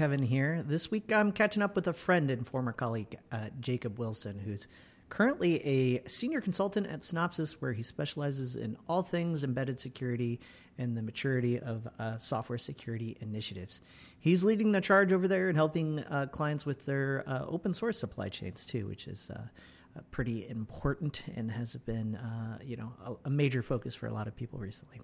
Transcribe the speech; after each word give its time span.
Kevin 0.00 0.22
here. 0.22 0.62
This 0.62 0.90
week 0.90 1.12
I'm 1.12 1.30
catching 1.30 1.60
up 1.62 1.76
with 1.76 1.88
a 1.88 1.92
friend 1.92 2.30
and 2.30 2.46
former 2.46 2.72
colleague, 2.72 3.18
uh, 3.32 3.50
Jacob 3.60 3.98
Wilson, 3.98 4.38
who's 4.38 4.66
currently 5.10 5.62
a 5.62 6.08
senior 6.08 6.40
consultant 6.40 6.86
at 6.86 7.00
Synopsys, 7.00 7.60
where 7.60 7.74
he 7.74 7.82
specializes 7.82 8.56
in 8.56 8.78
all 8.88 9.02
things 9.02 9.44
embedded 9.44 9.78
security 9.78 10.40
and 10.78 10.96
the 10.96 11.02
maturity 11.02 11.58
of 11.58 11.86
uh, 11.98 12.16
software 12.16 12.56
security 12.56 13.18
initiatives. 13.20 13.82
He's 14.20 14.42
leading 14.42 14.72
the 14.72 14.80
charge 14.80 15.12
over 15.12 15.28
there 15.28 15.50
and 15.50 15.56
helping 15.58 15.98
uh, 16.04 16.28
clients 16.32 16.64
with 16.64 16.86
their 16.86 17.22
uh, 17.26 17.44
open 17.46 17.74
source 17.74 17.98
supply 17.98 18.30
chains 18.30 18.64
too, 18.64 18.86
which 18.86 19.06
is 19.06 19.30
uh, 19.30 19.42
uh, 19.98 20.00
pretty 20.10 20.48
important 20.48 21.24
and 21.36 21.50
has 21.50 21.76
been, 21.76 22.18
you 22.64 22.78
know, 22.78 22.90
a, 23.04 23.14
a 23.26 23.30
major 23.30 23.62
focus 23.62 23.94
for 23.94 24.06
a 24.06 24.12
lot 24.14 24.26
of 24.26 24.34
people 24.34 24.58
recently. 24.58 25.02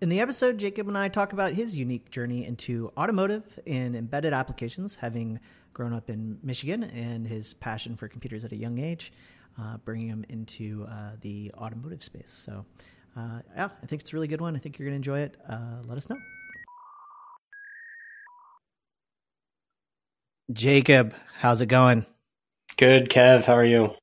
In 0.00 0.08
the 0.08 0.20
episode, 0.20 0.58
Jacob 0.58 0.86
and 0.86 0.96
I 0.96 1.08
talk 1.08 1.32
about 1.32 1.52
his 1.52 1.74
unique 1.74 2.08
journey 2.12 2.46
into 2.46 2.92
automotive 2.96 3.58
and 3.66 3.96
embedded 3.96 4.32
applications, 4.32 4.94
having 4.94 5.40
grown 5.72 5.92
up 5.92 6.08
in 6.08 6.38
Michigan, 6.40 6.84
and 6.84 7.26
his 7.26 7.54
passion 7.54 7.96
for 7.96 8.06
computers 8.06 8.44
at 8.44 8.52
a 8.52 8.56
young 8.56 8.78
age, 8.78 9.12
uh, 9.60 9.76
bringing 9.78 10.06
him 10.06 10.24
into 10.28 10.86
uh, 10.88 11.16
the 11.20 11.50
automotive 11.58 12.04
space. 12.04 12.30
So, 12.30 12.64
uh, 13.16 13.40
yeah, 13.56 13.70
I 13.82 13.86
think 13.86 14.00
it's 14.02 14.12
a 14.12 14.16
really 14.16 14.28
good 14.28 14.40
one. 14.40 14.54
I 14.54 14.60
think 14.60 14.78
you're 14.78 14.86
going 14.86 14.92
to 14.92 15.10
enjoy 15.10 15.18
it. 15.18 15.36
Uh, 15.48 15.82
let 15.88 15.98
us 15.98 16.08
know. 16.08 16.18
Jacob, 20.52 21.12
how's 21.40 21.60
it 21.60 21.66
going? 21.66 22.06
Good, 22.76 23.08
Kev. 23.08 23.46
How 23.46 23.54
are 23.54 23.64
you? 23.64 23.96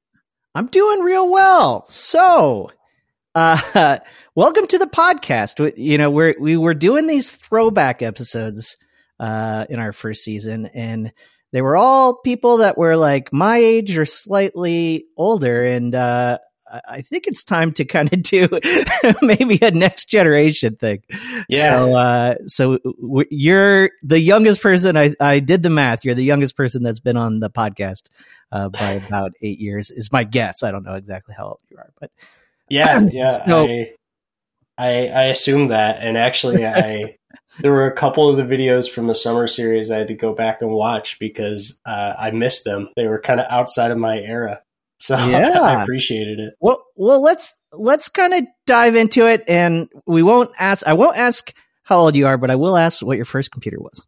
I'm 0.54 0.68
doing 0.68 1.00
real 1.00 1.32
well. 1.32 1.86
So, 1.86 2.70
uh, 3.36 4.00
welcome 4.36 4.66
to 4.68 4.78
the 4.78 4.88
podcast. 4.88 5.74
You 5.78 5.98
know, 5.98 6.10
we're 6.10 6.36
we 6.40 6.58
were 6.58 6.74
doing 6.74 7.06
these 7.06 7.32
throwback 7.32 8.02
episodes 8.02 8.78
uh, 9.20 9.66
in 9.70 9.80
our 9.80 9.92
first 9.92 10.24
season, 10.24 10.68
and 10.74 11.12
they 11.52 11.62
were 11.62 11.76
all 11.76 12.16
people 12.16 12.58
that 12.58 12.78
were 12.78 12.98
like 12.98 13.32
my 13.32 13.58
age 13.58 13.98
or 13.98 14.06
slightly 14.06 15.06
older, 15.18 15.66
and 15.66 15.94
uh, 15.94 16.38
I 16.88 17.02
think 17.02 17.28
it's 17.28 17.44
time 17.44 17.74
to 17.74 17.86
kind 17.86 18.12
of 18.12 18.22
do 18.24 18.48
maybe 19.22 19.60
a 19.62 19.72
next 19.72 20.06
generation 20.06 20.76
thing. 20.76 21.04
Yeah. 21.50 21.66
So, 21.66 21.98
uh, 21.98 22.36
so 22.46 22.78
w- 22.78 23.28
you're 23.30 23.92
the 24.02 24.20
youngest 24.20 24.62
person. 24.62 24.98
I, 24.98 25.14
I 25.20 25.40
did 25.40 25.64
the 25.64 25.70
math. 25.70 26.04
You're 26.04 26.16
the 26.16 26.24
youngest 26.24 26.58
person 26.58 26.84
that's 26.84 27.00
been 27.00 27.18
on 27.18 27.40
the 27.40 27.50
podcast 27.50 28.10
uh, 28.52 28.70
by 28.70 28.92
about 28.92 29.34
eight 29.42 29.60
years. 29.60 29.92
Is 29.92 30.12
my 30.12 30.24
guess. 30.24 30.64
I 30.64 30.72
don't 30.72 30.84
know 30.84 30.96
exactly 30.96 31.36
how 31.38 31.46
old 31.46 31.62
you 31.70 31.78
are, 31.78 31.92
but 32.00 32.12
yeah, 32.70 33.00
yeah. 33.12 33.30
so, 33.30 33.66
I, 33.66 33.92
I, 34.78 35.08
I 35.08 35.24
assume 35.26 35.70
that, 35.70 36.02
and 36.02 36.18
actually, 36.18 36.66
I 36.66 37.18
there 37.60 37.72
were 37.72 37.88
a 37.88 37.96
couple 37.96 38.30
of 38.30 38.38
the 38.38 38.44
videos 38.44 38.90
from 38.90 39.08
the 39.08 39.16
summer 39.16 39.48
series 39.48 39.92
I 39.92 39.98
had 39.98 40.08
to 40.10 40.14
go 40.14 40.34
back 40.34 40.62
and 40.62 40.72
watch 40.72 41.20
because 41.20 41.80
uh, 41.86 42.14
I 42.18 42.32
missed 42.32 42.66
them. 42.66 42.90
They 42.96 43.08
were 43.08 43.20
kind 43.20 43.40
of 43.40 43.48
outside 43.50 43.92
of 43.92 43.98
my 43.98 44.18
era, 44.18 44.62
so 45.00 45.18
yeah. 45.28 45.60
I 45.60 45.84
appreciated 45.84 46.40
it. 46.40 46.56
Well, 46.60 46.86
well, 46.96 47.22
let's 47.22 47.56
let's 47.72 48.10
kind 48.10 48.34
of 48.34 48.44
dive 48.66 48.96
into 48.96 49.28
it, 49.28 49.44
and 49.48 49.90
we 50.06 50.24
won't 50.24 50.52
ask. 50.60 50.86
I 50.86 50.94
won't 50.94 51.18
ask 51.18 51.54
how 51.84 52.00
old 52.00 52.16
you 52.16 52.28
are, 52.28 52.38
but 52.38 52.52
I 52.52 52.56
will 52.56 52.78
ask 52.78 53.06
what 53.06 53.18
your 53.18 53.26
first 53.26 53.52
computer 53.52 53.80
was. 53.80 54.06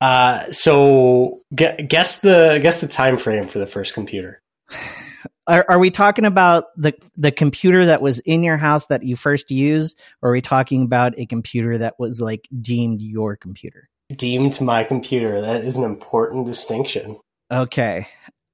Uh, 0.00 0.52
so 0.52 1.40
guess 1.54 2.20
the 2.20 2.60
guess 2.62 2.80
the 2.80 2.88
time 2.88 3.16
frame 3.16 3.46
for 3.46 3.58
the 3.58 3.66
first 3.66 3.94
computer. 3.94 4.42
Are, 5.48 5.64
are, 5.68 5.78
we 5.78 5.90
talking 5.90 6.24
about 6.24 6.64
the 6.76 6.92
the 7.16 7.30
computer 7.30 7.86
that 7.86 8.02
was 8.02 8.18
in 8.20 8.42
your 8.42 8.56
house 8.56 8.86
that 8.86 9.04
you 9.04 9.14
first 9.14 9.48
used, 9.50 9.96
or 10.20 10.30
are 10.30 10.32
we 10.32 10.40
talking 10.40 10.82
about 10.82 11.16
a 11.18 11.26
computer 11.26 11.78
that 11.78 12.00
was 12.00 12.20
like 12.20 12.48
deemed 12.60 13.00
your 13.00 13.36
computer? 13.36 13.88
Deemed 14.14 14.60
my 14.60 14.82
computer. 14.82 15.40
That 15.40 15.64
is 15.64 15.76
an 15.76 15.84
important 15.84 16.46
distinction. 16.46 17.20
Okay, 17.52 18.08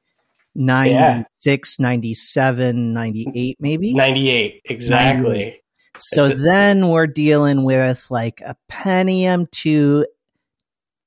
96, 0.53 1.77
yeah. 1.79 1.83
97, 1.87 2.93
98, 2.93 3.57
maybe? 3.59 3.93
98, 3.95 4.61
exactly. 4.65 5.29
98. 5.29 5.61
So 5.97 6.27
then 6.29 6.89
we're 6.89 7.07
dealing 7.07 7.63
with 7.63 8.05
like 8.11 8.41
a 8.45 8.55
Pentium 8.69 9.49
2 9.49 10.05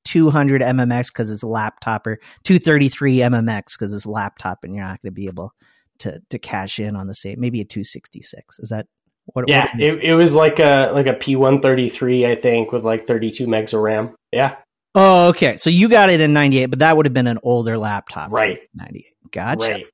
200 0.05 0.63
MMX 0.63 1.09
because 1.09 1.31
it's 1.31 1.43
a 1.43 1.49
laptop 1.49 2.07
or 2.07 2.17
233 2.45 3.17
MMX 3.17 3.79
because 3.79 3.95
it's 3.95 4.05
a 4.05 4.11
laptop 4.11 4.59
and 4.63 4.75
you're 4.75 4.85
not 4.85 5.01
going 5.03 5.13
to 5.13 5.21
be 5.21 5.27
able 5.27 5.53
to 5.99 6.21
to 6.31 6.39
cash 6.39 6.79
in 6.79 6.97
on 6.97 7.07
the 7.07 7.15
same 7.15 7.39
maybe 7.39 7.61
a 7.61 7.65
266 7.65 8.59
is 8.61 8.71
that 8.71 8.87
what 9.27 9.49
yeah 9.49 9.71
what 9.71 9.81
it, 9.81 10.03
it 10.03 10.15
was 10.15 10.35
like 10.35 10.59
a 10.59 10.91
like 10.93 11.07
a 11.07 11.15
p133 11.15 12.27
i 12.27 12.35
think 12.35 12.73
with 12.73 12.85
like 12.85 13.07
32 13.07 13.47
megs 13.47 13.75
of 13.75 13.81
ram. 13.81 14.15
Yeah. 14.33 14.57
Oh 14.95 15.29
okay. 15.29 15.57
So 15.57 15.71
you 15.71 15.89
got 15.89 16.11
it 16.11 16.21
in 16.21 16.33
98 16.33 16.67
but 16.67 16.79
that 16.81 16.97
would 16.97 17.07
have 17.07 17.13
been 17.13 17.27
an 17.29 17.39
older 17.43 17.79
laptop. 17.79 18.33
Right. 18.33 18.61
98 18.75 19.05
gotcha. 19.31 19.71
Right. 19.71 19.87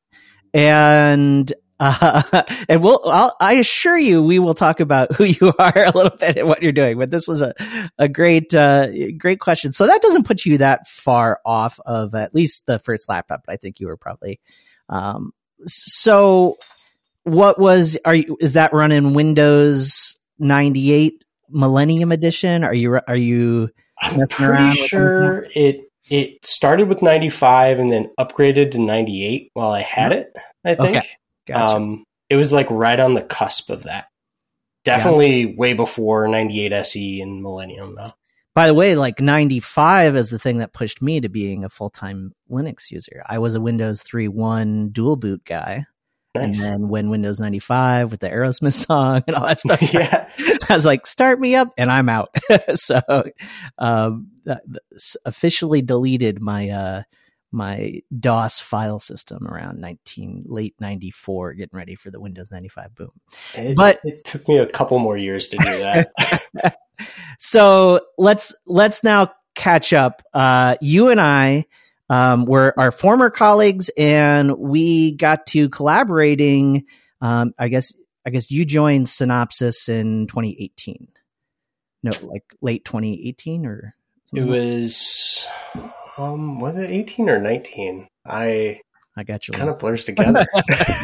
and 0.54 1.52
uh, 1.78 2.42
and 2.68 2.82
we'll, 2.82 3.00
I'll, 3.04 3.36
i 3.40 3.54
assure 3.54 3.96
you, 3.96 4.22
we 4.22 4.38
will 4.38 4.54
talk 4.54 4.80
about 4.80 5.12
who 5.16 5.24
you 5.24 5.52
are 5.58 5.72
a 5.76 5.92
little 5.94 6.16
bit 6.16 6.38
and 6.38 6.48
what 6.48 6.62
you're 6.62 6.72
doing. 6.72 6.98
But 6.98 7.10
this 7.10 7.28
was 7.28 7.42
a, 7.42 7.54
a 7.98 8.08
great, 8.08 8.54
uh, 8.54 8.88
great 9.12 9.40
question. 9.40 9.72
So 9.72 9.86
that 9.86 10.02
doesn't 10.02 10.26
put 10.26 10.44
you 10.44 10.58
that 10.58 10.86
far 10.86 11.40
off 11.44 11.78
of 11.86 12.14
at 12.14 12.34
least 12.34 12.66
the 12.66 12.78
first 12.78 13.08
laptop. 13.08 13.42
But 13.46 13.52
I 13.52 13.56
think 13.56 13.80
you 13.80 13.86
were 13.86 13.96
probably, 13.96 14.40
um, 14.88 15.32
so 15.64 16.56
what 17.24 17.58
was, 17.58 17.98
are 18.04 18.14
you, 18.14 18.36
is 18.40 18.54
that 18.54 18.72
running 18.72 19.14
Windows 19.14 20.18
98 20.38 21.24
Millennium 21.50 22.12
Edition? 22.12 22.64
Are 22.64 22.74
you, 22.74 23.00
are 23.06 23.16
you 23.16 23.70
I'm 24.00 24.20
pretty 24.28 24.72
sure 24.72 25.46
it, 25.54 25.90
it 26.08 26.46
started 26.46 26.88
with 26.88 27.02
95 27.02 27.78
and 27.78 27.90
then 27.90 28.10
upgraded 28.18 28.72
to 28.72 28.78
98 28.78 29.50
while 29.54 29.70
I 29.70 29.82
had 29.82 30.12
it, 30.12 30.34
I 30.64 30.74
think. 30.74 30.96
Okay. 30.96 31.08
Gotcha. 31.46 31.76
Um, 31.76 32.04
it 32.28 32.36
was 32.36 32.52
like 32.52 32.70
right 32.70 32.98
on 32.98 33.14
the 33.14 33.22
cusp 33.22 33.70
of 33.70 33.84
that. 33.84 34.06
Definitely 34.84 35.48
yeah. 35.48 35.56
way 35.56 35.72
before 35.72 36.28
98 36.28 36.72
SE 36.72 37.20
and 37.20 37.42
Millennium, 37.42 37.96
though. 37.96 38.10
By 38.54 38.68
the 38.68 38.74
way, 38.74 38.94
like 38.94 39.20
95 39.20 40.16
is 40.16 40.30
the 40.30 40.38
thing 40.38 40.58
that 40.58 40.72
pushed 40.72 41.02
me 41.02 41.20
to 41.20 41.28
being 41.28 41.64
a 41.64 41.68
full 41.68 41.90
time 41.90 42.32
Linux 42.50 42.90
user. 42.90 43.22
I 43.26 43.38
was 43.38 43.54
a 43.54 43.60
Windows 43.60 44.02
3.1 44.02 44.92
dual 44.92 45.16
boot 45.16 45.44
guy. 45.44 45.86
Nice. 46.34 46.44
And 46.44 46.54
then 46.54 46.88
when 46.88 47.10
Windows 47.10 47.40
95 47.40 48.10
with 48.10 48.20
the 48.20 48.28
Aerosmith 48.28 48.72
song 48.86 49.22
and 49.26 49.36
all 49.36 49.46
that 49.46 49.58
stuff, 49.58 49.82
yeah. 49.92 50.30
I 50.70 50.74
was 50.74 50.86
like, 50.86 51.06
start 51.06 51.40
me 51.40 51.54
up 51.54 51.74
and 51.76 51.90
I'm 51.90 52.08
out. 52.08 52.34
so, 52.74 53.00
um, 53.78 54.30
officially 55.24 55.82
deleted 55.82 56.40
my, 56.40 56.70
uh, 56.70 57.02
my 57.52 58.00
DOS 58.18 58.60
file 58.60 58.98
system 58.98 59.46
around 59.46 59.80
19 59.80 60.44
late 60.46 60.74
94 60.80 61.54
getting 61.54 61.76
ready 61.76 61.94
for 61.94 62.10
the 62.10 62.20
Windows 62.20 62.50
95 62.50 62.94
boom. 62.94 63.10
It, 63.54 63.76
but 63.76 64.00
it 64.04 64.24
took 64.24 64.46
me 64.48 64.58
a 64.58 64.66
couple 64.66 64.98
more 64.98 65.16
years 65.16 65.48
to 65.48 65.56
do 65.56 65.64
that. 65.64 66.78
so, 67.38 68.00
let's 68.18 68.54
let's 68.66 69.04
now 69.04 69.32
catch 69.54 69.92
up. 69.92 70.22
Uh, 70.34 70.76
you 70.80 71.08
and 71.08 71.20
I 71.20 71.64
um, 72.10 72.44
were 72.44 72.74
our 72.78 72.90
former 72.90 73.30
colleagues 73.30 73.90
and 73.96 74.56
we 74.58 75.12
got 75.16 75.46
to 75.46 75.68
collaborating 75.68 76.84
um, 77.20 77.54
I 77.58 77.68
guess 77.68 77.92
I 78.24 78.30
guess 78.30 78.50
you 78.50 78.64
joined 78.64 79.06
Synopsys 79.06 79.88
in 79.88 80.26
2018. 80.26 81.08
No, 82.02 82.10
like 82.22 82.44
late 82.60 82.84
2018 82.84 83.66
or 83.66 83.94
it 84.34 84.44
was 84.44 85.46
um, 86.18 86.60
was 86.60 86.76
it 86.76 86.90
18 86.90 87.28
or 87.28 87.40
19? 87.40 88.08
I 88.24 88.80
I 89.18 89.24
got 89.24 89.48
you. 89.48 89.54
Kind 89.54 89.70
of 89.70 89.78
blurs 89.78 90.04
together. 90.04 90.44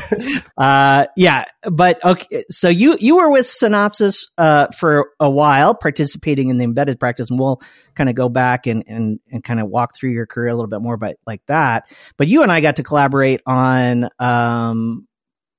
uh, 0.59 1.07
yeah, 1.17 1.45
but 1.63 2.05
okay. 2.05 2.45
So 2.51 2.69
you 2.69 2.99
you 3.01 3.17
were 3.17 3.31
with 3.31 3.47
Synopsys 3.47 4.27
uh, 4.37 4.67
for 4.79 5.11
a 5.19 5.31
while, 5.31 5.75
participating 5.75 6.51
in 6.51 6.59
the 6.59 6.65
embedded 6.65 7.01
practice, 7.01 7.31
and 7.31 7.41
we'll 7.41 7.63
kind 7.95 8.11
of 8.11 8.15
go 8.15 8.29
back 8.29 8.67
and 8.67 8.85
and 8.87 9.19
and 9.31 9.43
kind 9.43 9.61
of 9.61 9.69
walk 9.69 9.97
through 9.97 10.11
your 10.11 10.27
career 10.27 10.49
a 10.49 10.55
little 10.55 10.69
bit 10.69 10.83
more, 10.83 10.99
but 10.99 11.17
like 11.27 11.41
that. 11.47 11.91
But 12.19 12.29
you 12.29 12.43
and 12.43 12.53
I 12.53 12.61
got 12.61 12.77
to 12.77 12.83
collaborate 12.83 13.41
on 13.47 14.11
um, 14.19 15.09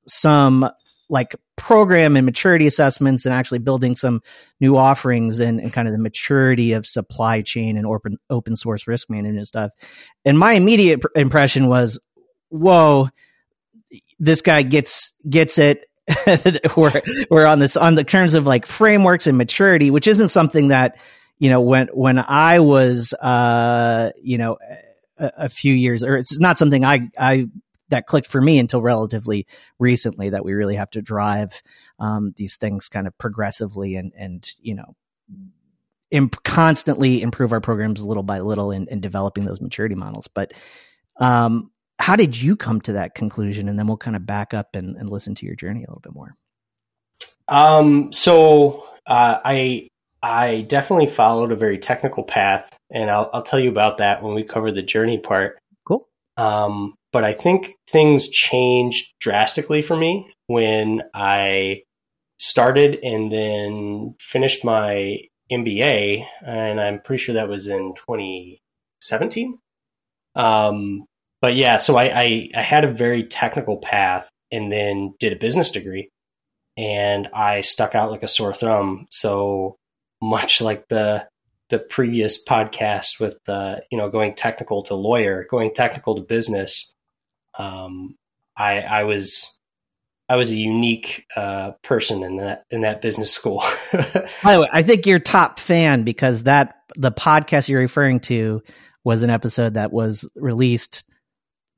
some 0.08 0.70
like 1.10 1.36
program 1.56 2.16
and 2.16 2.26
maturity 2.26 2.66
assessments 2.66 3.26
and 3.26 3.34
actually 3.34 3.60
building 3.60 3.96
some 3.96 4.22
new 4.60 4.76
offerings 4.76 5.40
and, 5.40 5.60
and 5.60 5.72
kind 5.72 5.88
of 5.88 5.94
the 5.94 6.02
maturity 6.02 6.74
of 6.74 6.86
supply 6.86 7.42
chain 7.42 7.78
and 7.78 7.86
open 7.86 8.18
open 8.30 8.56
source 8.56 8.88
risk 8.88 9.10
management 9.10 9.48
stuff. 9.48 9.72
And 10.26 10.38
my 10.38 10.54
immediate 10.54 11.02
impression 11.16 11.68
was, 11.68 12.00
whoa, 12.50 13.10
this 14.20 14.42
guy 14.42 14.64
gets 14.64 15.14
gets 15.30 15.58
it. 15.58 15.86
we're 16.76 17.02
we're 17.30 17.46
on 17.46 17.60
this 17.60 17.78
on 17.78 17.96
the 17.96 18.04
terms 18.04 18.34
of 18.34 18.46
like 18.46 18.66
frameworks 18.66 19.28
and 19.28 19.38
maturity, 19.38 19.92
which 19.92 20.08
isn't 20.08 20.30
something 20.30 20.70
that 20.70 20.98
you 21.40 21.50
know 21.50 21.62
when 21.62 21.88
when 21.94 22.20
I 22.20 22.60
was 22.60 23.14
uh 23.22 24.12
you 24.22 24.38
know 24.38 24.58
a, 25.18 25.32
a 25.38 25.50
few 25.50 25.74
years 25.74 26.04
or 26.04 26.16
it's 26.16 26.40
not 26.40 26.58
something 26.58 26.84
I 26.84 27.10
I 27.18 27.48
that 27.94 28.08
clicked 28.08 28.28
for 28.28 28.42
me 28.42 28.60
until 28.60 28.82
relatively 28.82 29.46
recently 29.80 30.30
that 30.30 30.44
we 30.44 30.54
really 30.54 30.76
have 30.76 30.90
to 30.90 31.02
drive 31.02 31.62
um, 32.00 32.34
these 32.38 32.58
things 32.58 32.90
kind 32.90 33.08
of 33.08 33.18
progressively 33.18 33.96
and 33.96 34.12
and 34.18 34.52
you 34.62 34.76
know 34.76 34.96
imp- 36.14 36.44
constantly 36.44 37.22
improve 37.22 37.52
our 37.52 37.62
programs 37.62 38.06
little 38.06 38.24
by 38.24 38.40
little 38.40 38.72
in, 38.72 38.88
in 38.90 39.02
developing 39.02 39.46
those 39.46 39.60
maturity 39.60 39.96
models. 39.96 40.28
But 40.28 40.54
um, 41.20 41.72
how 42.00 42.16
did 42.16 42.40
you 42.40 42.56
come 42.56 42.80
to 42.82 42.94
that 42.94 43.16
conclusion? 43.16 43.68
And 43.68 43.78
then 43.78 43.88
we'll 43.88 43.98
kind 43.98 44.16
of 44.16 44.26
back 44.26 44.54
up 44.54 44.76
and, 44.76 44.96
and 44.96 45.10
listen 45.10 45.36
to 45.36 45.46
your 45.46 45.56
journey 45.56 45.84
a 45.84 45.90
little 45.90 46.02
bit 46.02 46.14
more. 46.14 46.36
Um, 47.48 48.14
so 48.14 48.88
uh, 49.06 49.40
i 49.44 49.90
i 50.22 50.62
definitely 50.62 51.08
followed 51.08 51.52
a 51.52 51.58
very 51.58 51.78
technical 51.78 52.24
path 52.24 52.70
and 52.90 53.12
I'll, 53.12 53.30
I'll 53.34 53.44
tell 53.44 53.60
you 53.60 53.70
about 53.70 53.98
that 53.98 54.24
when 54.24 54.34
we 54.34 54.44
cover 54.44 54.72
the 54.72 54.82
journey 54.82 55.18
part. 55.18 55.60
Cool. 55.86 56.08
Um, 56.38 56.96
but 57.14 57.24
I 57.24 57.32
think 57.32 57.68
things 57.88 58.28
changed 58.28 59.14
drastically 59.20 59.84
for 59.84 59.96
me 59.96 60.28
when 60.48 61.04
I 61.14 61.84
started 62.40 63.00
and 63.04 63.32
then 63.32 64.16
finished 64.20 64.66
my 64.66 65.20
MBA, 65.52 66.26
and 66.46 66.82
I'm 66.82 67.00
pretty 67.00 67.24
sure 67.24 67.36
that 67.36 67.48
was 67.48 67.68
in 67.68 67.94
2017. 67.96 69.60
Um, 70.36 71.06
but 71.40 71.56
yeah, 71.56 71.78
so 71.78 71.96
I, 71.98 72.04
I, 72.06 72.50
I 72.56 72.62
had 72.62 72.84
a 72.84 72.92
very 72.92 73.24
technical 73.26 73.78
path 73.78 74.28
and 74.52 74.72
then 74.72 75.14
did 75.20 75.34
a 75.34 75.40
business 75.40 75.70
degree, 75.70 76.10
and 76.76 77.28
I 77.28 77.62
stuck 77.62 77.94
out 77.94 78.10
like 78.10 78.24
a 78.24 78.28
sore 78.28 78.54
thumb. 78.54 79.06
So 79.12 79.76
much 80.22 80.62
like 80.62 80.88
the 80.88 81.28
the 81.70 81.80
previous 81.80 82.44
podcast 82.44 83.20
with 83.20 83.38
uh, 83.48 83.78
you 83.92 83.98
know 84.00 84.10
going 84.10 84.34
technical 84.34 84.82
to 84.84 84.96
lawyer, 84.96 85.46
going 85.50 85.74
technical 85.74 86.16
to 86.16 86.22
business 86.22 86.94
um, 87.58 88.16
I, 88.58 88.80
I 88.80 89.04
was 89.04 89.60
I 90.30 90.36
was 90.36 90.52
a 90.52 90.56
unique 90.56 91.26
uh, 91.36 91.72
person 91.84 92.24
in 92.24 92.38
that 92.38 92.64
in 92.72 92.82
that 92.82 93.02
business 93.02 93.32
school. 93.32 93.64
By 94.44 94.56
the 94.56 94.62
way, 94.62 94.70
I 94.72 94.82
think 94.82 95.06
you're 95.06 95.20
top 95.20 95.60
fan 95.60 96.04
because 96.04 96.44
that 96.44 96.76
the 96.96 97.12
podcast 97.12 97.70
you're 97.70 97.82
referring 97.82 98.20
to 98.22 98.62
was 99.04 99.22
an 99.24 99.30
episode 99.30 99.74
that 99.74 99.92
was 99.92 100.30
released 100.36 101.04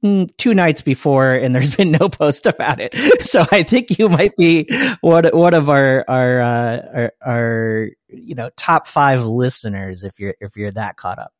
mm, 0.03 0.29
two 0.37 0.53
nights 0.53 0.81
before, 0.81 1.33
and 1.33 1.55
there's 1.55 1.75
been 1.75 1.91
no 1.91 2.07
post 2.09 2.45
about 2.45 2.79
it. 2.79 2.95
So 3.25 3.43
I 3.51 3.63
think 3.63 3.97
you 3.97 4.07
might 4.07 4.35
be 4.37 4.67
one 5.01 5.25
one 5.25 5.55
of 5.55 5.69
our 5.69 6.05
our 6.07 6.41
uh, 6.41 6.81
our, 6.93 7.13
our 7.25 7.89
you 8.07 8.35
know 8.35 8.51
top 8.55 8.87
five 8.87 9.23
listeners 9.23 10.03
if 10.03 10.19
you're 10.19 10.35
if 10.39 10.55
you're 10.55 10.71
that 10.71 10.95
caught 10.97 11.17
up. 11.17 11.31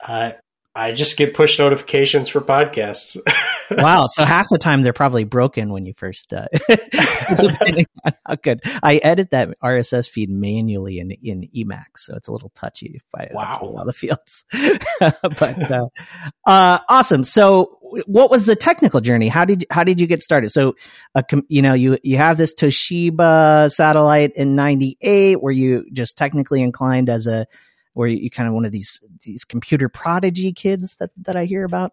I 0.00 0.36
I 0.74 0.92
just 0.92 1.18
get 1.18 1.34
push 1.34 1.58
notifications 1.58 2.30
for 2.30 2.40
podcasts. 2.40 3.18
wow. 3.70 4.06
So 4.08 4.24
half 4.24 4.46
the 4.48 4.56
time 4.56 4.80
they're 4.80 4.94
probably 4.94 5.24
broken 5.24 5.70
when 5.70 5.84
you 5.84 5.92
first, 5.94 6.32
uh, 6.32 6.46
depending 6.68 7.86
on 8.04 8.12
how 8.26 8.36
good. 8.36 8.62
I 8.82 8.96
edit 8.96 9.32
that 9.32 9.50
RSS 9.62 10.08
feed 10.08 10.30
manually 10.30 10.98
in, 10.98 11.10
in 11.10 11.46
Emacs. 11.54 11.98
So 11.98 12.16
it's 12.16 12.28
a 12.28 12.32
little 12.32 12.50
touchy 12.54 12.92
if 12.94 13.02
I 13.14 13.28
wow. 13.32 13.58
all 13.60 13.84
the 13.84 13.92
fields. 13.92 14.46
but, 15.00 15.70
uh, 15.70 15.88
uh, 16.46 16.78
awesome. 16.88 17.24
So 17.24 17.78
what 18.06 18.30
was 18.30 18.46
the 18.46 18.56
technical 18.56 19.02
journey? 19.02 19.28
How 19.28 19.44
did, 19.44 19.66
how 19.70 19.84
did 19.84 20.00
you 20.00 20.06
get 20.06 20.22
started? 20.22 20.48
So, 20.50 20.74
uh, 21.14 21.22
you 21.48 21.60
know, 21.60 21.74
you, 21.74 21.98
you 22.02 22.16
have 22.16 22.38
this 22.38 22.54
Toshiba 22.54 23.70
satellite 23.70 24.32
in 24.36 24.56
98. 24.56 25.42
Were 25.42 25.50
you 25.50 25.84
just 25.92 26.16
technically 26.16 26.62
inclined 26.62 27.10
as 27.10 27.26
a, 27.26 27.46
were 27.94 28.06
you 28.06 28.30
kind 28.30 28.48
of 28.48 28.54
one 28.54 28.64
of 28.64 28.72
these, 28.72 29.00
these 29.24 29.44
computer 29.44 29.88
prodigy 29.88 30.52
kids 30.52 30.96
that, 30.96 31.10
that 31.16 31.36
I 31.36 31.44
hear 31.44 31.64
about? 31.64 31.92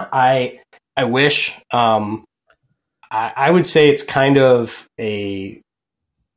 I 0.00 0.60
I 0.96 1.04
wish. 1.04 1.58
Um, 1.70 2.24
I, 3.10 3.32
I, 3.36 3.50
would 3.50 3.66
say 3.66 3.88
it's 3.88 4.02
kind 4.02 4.38
of 4.38 4.88
a 4.98 5.60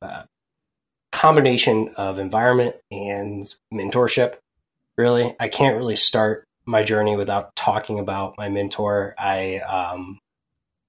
uh, 0.01 0.23
combination 1.11 1.89
of 1.97 2.19
environment 2.19 2.75
and 2.91 3.53
mentorship. 3.73 4.35
Really, 4.97 5.35
I 5.39 5.49
can't 5.49 5.77
really 5.77 5.95
start 5.95 6.45
my 6.65 6.83
journey 6.83 7.15
without 7.15 7.55
talking 7.55 7.99
about 7.99 8.37
my 8.37 8.49
mentor. 8.49 9.13
I 9.17 9.59
um, 9.59 10.19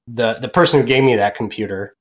the 0.06 0.34
the 0.34 0.48
person 0.48 0.80
who 0.80 0.86
gave 0.86 1.02
me 1.02 1.16
that 1.16 1.34
computer 1.34 1.94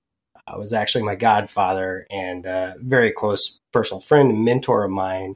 uh, 0.47 0.57
was 0.57 0.73
actually 0.73 1.03
my 1.03 1.15
godfather 1.15 2.05
and 2.11 2.45
a 2.45 2.75
very 2.79 3.11
close 3.11 3.59
personal 3.73 4.01
friend 4.01 4.29
and 4.29 4.45
mentor 4.45 4.83
of 4.83 4.91
mine. 4.91 5.35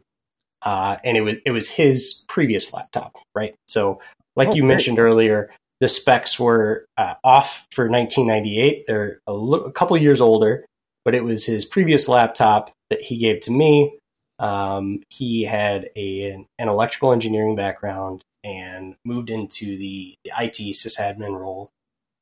Uh, 0.62 0.98
and 1.04 1.16
it 1.16 1.22
was 1.22 1.38
it 1.46 1.52
was 1.52 1.70
his 1.70 2.26
previous 2.28 2.74
laptop, 2.74 3.16
right? 3.34 3.56
So 3.68 4.02
like 4.36 4.50
oh, 4.50 4.54
you 4.54 4.62
great. 4.64 4.70
mentioned 4.70 5.00
earlier, 5.00 5.52
the 5.80 5.88
specs 5.88 6.40
were 6.40 6.86
uh, 6.98 7.16
off 7.24 7.68
for 7.72 7.90
1998. 7.90 8.86
They're 8.88 9.20
a, 9.28 9.72
couple 9.72 9.98
years 9.98 10.22
older, 10.22 10.66
but 11.06 11.16
it 11.16 11.24
was 11.24 11.46
his 11.46 11.66
previous 11.66 12.08
laptop 12.08 12.72
that 12.90 13.02
he 13.02 13.18
gave 13.18 13.42
to 13.42 13.52
me. 13.52 13.98
Um, 14.40 15.02
he 15.10 15.44
had 15.44 15.90
a, 15.96 16.46
an 16.58 16.70
electrical 16.70 17.12
engineering 17.12 17.56
background 17.56 18.22
and 18.44 18.96
moved 19.06 19.30
into 19.30 19.78
the, 19.78 20.16
the 20.24 20.32
IT 20.40 20.76
sysadmin 20.76 21.38
role. 21.38 21.70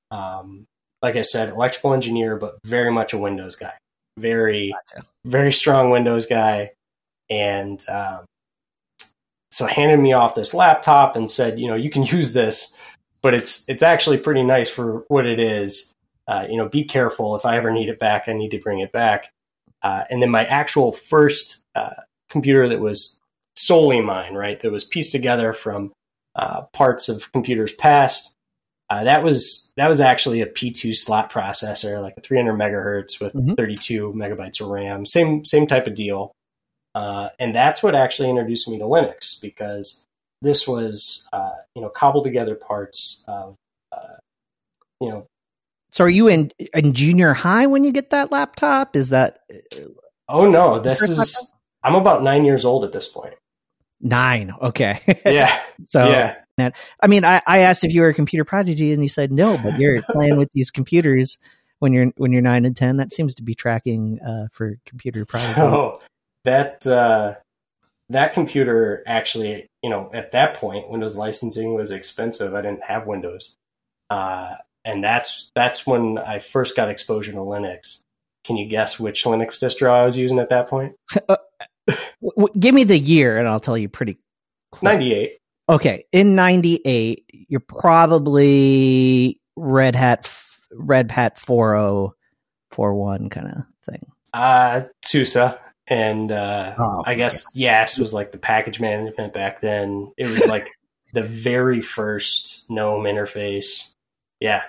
Um, 0.10 0.66
like 1.02 1.16
I 1.16 1.22
said, 1.22 1.50
electrical 1.50 1.94
engineer, 1.94 2.38
but 2.38 2.58
very 2.66 2.92
much 2.92 3.14
a 3.14 3.18
Windows 3.18 3.56
guy. 3.56 3.74
Very, 4.18 4.74
gotcha. 4.90 5.06
very 5.26 5.54
strong 5.54 5.92
Windows 5.92 6.26
guy. 6.26 6.72
And 7.30 7.84
um, 7.90 8.26
so 9.52 9.66
handed 9.66 10.00
me 10.00 10.14
off 10.14 10.36
this 10.36 10.54
laptop 10.54 11.16
and 11.16 11.30
said, 11.30 11.60
you 11.60 11.68
know, 11.68 11.76
you 11.76 11.90
can 11.90 12.04
use 12.18 12.34
this, 12.34 12.78
but 13.22 13.34
it's 13.34 13.68
it's 13.68 13.84
actually 13.84 14.18
pretty 14.18 14.44
nice 14.44 14.70
for 14.70 15.04
what 15.08 15.26
it 15.26 15.40
is. 15.40 15.94
Uh, 16.28 16.46
you 16.50 16.58
know, 16.58 16.68
be 16.68 16.84
careful. 16.84 17.36
If 17.36 17.46
I 17.46 17.56
ever 17.56 17.72
need 17.72 17.88
it 17.88 18.00
back, 18.00 18.28
I 18.28 18.34
need 18.34 18.52
to 18.52 18.60
bring 18.60 18.80
it 18.80 18.92
back. 18.92 19.32
Uh, 19.82 20.04
and 20.10 20.22
then 20.22 20.30
my 20.30 20.46
actual 20.46 20.92
first 20.92 21.64
uh, 21.76 21.94
computer 22.30 22.68
that 22.68 22.82
was 22.82 23.20
solely 23.56 24.02
mine, 24.02 24.34
right, 24.34 24.60
that 24.60 24.72
was 24.72 24.84
pieced 24.84 25.12
together 25.12 25.54
from 25.54 25.92
uh, 26.36 26.64
parts 26.74 27.10
of 27.10 27.32
computers 27.32 27.74
past. 27.74 28.34
Uh, 28.90 29.04
that 29.04 29.24
was 29.24 29.74
that 29.76 29.88
was 29.88 30.00
actually 30.00 30.42
a 30.42 30.46
P2 30.46 30.96
slot 30.96 31.32
processor, 31.32 32.02
like 32.02 32.14
a 32.18 32.22
300 32.22 32.54
megahertz 32.54 33.22
with 33.22 33.34
mm-hmm. 33.34 33.54
32 33.54 34.14
megabytes 34.14 34.62
of 34.62 34.68
RAM. 34.68 35.06
Same 35.06 35.44
same 35.44 35.68
type 35.68 35.88
of 35.88 35.96
deal. 35.96 36.32
Uh, 36.98 37.30
and 37.38 37.54
that's 37.54 37.84
what 37.84 37.94
actually 37.94 38.28
introduced 38.28 38.68
me 38.68 38.80
to 38.80 38.86
Linux 38.86 39.40
because 39.40 40.04
this 40.42 40.68
was, 40.68 41.28
uh, 41.32 41.52
you 41.76 41.82
know, 41.84 41.90
cobbled 41.90 42.24
together 42.24 42.56
parts 42.56 43.24
of, 43.28 43.54
uh, 43.92 44.18
you 45.00 45.10
know. 45.10 45.28
So 45.92 46.06
are 46.06 46.10
you 46.10 46.28
in, 46.28 46.52
in 46.74 46.94
junior 46.94 47.34
high 47.34 47.68
when 47.68 47.84
you 47.84 47.92
get 47.92 48.10
that 48.10 48.32
laptop? 48.32 48.96
Is 48.96 49.10
that? 49.10 49.42
Uh, 49.54 49.90
oh 50.28 50.50
no, 50.50 50.80
this 50.80 51.04
is. 51.04 51.20
Laptop? 51.20 51.60
I'm 51.84 51.94
about 51.94 52.24
nine 52.24 52.46
years 52.46 52.66
old 52.66 52.84
at 52.84 52.94
this 52.94 53.08
point. 53.08 53.36
Nine. 54.02 54.52
Okay. 54.60 55.00
Yeah. 55.26 55.56
so 55.84 56.10
yeah. 56.10 56.72
I 57.00 57.08
mean, 57.08 57.24
I, 57.24 57.44
I 57.46 57.60
asked 57.60 57.84
if 57.84 57.94
you 57.94 58.02
were 58.02 58.10
a 58.10 58.14
computer 58.14 58.44
prodigy, 58.44 58.92
and 58.92 59.04
you 59.04 59.10
said 59.10 59.32
no, 59.32 59.60
but 59.62 59.80
you're 59.80 60.02
playing 60.12 60.38
with 60.38 60.50
these 60.54 60.72
computers 60.72 61.38
when 61.78 61.94
you're 61.94 62.08
when 62.18 62.32
you're 62.32 62.42
nine 62.42 62.66
and 62.66 62.76
ten. 62.76 62.98
That 62.98 63.12
seems 63.12 63.36
to 63.36 63.44
be 63.44 63.54
tracking 63.54 64.20
uh, 64.22 64.48
for 64.52 64.80
computer 64.88 65.26
prodigy. 65.30 65.54
So, 65.54 65.94
that 66.48 66.88
uh, 66.88 67.36
that 68.10 68.34
computer 68.34 69.04
actually, 69.06 69.68
you 69.84 69.90
know, 69.90 70.10
at 70.14 70.32
that 70.32 70.56
point, 70.56 70.90
Windows 70.90 71.18
licensing 71.18 71.76
was 71.76 71.92
expensive. 71.92 72.54
I 72.56 72.62
didn't 72.62 72.84
have 72.84 73.06
Windows, 73.06 73.56
uh, 74.10 74.56
and 74.86 75.04
that's 75.04 75.52
that's 75.56 75.86
when 75.86 76.18
I 76.18 76.40
first 76.40 76.76
got 76.76 76.90
exposure 76.90 77.34
to 77.34 77.40
Linux. 77.40 78.00
Can 78.46 78.56
you 78.56 78.66
guess 78.66 78.98
which 79.00 79.26
Linux 79.26 79.62
distro 79.62 79.92
I 79.92 80.06
was 80.06 80.16
using 80.16 80.40
at 80.40 80.50
that 80.50 80.68
point? 80.68 80.96
uh, 81.30 81.36
give 82.58 82.74
me 82.74 82.86
the 82.86 82.98
year, 82.98 83.38
and 83.38 83.48
I'll 83.48 83.60
tell 83.60 83.78
you 83.78 83.90
pretty. 83.90 84.18
Ninety 84.82 85.14
eight. 85.14 85.38
Okay, 85.70 86.06
in 86.14 86.36
ninety 86.36 86.80
eight, 86.86 87.26
you're 87.50 87.60
probably 87.60 89.38
Red 89.58 89.96
Hat 89.96 90.34
Red 90.72 91.12
Hat 91.12 91.38
four 91.38 91.76
oh 91.76 92.14
four 92.72 92.96
one 92.96 93.30
kind 93.30 93.48
of 93.48 93.64
thing. 93.86 94.06
Uh, 94.34 94.82
SUSE 95.04 95.38
and 95.88 96.32
uh, 96.32 96.76
oh, 96.78 97.04
I 97.06 97.16
guess 97.16 97.46
Yast 97.56 98.00
was 98.00 98.14
like 98.14 98.32
the 98.32 98.38
package 98.38 98.80
management 98.80 99.34
back 99.34 99.62
then. 99.62 100.12
It 100.18 100.28
was 100.28 100.46
like 100.48 100.70
the 101.14 101.22
very 101.22 101.82
first 101.82 102.70
GNOME 102.70 103.04
interface. 103.04 103.92
Yeah, 104.40 104.64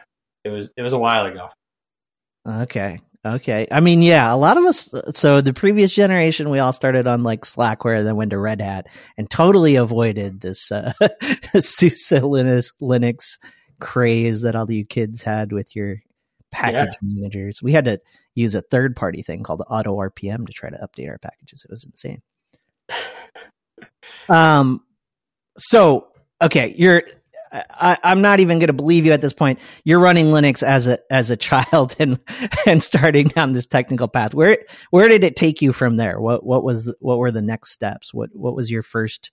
it 0.44 0.50
was 0.50 0.70
it 0.76 0.82
was 0.82 0.92
a 0.92 0.98
while 0.98 1.26
ago. 1.26 1.48
Okay. 2.46 3.00
Okay. 3.26 3.66
I 3.70 3.80
mean, 3.80 4.00
yeah, 4.00 4.32
a 4.32 4.36
lot 4.36 4.56
of 4.56 4.64
us. 4.64 4.88
So 5.12 5.40
the 5.40 5.52
previous 5.52 5.92
generation, 5.92 6.50
we 6.50 6.60
all 6.60 6.72
started 6.72 7.06
on 7.06 7.24
like 7.24 7.42
Slackware, 7.42 8.02
then 8.04 8.16
went 8.16 8.30
to 8.30 8.38
Red 8.38 8.60
Hat, 8.60 8.86
and 9.16 9.28
totally 9.28 9.76
avoided 9.76 10.40
this 10.40 10.70
uh, 10.70 10.92
SUSE 11.58 12.12
Linux, 12.12 12.72
Linux 12.80 13.38
craze 13.80 14.42
that 14.42 14.56
all 14.56 14.70
you 14.70 14.84
kids 14.84 15.22
had 15.22 15.52
with 15.52 15.74
your 15.74 16.00
package 16.50 16.96
yeah. 17.02 17.14
managers. 17.14 17.62
We 17.62 17.72
had 17.72 17.86
to 17.86 18.00
use 18.34 18.54
a 18.54 18.62
third 18.62 18.96
party 18.96 19.22
thing 19.22 19.42
called 19.42 19.62
Auto 19.68 19.96
RPM 19.96 20.46
to 20.46 20.52
try 20.52 20.70
to 20.70 20.76
update 20.76 21.08
our 21.08 21.18
packages. 21.18 21.64
It 21.64 21.70
was 21.70 21.84
insane. 21.84 22.22
um. 24.28 24.80
So 25.56 26.08
okay, 26.40 26.72
you're 26.76 27.02
I, 27.52 27.98
am 28.02 28.20
not 28.20 28.40
even 28.40 28.58
going 28.58 28.68
to 28.68 28.72
believe 28.72 29.06
you 29.06 29.12
at 29.12 29.20
this 29.20 29.32
point. 29.32 29.60
You're 29.84 29.98
running 29.98 30.26
Linux 30.26 30.62
as 30.62 30.86
a 30.86 30.98
as 31.10 31.30
a 31.30 31.36
child 31.48 31.94
and 31.98 32.18
and 32.66 32.82
starting 32.82 33.28
down 33.28 33.52
this 33.52 33.66
technical 33.66 34.08
path. 34.08 34.34
Where 34.34 34.58
where 34.90 35.08
did 35.08 35.24
it 35.24 35.36
take 35.36 35.62
you 35.62 35.72
from 35.72 35.96
there? 35.96 36.20
What 36.20 36.44
what 36.44 36.64
was 36.64 36.94
what 37.00 37.18
were 37.18 37.30
the 37.30 37.42
next 37.42 37.72
steps? 37.72 38.12
What 38.12 38.30
what 38.32 38.54
was 38.54 38.70
your 38.70 38.82
first 38.82 39.32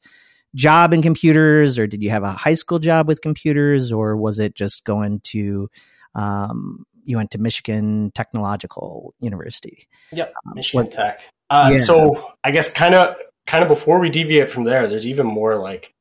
job 0.53 0.93
in 0.93 1.01
computers, 1.01 1.77
or 1.77 1.87
did 1.87 2.01
you 2.01 2.09
have 2.09 2.23
a 2.23 2.31
high 2.31 2.53
school 2.53 2.79
job 2.79 3.07
with 3.07 3.21
computers, 3.21 3.91
or 3.91 4.15
was 4.15 4.39
it 4.39 4.55
just 4.55 4.85
going 4.85 5.19
to 5.21 5.69
um, 6.15 6.85
you 7.05 7.17
went 7.17 7.31
to 7.31 7.37
Michigan 7.37 8.11
Technological 8.13 9.13
University? 9.19 9.87
Yep, 10.11 10.33
um, 10.45 10.53
Michigan 10.55 10.85
what, 10.85 10.93
Tech. 10.93 11.21
Uh, 11.49 11.69
yeah. 11.71 11.77
So 11.77 12.31
I 12.43 12.51
guess 12.51 12.71
kind 12.71 12.95
of 12.95 13.15
kind 13.47 13.63
of 13.63 13.67
before 13.69 13.99
we 13.99 14.09
deviate 14.09 14.49
from 14.49 14.63
there, 14.63 14.87
there's 14.87 15.07
even 15.07 15.25
more 15.25 15.55
like. 15.55 15.91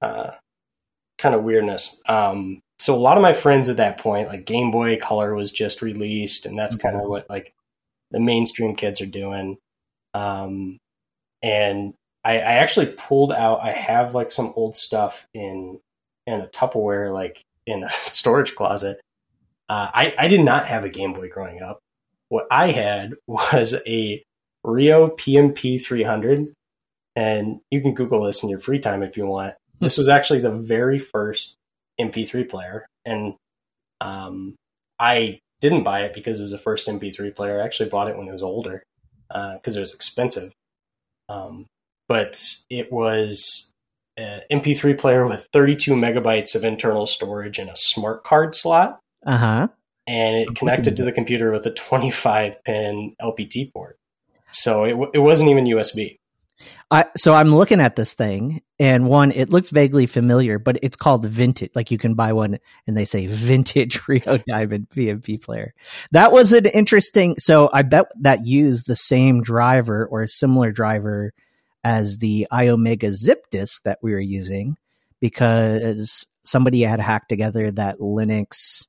Uh, 0.00 0.32
kind 1.22 1.34
of 1.34 1.44
weirdness. 1.44 2.02
Um, 2.08 2.60
so 2.78 2.94
a 2.94 2.98
lot 2.98 3.16
of 3.16 3.22
my 3.22 3.32
friends 3.32 3.68
at 3.68 3.76
that 3.76 3.98
point, 3.98 4.28
like 4.28 4.44
Game 4.44 4.72
Boy 4.72 4.98
Color 4.98 5.34
was 5.34 5.52
just 5.52 5.80
released, 5.80 6.46
and 6.46 6.58
that's 6.58 6.74
kind 6.74 6.96
of 6.96 7.08
what 7.08 7.30
like 7.30 7.54
the 8.10 8.18
mainstream 8.18 8.74
kids 8.74 9.00
are 9.00 9.06
doing. 9.06 9.56
Um, 10.14 10.78
and 11.42 11.94
I, 12.24 12.34
I 12.34 12.52
actually 12.54 12.86
pulled 12.86 13.32
out. 13.32 13.60
I 13.60 13.70
have 13.70 14.14
like 14.16 14.32
some 14.32 14.52
old 14.56 14.76
stuff 14.76 15.26
in 15.32 15.78
in 16.26 16.40
a 16.40 16.48
Tupperware, 16.48 17.12
like 17.12 17.40
in 17.66 17.84
a 17.84 17.90
storage 17.92 18.56
closet. 18.56 19.00
Uh, 19.72 19.90
I, 19.94 20.12
I 20.18 20.28
did 20.28 20.42
not 20.42 20.66
have 20.66 20.84
a 20.84 20.90
Game 20.90 21.14
Boy 21.14 21.30
growing 21.30 21.62
up. 21.62 21.78
What 22.28 22.46
I 22.50 22.72
had 22.72 23.14
was 23.26 23.74
a 23.86 24.22
Rio 24.64 25.08
PMP 25.08 25.82
300, 25.82 26.48
and 27.16 27.60
you 27.70 27.80
can 27.80 27.94
Google 27.94 28.24
this 28.24 28.42
in 28.42 28.50
your 28.50 28.58
free 28.58 28.80
time 28.80 29.02
if 29.02 29.16
you 29.16 29.26
want. 29.26 29.54
This 29.80 29.98
was 29.98 30.08
actually 30.08 30.38
the 30.38 30.52
very 30.52 31.00
first 31.00 31.56
MP3 32.00 32.48
player, 32.48 32.86
and 33.04 33.34
um, 34.00 34.54
I 35.00 35.40
didn't 35.60 35.82
buy 35.82 36.02
it 36.02 36.14
because 36.14 36.38
it 36.38 36.42
was 36.42 36.52
the 36.52 36.58
first 36.58 36.86
MP3 36.86 37.34
player. 37.34 37.60
I 37.60 37.64
actually 37.64 37.88
bought 37.88 38.06
it 38.06 38.16
when 38.16 38.28
it 38.28 38.32
was 38.32 38.44
older 38.44 38.84
because 39.28 39.76
uh, 39.76 39.78
it 39.78 39.80
was 39.80 39.92
expensive. 39.92 40.52
Um, 41.28 41.66
but 42.06 42.40
it 42.70 42.92
was 42.92 43.72
an 44.16 44.42
MP3 44.52 44.96
player 44.96 45.26
with 45.26 45.48
32 45.52 45.94
megabytes 45.94 46.54
of 46.54 46.62
internal 46.62 47.06
storage 47.06 47.58
and 47.58 47.68
a 47.68 47.74
smart 47.74 48.22
card 48.22 48.54
slot. 48.54 49.00
Uh 49.24 49.36
huh. 49.36 49.68
And 50.06 50.36
it 50.36 50.54
connected 50.56 50.96
to 50.96 51.04
the 51.04 51.12
computer 51.12 51.52
with 51.52 51.64
a 51.66 51.70
25 51.70 52.64
pin 52.64 53.14
LPT 53.20 53.72
port. 53.72 53.98
So 54.50 54.84
it, 54.84 55.10
it 55.14 55.18
wasn't 55.20 55.50
even 55.50 55.64
USB. 55.64 56.18
I, 56.90 57.06
so 57.16 57.32
I'm 57.32 57.48
looking 57.48 57.80
at 57.80 57.96
this 57.96 58.14
thing, 58.14 58.60
and 58.78 59.08
one, 59.08 59.32
it 59.32 59.48
looks 59.48 59.70
vaguely 59.70 60.06
familiar, 60.06 60.58
but 60.58 60.78
it's 60.82 60.96
called 60.96 61.24
vintage. 61.24 61.70
Like 61.74 61.90
you 61.90 61.98
can 61.98 62.14
buy 62.14 62.34
one, 62.34 62.58
and 62.86 62.96
they 62.96 63.06
say 63.06 63.26
vintage 63.26 64.00
Rio 64.08 64.38
Diamond 64.46 64.88
PMP 64.90 65.42
player. 65.42 65.74
That 66.10 66.32
was 66.32 66.52
an 66.52 66.66
interesting. 66.66 67.36
So 67.38 67.70
I 67.72 67.82
bet 67.82 68.06
that 68.20 68.46
used 68.46 68.86
the 68.86 68.96
same 68.96 69.42
driver 69.42 70.06
or 70.06 70.22
a 70.22 70.28
similar 70.28 70.70
driver 70.70 71.32
as 71.82 72.18
the 72.18 72.46
iOmega 72.52 73.08
zip 73.08 73.48
disk 73.50 73.82
that 73.84 73.98
we 74.02 74.12
were 74.12 74.20
using, 74.20 74.76
because 75.20 76.26
somebody 76.42 76.82
had 76.82 77.00
hacked 77.00 77.30
together 77.30 77.70
that 77.70 77.98
Linux 78.00 78.86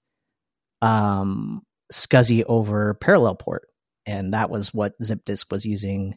um, 0.84 1.62
SCSI 1.92 2.44
over 2.48 2.94
parallel 2.96 3.36
port, 3.36 3.68
and 4.06 4.34
that 4.34 4.50
was 4.50 4.74
what 4.74 4.94
zip 5.02 5.26
disk 5.26 5.52
was 5.52 5.66
using 5.66 6.16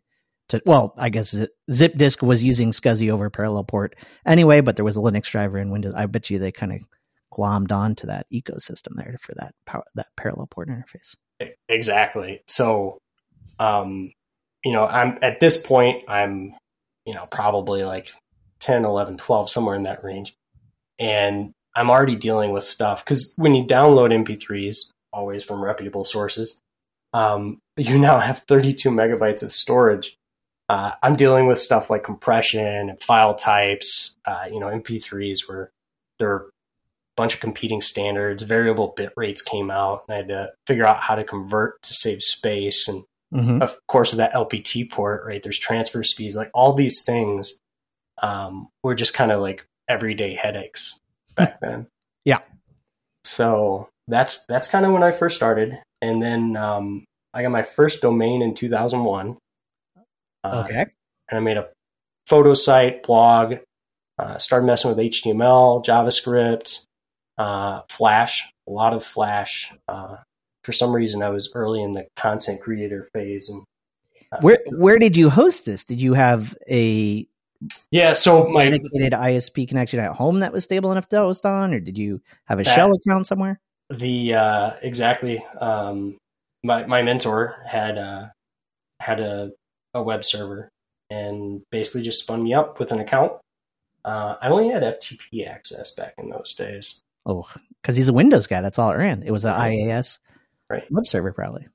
to 0.49 0.63
well, 0.65 0.95
I 0.97 1.09
guess 1.09 1.37
Zip 1.71 1.97
Disk 1.97 2.23
was 2.23 2.43
using 2.43 2.71
SCSI 2.71 3.11
over 3.11 3.31
parallel 3.31 3.65
port 3.65 3.97
anyway, 4.25 4.61
but 4.61 4.77
there 4.77 4.85
was 4.85 4.97
a 4.97 5.01
Linux 5.01 5.31
driver 5.31 5.59
in 5.59 5.73
Windows. 5.73 5.95
I 5.95 6.07
bet 6.07 6.31
you 6.31 6.39
they 6.39 6.53
kind 6.53 6.73
of 6.73 6.81
glommed 7.33 7.73
onto 7.73 8.07
that 8.07 8.27
ecosystem 8.33 8.95
there 8.95 9.17
for 9.21 9.35
that 9.37 9.55
power, 9.67 9.85
that 9.95 10.07
parallel 10.17 10.47
port 10.47 10.69
interface. 10.69 11.17
Exactly. 11.69 12.43
So, 12.47 12.99
um, 13.59 14.13
you 14.65 14.73
know, 14.73 14.87
I'm 14.87 15.19
at 15.23 15.41
this 15.41 15.67
point, 15.67 16.05
I'm, 16.09 16.53
you 17.05 17.15
know, 17.15 17.27
probably 17.31 17.83
like 17.83 18.13
10, 18.61 18.85
11, 18.85 19.19
12, 19.19 19.51
somewhere 19.51 19.75
in 19.75 19.83
that 19.85 20.05
range. 20.05 20.35
And 20.99 21.53
I'm 21.77 21.91
already 21.91 22.17
dealing 22.17 22.53
with 22.53 22.65
stuff 22.65 23.05
because 23.05 23.35
when 23.37 23.55
you 23.55 23.65
download 23.65 24.13
MP3s, 24.13 24.91
always 25.13 25.45
from 25.45 25.63
reputable 25.63 26.05
sources, 26.05 26.61
um, 27.13 27.59
you 27.77 27.99
now 27.99 28.19
have 28.19 28.41
32 28.49 28.91
megabytes 28.91 29.43
of 29.43 29.53
storage 29.53 30.17
uh, 30.69 30.93
I'm 31.03 31.17
dealing 31.17 31.47
with 31.47 31.61
stuff 31.61 31.91
like 31.91 32.03
compression 32.03 32.67
and 32.67 33.03
file 33.03 33.35
types. 33.35 34.17
Uh, 34.25 34.47
you 34.51 34.59
know, 34.59 34.67
MP3s 34.67 35.49
where 35.49 35.71
there 36.19 36.31
are 36.31 36.41
a 36.41 36.51
bunch 37.17 37.35
of 37.35 37.41
competing 37.41 37.81
standards. 37.81 38.43
Variable 38.43 38.93
bit 38.97 39.13
rates 39.17 39.43
came 39.43 39.71
out, 39.71 40.03
and 40.09 40.15
I 40.15 40.17
had 40.19 40.29
to 40.29 40.53
figure 40.67 40.87
out 40.87 41.01
how 41.01 41.15
to 41.15 41.25
convert 41.25 41.81
to 41.83 41.95
save 41.95 42.21
space. 42.21 42.89
And 42.89 43.05
mm-hmm. 43.33 43.63
of 43.63 43.79
course, 43.87 44.13
that 44.13 44.33
LPT 44.33 44.91
port, 44.91 45.25
right? 45.25 45.43
There's 45.43 45.59
transfer 45.59 46.03
speeds, 46.03 46.35
like 46.35 46.51
all 46.53 46.73
these 46.73 47.05
things 47.05 47.59
um, 48.21 48.69
were 48.83 48.97
just 48.97 49.15
kind 49.15 49.31
of 49.31 49.41
like 49.41 49.65
everyday 49.89 50.35
headaches 50.35 50.99
back 51.37 51.61
then. 51.61 51.87
yeah. 52.25 52.41
So 53.25 53.89
that's 54.09 54.45
that's 54.47 54.69
kind 54.69 54.87
of 54.87 54.93
when 54.93 55.03
I 55.03 55.13
first 55.13 55.37
started, 55.37 55.79
and 56.03 56.23
then 56.23 56.57
um, 56.57 57.05
I 57.35 57.43
got 57.43 57.53
my 57.53 57.63
first 57.63 58.03
domain 58.03 58.43
in 58.43 58.55
2001 58.55 59.37
uh, 60.47 60.65
okay. 60.65 60.87
And 61.29 61.39
I 61.39 61.41
made 61.41 61.57
a 61.57 61.69
photo 62.27 62.55
site, 62.55 63.03
blog, 63.03 63.57
uh, 64.19 64.39
started 64.39 64.67
messing 64.67 64.91
with 64.91 64.99
HTML, 64.99 65.85
JavaScript, 65.85 66.85
uh, 67.39 67.83
Flash, 67.89 68.51
a 68.69 68.71
lot 68.71 68.95
of 68.95 69.05
Flash. 69.05 69.73
Uh, 69.89 70.17
for 70.65 70.73
some 70.73 70.95
reason, 70.95 71.23
I 71.23 71.31
was 71.31 71.51
early 71.55 71.83
in 71.83 71.93
the 71.93 72.07
content 72.17 72.61
creator 72.61 73.09
phase. 73.13 73.49
And 73.49 73.65
uh, 74.33 74.39
where 74.41 74.59
where 74.71 74.99
did 74.99 75.17
you 75.17 75.31
host 75.31 75.67
this? 75.67 75.85
Did 75.85 76.01
you 76.01 76.15
have 76.15 76.57
a 76.69 77.27
yeah, 77.91 78.13
so 78.13 78.49
my 78.49 78.69
dedicated 78.69 79.13
ISP 79.13 79.69
connection 79.69 80.01
at 80.01 80.13
home 80.13 80.41
that 80.41 80.53
was 80.53 80.65
stable 80.65 80.93
enough 80.93 81.09
to 81.11 81.17
host 81.19 81.47
on, 81.47 81.75
or 81.75 81.81
did 81.81 81.99
you 81.99 82.21
have 82.45 82.61
a 82.61 82.63
that, 82.63 82.75
shell 82.75 82.93
account 82.93 83.27
somewhere? 83.27 83.61
The 83.91 84.35
uh, 84.35 84.71
exactly. 84.83 85.45
Um, 85.61 86.17
my 86.65 86.87
my 86.87 87.03
mentor 87.03 87.57
had 87.69 87.99
uh, 87.99 88.27
had 89.01 89.21
a 89.21 89.53
a 89.95 90.03
web 90.03 90.25
server 90.25 90.69
and 91.11 91.63
basically 91.71 92.03
just 92.03 92.23
spun 92.23 92.43
me 92.43 92.55
up 92.55 92.79
with 92.79 92.93
an 92.93 93.01
account. 93.01 93.33
Uh, 94.05 94.37
I 94.41 94.49
only 94.49 94.69
had 94.69 94.83
FTP 94.83 95.49
access 95.49 95.95
back 95.95 96.15
in 96.19 96.31
those 96.31 96.55
days. 96.55 97.03
Oh, 97.25 97.49
because 97.83 97.97
he's 97.97 98.09
a 98.09 98.13
Windows 98.13 98.47
guy. 98.47 98.61
That's 98.61 98.79
all 98.79 98.91
it 98.93 98.97
ran. 98.97 99.23
It 99.25 99.33
was 99.33 99.45
an 99.45 99.55
IIS 99.55 100.21
right. 100.71 100.85
web 100.91 101.07
server, 101.07 101.33
probably. 101.33 101.67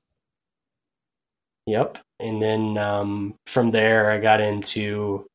Yep. 1.66 1.98
And 2.20 2.42
then 2.42 2.78
um, 2.78 3.34
from 3.46 3.70
there, 3.70 4.10
I 4.10 4.18
got 4.18 4.40
into, 4.40 5.26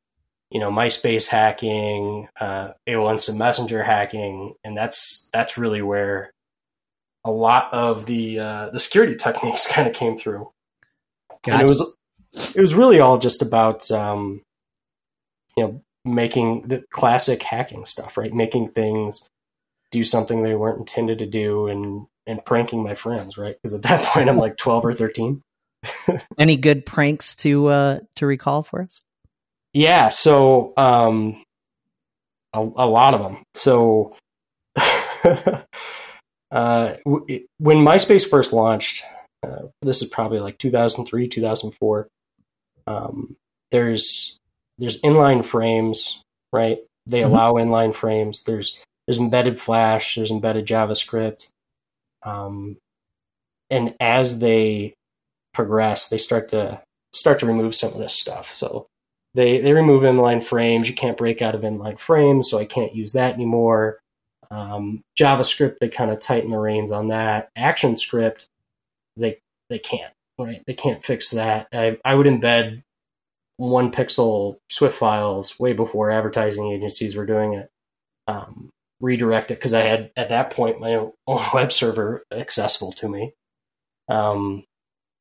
you 0.49 0.59
know, 0.59 0.71
MySpace 0.71 1.27
hacking, 1.27 2.27
uh, 2.39 2.71
AOL 2.87 3.11
Instant 3.11 3.37
Messenger 3.37 3.83
hacking, 3.83 4.53
and 4.63 4.75
that's 4.75 5.29
that's 5.33 5.57
really 5.57 5.81
where 5.81 6.31
a 7.25 7.31
lot 7.31 7.73
of 7.73 8.05
the 8.05 8.39
uh, 8.39 8.69
the 8.69 8.79
security 8.79 9.15
techniques 9.19 9.71
kind 9.71 9.87
of 9.87 9.93
came 9.93 10.17
through. 10.17 10.51
Gotcha. 11.43 11.51
And 11.51 11.61
it 11.61 11.67
was 11.67 11.95
it 12.55 12.61
was 12.61 12.75
really 12.75 12.99
all 12.99 13.17
just 13.17 13.41
about 13.41 13.89
um, 13.91 14.41
you 15.55 15.63
know 15.63 15.81
making 16.05 16.67
the 16.67 16.83
classic 16.91 17.43
hacking 17.43 17.85
stuff, 17.85 18.17
right? 18.17 18.33
Making 18.33 18.69
things 18.69 19.27
do 19.91 20.03
something 20.03 20.43
they 20.43 20.55
weren't 20.55 20.79
intended 20.79 21.19
to 21.19 21.25
do, 21.25 21.67
and 21.67 22.07
and 22.25 22.43
pranking 22.45 22.83
my 22.83 22.93
friends, 22.93 23.37
right? 23.37 23.55
Because 23.61 23.73
at 23.73 23.83
that 23.83 24.03
point, 24.13 24.29
I'm 24.29 24.37
like 24.37 24.57
12 24.57 24.85
or 24.85 24.93
13. 24.93 25.41
Any 26.37 26.57
good 26.57 26.85
pranks 26.85 27.35
to 27.37 27.67
uh, 27.67 27.99
to 28.15 28.25
recall 28.25 28.63
for 28.63 28.81
us? 28.81 29.01
Yeah, 29.77 30.09
so 30.09 30.73
um, 30.77 31.43
a, 32.53 32.59
a 32.59 32.87
lot 32.87 33.13
of 33.13 33.21
them. 33.21 33.43
So 33.53 34.15
uh, 34.75 35.63
w- 36.51 37.45
when 37.59 37.77
MySpace 37.77 38.27
first 38.27 38.53
launched, 38.53 39.03
uh, 39.43 39.67
this 39.83 40.01
is 40.01 40.09
probably 40.09 40.39
like 40.39 40.57
2003, 40.57 41.27
2004 41.27 42.07
um, 42.87 43.35
there's 43.71 44.37
there's 44.79 45.01
inline 45.01 45.43
frames, 45.43 46.21
right? 46.53 46.79
They 47.05 47.21
mm-hmm. 47.21 47.31
allow 47.31 47.53
inline 47.53 47.93
frames. 47.93 48.43
There's 48.43 48.81
there's 49.05 49.19
embedded 49.19 49.59
Flash. 49.59 50.15
There's 50.15 50.31
embedded 50.31 50.65
JavaScript. 50.65 51.49
Um, 52.23 52.77
and 53.69 53.93
as 53.99 54.39
they 54.39 54.93
progress, 55.53 56.09
they 56.09 56.17
start 56.17 56.49
to 56.49 56.81
start 57.13 57.39
to 57.41 57.45
remove 57.45 57.75
some 57.75 57.91
of 57.91 57.99
this 57.99 58.13
stuff. 58.13 58.51
So 58.51 58.87
they 59.37 59.59
they 59.61 59.71
remove 59.71 60.03
inline 60.03 60.43
frames. 60.43 60.89
You 60.89 60.95
can't 60.95 61.17
break 61.17 61.41
out 61.41 61.55
of 61.55 61.61
inline 61.61 61.99
frames, 61.99 62.49
so 62.49 62.57
I 62.57 62.65
can't 62.65 62.95
use 62.95 63.13
that 63.13 63.35
anymore. 63.35 63.99
Um, 64.49 65.01
JavaScript, 65.17 65.77
they 65.79 65.89
kind 65.89 66.09
of 66.09 66.19
tighten 66.19 66.49
the 66.49 66.57
reins 66.57 66.91
on 66.91 67.09
that. 67.09 67.49
ActionScript, 67.55 68.47
they 69.15 69.37
they 69.69 69.79
can't 69.79 70.11
right. 70.39 70.63
They 70.65 70.73
can't 70.73 71.05
fix 71.05 71.29
that. 71.31 71.67
I, 71.71 71.97
I 72.03 72.15
would 72.15 72.25
embed 72.25 72.81
one 73.57 73.91
pixel 73.91 74.57
Swift 74.69 74.95
files 74.95 75.59
way 75.59 75.73
before 75.73 76.09
advertising 76.11 76.71
agencies 76.71 77.15
were 77.15 77.25
doing 77.25 77.53
it. 77.53 77.69
Um, 78.27 78.69
redirect 79.01 79.51
it 79.51 79.55
because 79.55 79.75
I 79.75 79.81
had 79.81 80.11
at 80.17 80.29
that 80.29 80.51
point 80.51 80.79
my 80.79 80.95
own 80.95 81.11
web 81.53 81.71
server 81.71 82.23
accessible 82.31 82.91
to 82.93 83.07
me. 83.07 83.33
Um, 84.09 84.63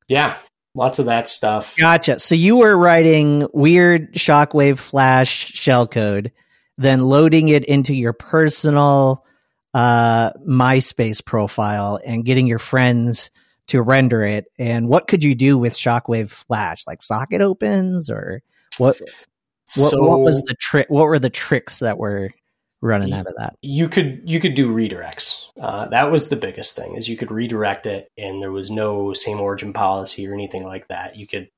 yeah, 0.07 0.37
lots 0.77 0.99
of 0.99 1.07
that 1.07 1.27
stuff. 1.27 1.75
Gotcha. 1.75 2.19
So 2.19 2.35
you 2.35 2.57
were 2.57 2.77
writing 2.77 3.47
weird 3.53 4.13
shockwave 4.13 4.77
flash 4.77 5.51
shellcode, 5.51 6.31
then 6.77 7.01
loading 7.01 7.49
it 7.49 7.65
into 7.65 7.93
your 7.93 8.13
personal 8.13 9.25
uh, 9.73 10.31
MySpace 10.47 11.23
profile 11.23 11.99
and 12.05 12.23
getting 12.23 12.47
your 12.47 12.59
friends 12.59 13.31
to 13.67 13.81
render 13.81 14.23
it. 14.23 14.45
And 14.57 14.87
what 14.87 15.07
could 15.07 15.23
you 15.23 15.35
do 15.35 15.57
with 15.57 15.75
shockwave 15.75 16.29
flash? 16.29 16.85
Like 16.87 17.01
socket 17.01 17.41
opens 17.41 18.09
or 18.09 18.41
what? 18.77 18.99
What, 19.75 19.91
so, 19.91 20.01
what 20.01 20.21
was 20.21 20.43
the 20.43 20.55
trick? 20.55 20.87
What 20.89 21.07
were 21.07 21.19
the 21.19 21.29
tricks 21.29 21.79
that 21.79 21.97
were 21.97 22.29
running 22.81 23.13
out 23.13 23.27
of 23.27 23.33
that. 23.37 23.55
You 23.61 23.89
could 23.89 24.21
you 24.25 24.39
could 24.39 24.55
do 24.55 24.73
redirects. 24.73 25.47
Uh, 25.59 25.87
that 25.89 26.11
was 26.11 26.29
the 26.29 26.35
biggest 26.35 26.75
thing 26.75 26.95
is 26.95 27.09
you 27.09 27.17
could 27.17 27.31
redirect 27.31 27.85
it, 27.85 28.07
and 28.17 28.41
there 28.41 28.51
was 28.51 28.69
no 28.69 29.13
same 29.13 29.39
origin 29.39 29.73
policy 29.73 30.27
or 30.27 30.33
anything 30.33 30.63
like 30.63 30.87
that. 30.87 31.15
You 31.17 31.27
could 31.27 31.49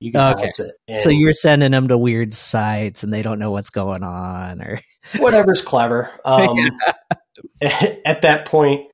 you 0.00 0.12
could 0.12 0.20
okay. 0.20 0.46
it. 0.46 0.70
And 0.86 0.96
so 0.96 1.10
you're 1.10 1.32
sending 1.32 1.72
them 1.72 1.88
to 1.88 1.98
weird 1.98 2.32
sites, 2.32 3.02
and 3.02 3.12
they 3.12 3.22
don't 3.22 3.38
know 3.38 3.50
what's 3.50 3.70
going 3.70 4.02
on, 4.02 4.62
or 4.62 4.80
whatever's 5.18 5.62
clever. 5.62 6.10
Um, 6.24 6.58
at 7.60 8.22
that 8.22 8.46
point, 8.46 8.90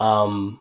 um, 0.00 0.60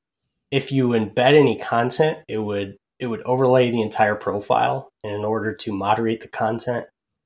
if 0.49 0.71
you 0.71 0.89
embed 0.89 1.33
any 1.33 1.57
content, 1.57 2.19
it 2.27 2.37
would 2.37 2.77
it 2.99 3.07
would 3.07 3.21
overlay 3.23 3.71
the 3.71 3.81
entire 3.81 4.15
profile, 4.15 4.89
and 5.03 5.13
in 5.13 5.25
order 5.25 5.55
to 5.55 5.73
moderate 5.73 6.21
the 6.21 6.29
content, 6.29 6.85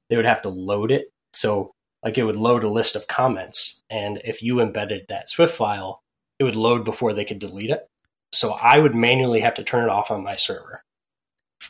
they 0.09 0.15
would 0.15 0.25
have 0.25 0.41
to 0.43 0.49
load 0.49 0.91
it. 0.91 1.07
So 1.33 1.71
like 2.05 2.19
it 2.19 2.23
would 2.23 2.35
load 2.35 2.63
a 2.63 2.69
list 2.69 2.95
of 2.95 3.07
comments. 3.07 3.81
And 3.89 4.21
if 4.23 4.43
you 4.43 4.61
embedded 4.61 5.07
that 5.09 5.27
Swift 5.27 5.55
file, 5.55 6.03
it 6.37 6.43
would 6.43 6.55
load 6.55 6.85
before 6.85 7.13
they 7.13 7.25
could 7.25 7.39
delete 7.39 7.71
it. 7.71 7.81
So 8.31 8.51
I 8.51 8.77
would 8.77 8.93
manually 8.93 9.39
have 9.39 9.55
to 9.55 9.63
turn 9.63 9.85
it 9.85 9.89
off 9.89 10.11
on 10.11 10.23
my 10.23 10.35
server. 10.35 10.83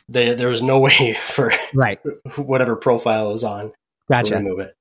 There, 0.08 0.34
there 0.34 0.48
was 0.48 0.62
no 0.62 0.78
way 0.80 1.14
for 1.14 1.52
right 1.74 1.98
whatever 2.36 2.76
profile 2.76 3.32
was 3.32 3.44
on 3.44 3.72
gotcha. 4.08 4.30
to 4.30 4.36
remove 4.36 4.60
it. 4.60 4.74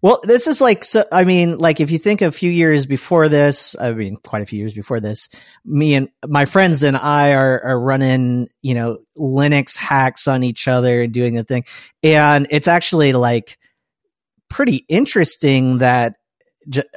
Well, 0.00 0.20
this 0.22 0.46
is 0.46 0.60
like 0.60 0.84
so. 0.84 1.04
I 1.12 1.24
mean, 1.24 1.58
like 1.58 1.80
if 1.80 1.90
you 1.90 1.98
think 1.98 2.20
a 2.20 2.32
few 2.32 2.50
years 2.50 2.84
before 2.84 3.28
this, 3.28 3.76
I 3.78 3.92
mean, 3.92 4.16
quite 4.16 4.42
a 4.42 4.46
few 4.46 4.58
years 4.58 4.74
before 4.74 5.00
this, 5.00 5.28
me 5.64 5.94
and 5.94 6.08
my 6.26 6.46
friends 6.46 6.82
and 6.82 6.96
I 6.96 7.34
are 7.34 7.62
are 7.62 7.80
running, 7.80 8.48
you 8.60 8.74
know, 8.74 8.98
Linux 9.16 9.76
hacks 9.76 10.26
on 10.26 10.42
each 10.42 10.66
other 10.66 11.02
and 11.02 11.12
doing 11.12 11.34
the 11.34 11.44
thing, 11.44 11.64
and 12.02 12.46
it's 12.50 12.68
actually 12.68 13.12
like 13.12 13.56
pretty 14.48 14.84
interesting 14.88 15.78
that 15.78 16.14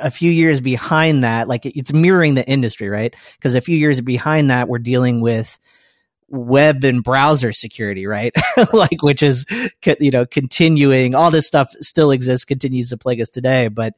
a 0.01 0.12
few 0.12 0.32
years 0.32 0.62
behind 0.62 1.24
that, 1.24 1.48
like 1.48 1.66
it's 1.66 1.93
mirroring 1.93 2.36
the 2.36 2.48
industry, 2.48 2.89
right? 2.89 3.15
Because 3.38 3.56
a 3.56 3.62
few 3.62 3.78
years 3.78 4.02
behind 4.02 4.50
that, 4.50 4.67
we're 4.67 4.80
dealing 4.80 5.21
with 5.21 5.58
web 6.30 6.84
and 6.84 7.04
browser 7.04 7.54
security, 7.54 8.06
right? 8.06 8.34
like, 8.74 9.02
which 9.02 9.24
is, 9.24 9.45
you 10.00 10.12
know, 10.12 10.26
continuing, 10.26 11.15
all 11.15 11.32
this 11.32 11.48
stuff 11.48 11.71
still 11.80 12.12
exists, 12.12 12.45
continues 12.45 12.89
to 12.89 12.98
plague 12.98 13.21
us 13.21 13.30
today, 13.30 13.69
but 13.69 13.93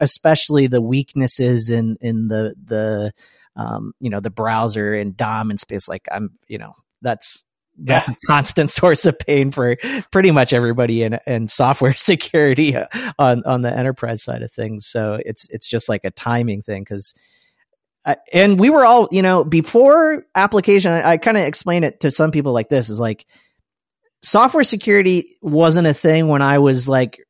especially 0.00 0.66
the 0.66 0.82
weaknesses 0.82 1.70
in, 1.70 1.96
in 2.00 2.28
the, 2.28 2.54
the, 2.62 3.12
um, 3.56 3.92
you 3.98 4.10
know, 4.10 4.20
the 4.20 4.30
browser 4.30 4.94
and 4.94 5.16
DOM 5.16 5.50
and 5.50 5.58
space, 5.58 5.88
like 5.88 6.06
I'm, 6.12 6.38
you 6.48 6.58
know, 6.58 6.74
that's, 7.02 7.44
that's 7.78 8.08
yeah. 8.08 8.14
a 8.14 8.26
constant 8.26 8.70
source 8.70 9.06
of 9.06 9.18
pain 9.18 9.50
for 9.50 9.76
pretty 10.10 10.30
much 10.30 10.52
everybody 10.52 11.02
in, 11.02 11.18
in 11.26 11.48
software 11.48 11.92
security 11.96 12.74
on, 13.18 13.42
on 13.44 13.62
the 13.62 13.76
enterprise 13.76 14.22
side 14.22 14.42
of 14.42 14.52
things. 14.52 14.86
So 14.86 15.20
it's, 15.24 15.48
it's 15.50 15.68
just 15.68 15.88
like 15.88 16.04
a 16.04 16.10
timing 16.10 16.62
thing 16.62 16.82
because, 16.82 17.14
uh, 18.06 18.16
and 18.32 18.58
we 18.58 18.70
were 18.70 18.84
all, 18.84 19.08
you 19.10 19.22
know, 19.22 19.44
before 19.44 20.24
application, 20.34 20.92
I, 20.92 21.12
I 21.12 21.16
kind 21.18 21.36
of 21.36 21.44
explain 21.44 21.84
it 21.84 22.00
to 22.00 22.10
some 22.10 22.30
people 22.30 22.52
like 22.52 22.68
this 22.68 22.88
is 22.88 23.00
like 23.00 23.26
software 24.22 24.64
security 24.64 25.36
wasn't 25.40 25.86
a 25.86 25.94
thing 25.94 26.28
when 26.28 26.42
I 26.42 26.58
was 26.58 26.88
like 26.88 27.24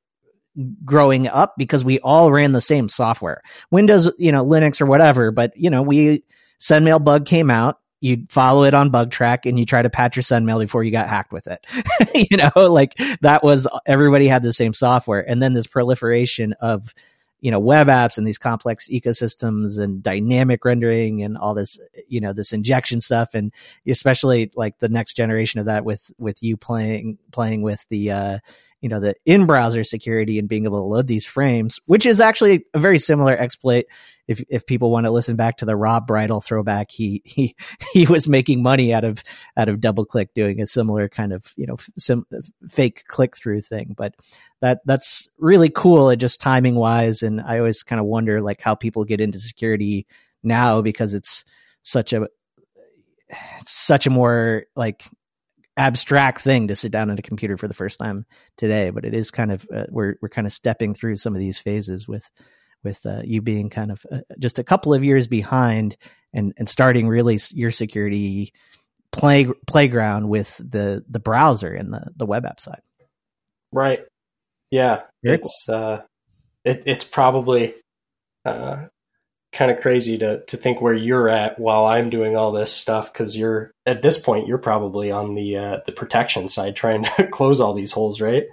growing 0.85 1.29
up 1.29 1.55
because 1.57 1.85
we 1.85 2.01
all 2.01 2.33
ran 2.33 2.53
the 2.53 2.61
same 2.61 2.89
software, 2.89 3.43
Windows, 3.71 4.13
you 4.19 4.33
know, 4.33 4.45
Linux 4.45 4.81
or 4.81 4.87
whatever. 4.87 5.31
But, 5.31 5.53
you 5.57 5.71
know, 5.71 5.83
we, 5.83 6.25
Sendmail 6.59 6.99
bug 6.99 7.25
came 7.25 7.51
out 7.51 7.79
you'd 8.01 8.31
follow 8.31 8.65
it 8.65 8.75
on 8.75 8.91
Bugtraq 8.91 9.41
and 9.45 9.59
you 9.59 9.67
try 9.67 9.83
to 9.83 9.91
patch 9.91 10.17
your 10.17 10.23
SendMail 10.23 10.61
before 10.61 10.85
you 10.85 10.91
got 10.91 11.09
hacked 11.09 11.33
with 11.33 11.49
it. 11.49 11.67
you 12.31 12.37
know, 12.37 12.51
like 12.55 12.95
that 13.21 13.43
was 13.43 13.69
everybody 13.87 14.27
had 14.27 14.43
the 14.43 14.53
same 14.53 14.73
software. 14.73 15.29
And 15.29 15.43
then 15.43 15.55
this 15.55 15.67
proliferation 15.67 16.55
of, 16.61 16.95
you 17.41 17.51
know, 17.51 17.61
web 17.61 17.89
apps 17.89 18.19
and 18.19 18.27
these 18.27 18.39
complex 18.39 18.89
ecosystems 18.89 19.81
and 19.81 20.03
dynamic 20.03 20.65
rendering 20.65 21.23
and 21.23 21.37
all 21.37 21.55
this, 21.55 21.79
you 22.09 22.21
know, 22.21 22.33
this 22.33 22.53
injection 22.53 23.01
stuff. 23.01 23.35
And 23.35 23.53
especially 23.87 24.51
like 24.55 24.79
the 24.79 24.89
next 24.89 25.15
generation 25.15 25.61
of 25.61 25.67
that 25.67 25.85
with, 25.85 26.13
with 26.19 26.43
you 26.43 26.57
playing, 26.57 27.19
playing 27.31 27.63
with 27.63 27.87
the, 27.89 28.11
uh, 28.11 28.39
you 28.81 28.89
know 28.89 29.01
the 29.01 29.15
in 29.25 29.47
browser 29.47 29.85
security 29.85 30.39
and 30.39 30.49
being 30.49 30.65
able 30.65 30.79
to 30.79 30.85
load 30.85 31.07
these 31.07 31.27
frames 31.27 31.81
which 31.87 32.07
is 32.07 32.21
actually 32.21 32.65
a 32.75 32.79
very 32.79 32.99
similar 32.99 33.33
exploit. 33.33 33.85
If 34.27 34.45
if 34.51 34.67
people 34.67 34.91
want 34.91 35.07
to 35.07 35.11
listen 35.11 35.37
back 35.37 35.59
to 35.59 35.65
the 35.65 35.77
rob 35.77 36.07
bridle 36.07 36.41
throwback 36.41 36.91
he 36.91 37.23
he 37.25 37.55
he 37.93 38.07
was 38.07 38.29
making 38.29 38.63
money 38.63 38.93
out 38.93 39.05
of 39.05 39.23
out 39.57 39.69
of 39.69 39.79
DoubleClick 39.79 40.29
doing 40.35 40.61
a 40.61 40.67
similar 40.67 41.09
kind 41.09 41.33
of 41.33 41.53
you 41.57 41.67
know 41.67 41.77
some 41.97 42.25
fake 42.69 43.05
click 43.09 43.37
through 43.37 43.61
thing. 43.61 43.95
But 43.97 44.15
that 44.61 44.81
that's 44.85 45.29
really 45.39 45.71
cool 45.71 46.11
and 46.11 46.21
just 46.21 46.41
timing 46.41 46.75
wise 46.75 47.23
and 47.23 47.41
i 47.41 47.59
always 47.59 47.83
kind 47.83 48.01
of 48.01 48.07
wonder 48.07 48.41
like 48.41 48.61
how 48.61 48.75
people 48.75 49.05
get 49.05 49.21
into 49.21 49.39
security 49.39 50.07
now 50.43 50.83
because 50.83 51.15
it's 51.15 51.45
such 51.83 52.13
a 52.13 52.27
it's 53.61 53.73
such 53.73 54.07
a 54.07 54.11
more 54.11 54.65
like 54.75 55.05
abstract 55.79 56.41
thing 56.41 56.69
to 56.69 56.77
sit 56.77 56.93
down 56.93 57.11
at 57.11 57.19
a 57.19 57.23
computer 57.23 57.57
for 57.57 57.69
the 57.69 57.75
first 57.75 57.99
time 57.99 58.27
today 58.57 58.91
but 58.91 59.05
it 59.05 59.15
is 59.15 59.31
kind 59.31 59.53
of 59.53 59.67
uh, 59.75 59.87
we're 59.91 60.17
we're 60.21 60.29
kind 60.29 60.47
of 60.47 60.53
stepping 60.53 60.93
through 60.93 61.17
some 61.17 61.35
of 61.35 61.39
these 61.39 61.59
phases 61.59 62.07
with 62.07 62.31
with 62.85 63.05
uh, 63.07 63.23
you 63.25 63.41
being 63.43 63.71
kind 63.71 63.91
of 63.91 64.05
uh, 64.11 64.21
just 64.39 64.59
a 64.59 64.65
couple 64.65 64.93
of 64.95 65.05
years 65.05 65.27
behind 65.27 65.97
and 66.33 66.53
and 66.57 66.69
starting 66.69 67.09
really 67.09 67.39
your 67.53 67.71
security 67.71 68.53
play 69.13 69.47
playground 69.67 70.29
with 70.29 70.57
the 70.59 71.05
the 71.09 71.21
browser 71.21 71.73
and 71.73 71.93
the 71.93 72.11
the 72.17 72.27
web 72.27 72.45
app 72.45 72.61
side. 72.61 72.83
Right. 73.73 74.05
Yeah. 74.71 75.03
Very 75.23 75.37
it's 75.37 75.67
cool. 75.69 75.77
uh 75.77 76.01
it, 76.65 76.83
it's 76.87 77.05
probably 77.05 77.75
uh 78.45 78.87
kind 79.53 79.71
of 79.71 79.81
crazy 79.81 80.19
to 80.19 80.45
to 80.47 80.57
think 80.57 80.81
where 80.81 80.95
you're 80.95 81.29
at 81.29 81.59
while 81.59 81.87
I'm 81.87 82.11
doing 82.11 82.37
all 82.37 82.53
this 82.53 82.73
stuff 82.73 83.13
because 83.13 83.37
you're 83.37 83.73
at 83.87 84.03
this 84.03 84.19
point 84.19 84.47
you're 84.47 84.59
probably 84.59 85.11
on 85.11 85.35
the 85.35 85.57
uh, 85.57 85.81
the 85.87 85.93
protection 85.93 86.49
side 86.49 86.77
trying 86.77 87.05
to 87.05 87.27
close 87.33 87.61
all 87.61 87.75
these 87.75 87.93
holes, 87.93 88.21
right? 88.21 88.45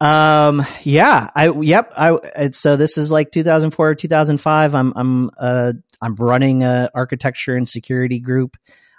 Um. 0.00 0.62
Yeah. 0.82 1.30
I. 1.34 1.48
Yep. 1.50 1.92
I. 1.96 2.50
So 2.50 2.76
this 2.76 2.98
is 2.98 3.10
like 3.10 3.30
2004, 3.30 3.88
or 3.88 3.94
2005. 3.94 4.74
I'm. 4.74 4.92
I'm. 4.94 5.30
Uh. 5.38 5.72
I'm 6.02 6.14
running 6.16 6.62
a 6.62 6.90
architecture 6.94 7.56
and 7.56 7.68
security 7.68 8.20
group. 8.20 8.56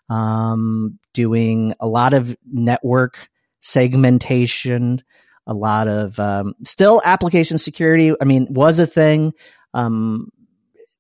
Um. 0.09 0.99
Doing 1.13 1.73
a 1.79 1.87
lot 1.87 2.13
of 2.13 2.35
network 2.51 3.29
segmentation. 3.59 5.03
A 5.49 5.53
lot 5.53 5.87
of 5.87 6.19
um, 6.19 6.55
still 6.65 7.01
application 7.05 7.57
security. 7.57 8.13
I 8.19 8.25
mean, 8.25 8.47
was 8.49 8.79
a 8.79 8.87
thing. 8.87 9.33
Um, 9.73 10.29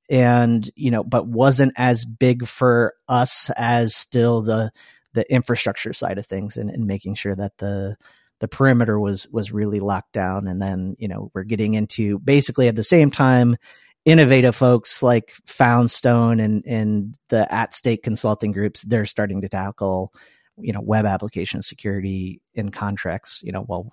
and 0.09 0.69
you 0.75 0.91
know, 0.91 1.03
but 1.03 1.27
wasn't 1.27 1.73
as 1.75 2.05
big 2.05 2.47
for 2.47 2.93
us 3.07 3.49
as 3.57 3.95
still 3.95 4.41
the 4.41 4.71
the 5.13 5.31
infrastructure 5.31 5.93
side 5.93 6.17
of 6.17 6.25
things 6.25 6.57
and, 6.57 6.69
and 6.69 6.85
making 6.85 7.15
sure 7.15 7.35
that 7.35 7.57
the 7.57 7.95
the 8.39 8.47
perimeter 8.47 8.99
was 8.99 9.27
was 9.31 9.51
really 9.51 9.79
locked 9.79 10.13
down. 10.13 10.47
And 10.47 10.61
then 10.61 10.95
you 10.99 11.07
know 11.07 11.31
we're 11.33 11.43
getting 11.43 11.73
into 11.73 12.19
basically 12.19 12.67
at 12.67 12.75
the 12.75 12.83
same 12.83 13.11
time 13.11 13.57
innovative 14.05 14.55
folks 14.55 15.03
like 15.03 15.33
Foundstone 15.45 16.39
and 16.39 16.63
and 16.65 17.15
the 17.29 17.67
@stake 17.71 18.03
consulting 18.03 18.53
groups 18.53 18.83
they're 18.83 19.05
starting 19.05 19.41
to 19.41 19.49
tackle 19.49 20.13
you 20.57 20.71
know 20.71 20.81
web 20.81 21.05
application 21.05 21.61
security 21.61 22.41
in 22.53 22.69
contracts 22.69 23.41
you 23.43 23.51
know 23.51 23.65
well 23.67 23.91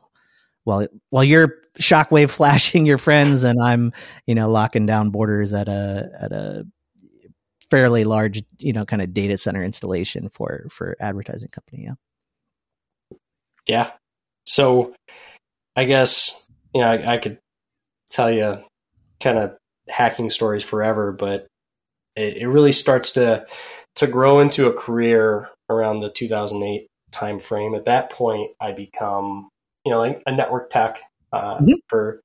while 0.65 0.87
while 1.11 1.25
you're 1.25 1.57
shockwave 1.79 2.31
flashing 2.31 2.87
your 2.87 2.99
friends 2.99 3.43
and 3.43 3.59
I'm 3.63 3.93
you 4.27 4.35
know 4.35 4.51
locking 4.51 4.87
down 4.87 5.11
borders 5.11 5.53
at 5.53 5.69
a 5.69 6.11
at 6.21 6.33
a 6.33 6.67
fairly 7.75 8.05
large, 8.05 8.43
you 8.61 8.73
know, 8.73 8.85
kind 8.85 9.03
of 9.03 9.13
data 9.13 9.37
center 9.37 9.65
installation 9.65 10.29
for 10.29 10.67
for 10.71 10.97
advertising 11.01 11.49
company. 11.49 11.85
Yeah. 11.85 13.17
Yeah. 13.67 13.91
So, 14.47 14.95
I 15.75 15.85
guess 15.85 16.47
you 16.73 16.83
know 16.83 16.89
I, 16.89 17.15
I 17.15 17.19
could 17.19 17.39
tell 18.11 18.31
you 18.31 18.59
kind 19.21 19.39
of 19.39 19.57
hacking 19.89 20.31
stories 20.31 20.63
forever, 20.63 21.11
but 21.11 21.47
it, 22.15 22.37
it 22.39 22.47
really 22.47 22.73
starts 22.73 23.13
to 23.15 23.47
to 23.97 24.07
grow 24.07 24.41
into 24.41 24.69
a 24.69 24.73
career 24.73 25.49
around 25.69 25.99
the 25.99 26.11
2008 26.11 26.87
time 27.11 27.39
frame. 27.41 27.75
At 27.75 27.87
that 27.87 28.11
point, 28.11 28.51
I 28.61 28.71
become 28.71 29.49
you 29.85 29.93
know 29.93 29.99
like 29.99 30.23
a 30.27 30.33
network 30.33 30.71
tech 30.71 31.01
uh, 31.33 31.57
mm-hmm. 31.57 31.73
for 31.89 32.21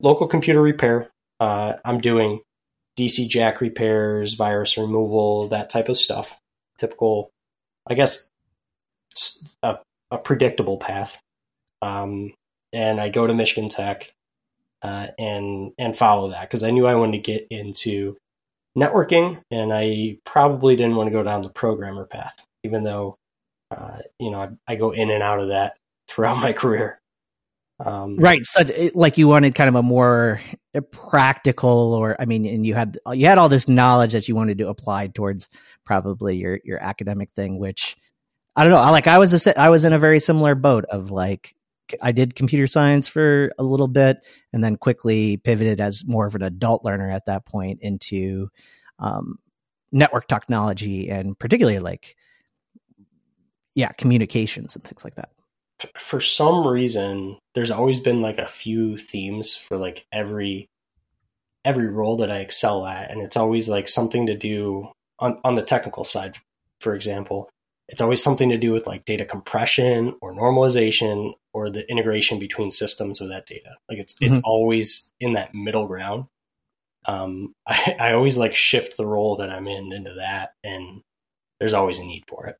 local 0.00 0.26
computer 0.26 0.60
repair. 0.60 1.10
Uh, 1.40 1.74
I'm 1.84 2.00
doing 2.00 2.40
DC 2.98 3.28
jack 3.28 3.60
repairs, 3.60 4.34
virus 4.34 4.78
removal, 4.78 5.48
that 5.48 5.70
type 5.70 5.88
of 5.88 5.96
stuff. 5.96 6.38
Typical, 6.78 7.30
I 7.88 7.94
guess, 7.94 8.30
a, 9.62 9.78
a 10.10 10.18
predictable 10.18 10.76
path. 10.76 11.20
Um, 11.82 12.32
and 12.72 13.00
I 13.00 13.08
go 13.08 13.26
to 13.26 13.34
Michigan 13.34 13.68
Tech 13.68 14.10
uh, 14.82 15.08
and 15.18 15.72
and 15.78 15.96
follow 15.96 16.30
that 16.30 16.42
because 16.42 16.62
I 16.62 16.70
knew 16.70 16.86
I 16.86 16.94
wanted 16.96 17.24
to 17.24 17.32
get 17.32 17.46
into 17.50 18.16
networking, 18.76 19.40
and 19.50 19.72
I 19.72 20.18
probably 20.24 20.76
didn't 20.76 20.96
want 20.96 21.06
to 21.08 21.12
go 21.12 21.22
down 21.22 21.42
the 21.42 21.48
programmer 21.48 22.04
path, 22.04 22.36
even 22.64 22.84
though 22.84 23.16
uh, 23.70 23.98
you 24.18 24.30
know 24.30 24.40
I, 24.40 24.72
I, 24.72 24.76
go 24.76 24.90
in 24.90 25.10
and 25.10 25.22
out 25.22 25.40
of 25.40 25.48
that 25.48 25.76
throughout 26.08 26.38
my 26.38 26.52
career. 26.52 27.00
Um, 27.84 28.16
right, 28.16 28.44
so 28.44 28.62
like 28.94 29.18
you 29.18 29.26
wanted 29.26 29.54
kind 29.54 29.68
of 29.68 29.74
a 29.74 29.82
more 29.82 30.40
practical, 30.92 31.94
or 31.94 32.16
I 32.20 32.24
mean, 32.24 32.46
and 32.46 32.64
you 32.64 32.74
had 32.74 32.98
you 33.12 33.26
had 33.26 33.38
all 33.38 33.48
this 33.48 33.68
knowledge 33.68 34.12
that 34.12 34.28
you 34.28 34.34
wanted 34.34 34.58
to 34.58 34.68
apply 34.68 35.08
towards 35.08 35.48
probably 35.84 36.36
your 36.36 36.60
your 36.64 36.80
academic 36.80 37.32
thing, 37.32 37.58
which 37.58 37.96
I 38.54 38.62
don't 38.62 38.72
know. 38.72 38.78
I 38.78 38.90
like 38.90 39.08
I 39.08 39.18
was 39.18 39.46
a, 39.46 39.60
I 39.60 39.70
was 39.70 39.84
in 39.84 39.92
a 39.92 39.98
very 39.98 40.20
similar 40.20 40.54
boat 40.54 40.84
of 40.84 41.10
like 41.10 41.54
I 42.00 42.12
did 42.12 42.34
computer 42.34 42.66
science 42.66 43.08
for 43.08 43.50
a 43.58 43.62
little 43.62 43.88
bit 43.88 44.18
and 44.52 44.62
then 44.62 44.76
quickly 44.76 45.36
pivoted 45.36 45.80
as 45.80 46.04
more 46.06 46.26
of 46.26 46.34
an 46.34 46.42
adult 46.42 46.84
learner 46.84 47.10
at 47.10 47.26
that 47.26 47.44
point 47.44 47.80
into 47.82 48.48
um, 48.98 49.38
network 49.92 50.28
technology 50.28 51.10
and 51.10 51.38
particularly 51.38 51.78
like, 51.78 52.16
yeah, 53.74 53.92
communications 53.92 54.76
and 54.76 54.84
things 54.84 55.04
like 55.04 55.16
that. 55.16 55.30
For 55.98 56.20
some 56.20 56.66
reason, 56.66 57.38
there's 57.54 57.70
always 57.70 58.00
been 58.00 58.22
like 58.22 58.38
a 58.38 58.48
few 58.48 58.96
themes 58.96 59.54
for 59.54 59.76
like 59.76 60.06
every 60.12 60.68
every 61.64 61.88
role 61.88 62.18
that 62.18 62.30
I 62.30 62.38
excel 62.38 62.86
at, 62.86 63.10
and 63.10 63.20
it's 63.20 63.36
always 63.36 63.68
like 63.68 63.88
something 63.88 64.26
to 64.26 64.36
do 64.36 64.88
on 65.18 65.40
on 65.44 65.54
the 65.54 65.62
technical 65.62 66.04
side. 66.04 66.36
For 66.80 66.94
example, 66.94 67.48
it's 67.88 68.00
always 68.00 68.22
something 68.22 68.48
to 68.50 68.58
do 68.58 68.72
with 68.72 68.86
like 68.86 69.04
data 69.04 69.24
compression 69.24 70.16
or 70.20 70.34
normalization 70.34 71.32
or 71.52 71.70
the 71.70 71.88
integration 71.90 72.38
between 72.38 72.70
systems 72.70 73.20
with 73.20 73.30
that 73.30 73.46
data. 73.46 73.76
Like 73.88 73.98
it's 73.98 74.14
mm-hmm. 74.14 74.26
it's 74.26 74.40
always 74.44 75.12
in 75.20 75.34
that 75.34 75.54
middle 75.54 75.86
ground. 75.86 76.26
Um, 77.06 77.54
I, 77.66 77.96
I 77.98 78.12
always 78.12 78.38
like 78.38 78.54
shift 78.54 78.96
the 78.96 79.06
role 79.06 79.36
that 79.36 79.50
I'm 79.50 79.68
in 79.68 79.92
into 79.92 80.14
that, 80.14 80.50
and 80.62 81.02
there's 81.58 81.74
always 81.74 81.98
a 81.98 82.04
need 82.04 82.24
for 82.26 82.46
it. 82.46 82.56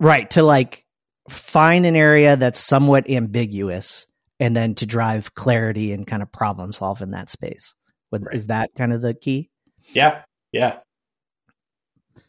Right 0.00 0.30
to 0.30 0.42
like 0.42 0.84
find 1.28 1.86
an 1.86 1.96
area 1.96 2.36
that's 2.36 2.58
somewhat 2.58 3.08
ambiguous, 3.08 4.06
and 4.40 4.56
then 4.56 4.74
to 4.76 4.86
drive 4.86 5.34
clarity 5.34 5.92
and 5.92 6.06
kind 6.06 6.22
of 6.22 6.32
problem 6.32 6.72
solve 6.72 7.02
in 7.02 7.10
that 7.12 7.28
space. 7.28 7.74
With, 8.10 8.24
right. 8.24 8.34
Is 8.34 8.46
that 8.46 8.70
kind 8.76 8.92
of 8.92 9.02
the 9.02 9.14
key? 9.14 9.50
Yeah, 9.92 10.22
yeah. 10.52 10.78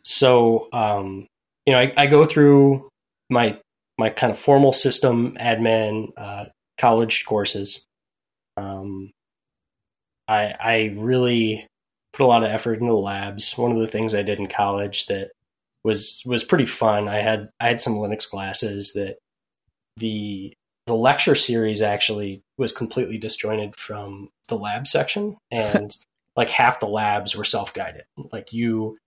So 0.03 0.67
um, 0.73 1.27
you 1.65 1.73
know, 1.73 1.79
I, 1.79 1.93
I 1.97 2.07
go 2.07 2.25
through 2.25 2.89
my 3.29 3.59
my 3.97 4.09
kind 4.09 4.31
of 4.31 4.39
formal 4.39 4.73
system 4.73 5.38
admin 5.39 6.09
uh, 6.17 6.45
college 6.77 7.25
courses. 7.25 7.85
Um, 8.57 9.12
I 10.27 10.55
I 10.59 10.95
really 10.97 11.67
put 12.13 12.23
a 12.23 12.27
lot 12.27 12.43
of 12.43 12.49
effort 12.49 12.79
into 12.79 12.88
the 12.88 12.93
labs. 12.93 13.57
One 13.57 13.71
of 13.71 13.77
the 13.79 13.88
things 13.88 14.15
I 14.15 14.23
did 14.23 14.39
in 14.39 14.47
college 14.47 15.05
that 15.07 15.31
was 15.83 16.21
was 16.25 16.43
pretty 16.43 16.65
fun. 16.65 17.07
I 17.07 17.21
had 17.21 17.49
I 17.59 17.67
had 17.67 17.81
some 17.81 17.95
Linux 17.95 18.29
classes 18.29 18.93
that 18.93 19.17
the 19.97 20.53
the 20.87 20.95
lecture 20.95 21.35
series 21.35 21.81
actually 21.81 22.41
was 22.57 22.71
completely 22.71 23.17
disjointed 23.17 23.75
from 23.75 24.29
the 24.47 24.57
lab 24.57 24.87
section 24.87 25.37
and 25.51 25.95
like 26.35 26.49
half 26.49 26.79
the 26.79 26.87
labs 26.87 27.35
were 27.35 27.43
self-guided. 27.43 28.03
Like 28.31 28.53
you 28.53 28.97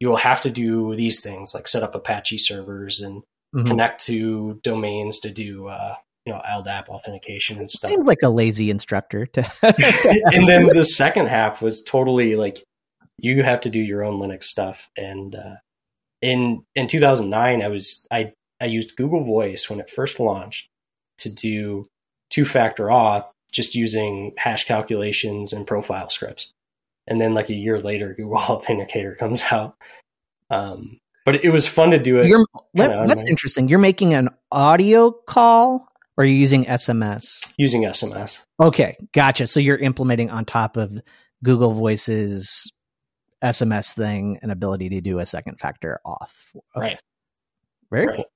you 0.00 0.08
will 0.08 0.16
have 0.16 0.40
to 0.42 0.50
do 0.50 0.94
these 0.94 1.20
things 1.20 1.54
like 1.54 1.68
set 1.68 1.82
up 1.82 1.94
Apache 1.94 2.38
servers 2.38 3.00
and 3.00 3.22
mm-hmm. 3.54 3.66
connect 3.66 4.04
to 4.06 4.60
domains 4.62 5.20
to 5.20 5.30
do 5.30 5.68
uh, 5.68 5.96
you 6.24 6.32
know 6.32 6.40
LDAP 6.48 6.88
authentication 6.88 7.58
and 7.58 7.70
stuff. 7.70 7.90
Seems 7.90 8.06
like 8.06 8.22
a 8.22 8.28
lazy 8.28 8.70
instructor. 8.70 9.26
To, 9.26 9.40
and 10.32 10.48
then 10.48 10.66
the 10.66 10.84
second 10.84 11.28
half 11.28 11.62
was 11.62 11.82
totally 11.82 12.36
like 12.36 12.62
you 13.18 13.42
have 13.42 13.60
to 13.62 13.70
do 13.70 13.78
your 13.78 14.04
own 14.04 14.20
Linux 14.20 14.44
stuff. 14.44 14.90
And 14.96 15.34
uh, 15.34 15.56
in 16.22 16.64
in 16.74 16.86
2009, 16.86 17.62
I 17.62 17.68
was 17.68 18.06
I 18.10 18.32
I 18.60 18.66
used 18.66 18.96
Google 18.96 19.24
Voice 19.24 19.68
when 19.68 19.80
it 19.80 19.90
first 19.90 20.20
launched 20.20 20.70
to 21.18 21.30
do 21.30 21.86
two 22.30 22.46
factor 22.46 22.84
auth 22.86 23.26
just 23.52 23.74
using 23.74 24.32
hash 24.38 24.64
calculations 24.64 25.52
and 25.52 25.66
profile 25.66 26.08
scripts 26.08 26.54
and 27.06 27.20
then 27.20 27.34
like 27.34 27.48
a 27.48 27.54
year 27.54 27.80
later, 27.80 28.14
Google 28.16 28.38
Authenticator 28.38 29.16
comes 29.16 29.44
out. 29.50 29.76
Um, 30.50 30.98
but 31.24 31.44
it 31.44 31.50
was 31.50 31.66
fun 31.66 31.90
to 31.92 31.98
do 31.98 32.18
it. 32.18 32.26
Let, 32.74 33.06
that's 33.06 33.28
interesting. 33.30 33.68
You're 33.68 33.78
making 33.78 34.12
an 34.14 34.28
audio 34.50 35.12
call, 35.12 35.88
or 36.16 36.24
you're 36.24 36.34
you 36.34 36.40
using 36.40 36.64
SMS? 36.64 37.52
Using 37.56 37.82
SMS. 37.82 38.44
Okay, 38.60 38.96
gotcha. 39.12 39.46
So 39.46 39.60
you're 39.60 39.76
implementing 39.76 40.30
on 40.30 40.44
top 40.44 40.76
of 40.76 41.00
Google 41.44 41.72
Voice's 41.72 42.71
SMS 43.42 43.94
thing 43.94 44.38
an 44.42 44.50
ability 44.50 44.88
to 44.90 45.00
do 45.00 45.18
a 45.18 45.26
second 45.26 45.58
factor 45.58 46.00
auth. 46.06 46.54
Okay. 46.76 46.86
Right. 46.86 47.00
Very 47.90 48.06
right. 48.06 48.16
cool. 48.16 48.30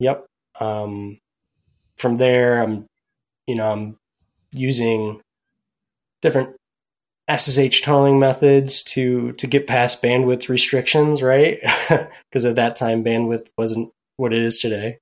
Yep. 0.00 0.26
Um, 0.60 1.18
from 1.96 2.16
there, 2.16 2.62
I'm, 2.62 2.86
you 3.46 3.54
know, 3.54 3.70
I'm 3.70 3.96
using 4.52 5.20
different 6.20 6.56
SSH 7.30 7.82
tunneling 7.82 8.18
methods 8.18 8.82
to 8.82 9.32
to 9.32 9.46
get 9.46 9.66
past 9.66 10.02
bandwidth 10.02 10.48
restrictions, 10.48 11.22
right? 11.22 11.58
Because 12.30 12.46
at 12.46 12.56
that 12.56 12.76
time, 12.76 13.04
bandwidth 13.04 13.48
wasn't 13.58 13.92
what 14.16 14.32
it 14.32 14.42
is 14.42 14.58
today. 14.58 14.98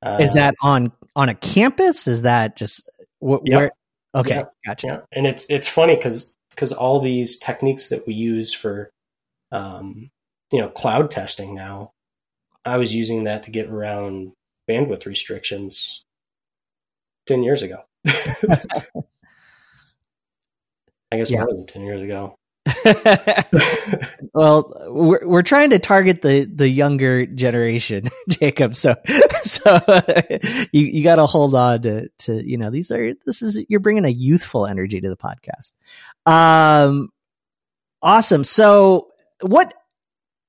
Uh, 0.00 0.18
is 0.20 0.34
that 0.34 0.54
on 0.62 0.92
on 1.16 1.28
a 1.28 1.34
campus? 1.34 2.06
Is 2.06 2.22
that 2.22 2.56
just 2.56 2.88
wh- 3.20 3.42
yep. 3.44 3.56
where? 3.56 3.70
Okay, 4.14 4.36
yep. 4.36 4.52
gotcha. 4.64 4.86
Yeah. 4.86 5.00
And 5.12 5.26
it's 5.26 5.44
it's 5.48 5.66
funny 5.66 5.96
because 5.96 6.36
because 6.54 6.72
all 6.72 7.00
these 7.00 7.38
techniques 7.38 7.88
that 7.88 8.06
we 8.06 8.14
use 8.14 8.52
for 8.52 8.90
um, 9.50 10.10
you 10.52 10.60
know 10.60 10.68
cloud 10.68 11.10
testing 11.10 11.54
now, 11.54 11.90
I 12.64 12.76
was 12.76 12.94
using 12.94 13.24
that 13.24 13.42
to 13.44 13.50
get 13.50 13.68
around 13.68 14.32
bandwidth 14.68 15.06
restrictions 15.06 16.04
ten 17.26 17.42
years 17.42 17.62
ago. 17.62 17.82
I 21.12 21.18
guess 21.18 21.30
yeah. 21.30 21.44
more 21.44 21.52
than 21.52 21.66
10 21.66 21.82
years 21.82 22.00
ago. 22.00 22.36
well, 24.34 24.72
we're 24.88 25.26
we're 25.26 25.42
trying 25.42 25.70
to 25.70 25.78
target 25.78 26.22
the 26.22 26.44
the 26.44 26.68
younger 26.68 27.26
generation, 27.26 28.08
Jacob. 28.28 28.74
So 28.74 28.94
so 29.42 29.80
you 30.72 30.86
you 30.86 31.04
got 31.04 31.16
to 31.16 31.26
hold 31.26 31.54
on 31.54 31.82
to 31.82 32.08
to 32.20 32.48
you 32.48 32.56
know 32.56 32.70
these 32.70 32.90
are 32.90 33.14
this 33.26 33.42
is 33.42 33.64
you're 33.68 33.80
bringing 33.80 34.04
a 34.04 34.10
youthful 34.10 34.66
energy 34.66 35.00
to 35.00 35.08
the 35.08 35.16
podcast. 35.16 35.72
Um, 36.26 37.08
awesome. 38.02 38.44
So 38.44 39.08
what? 39.40 39.74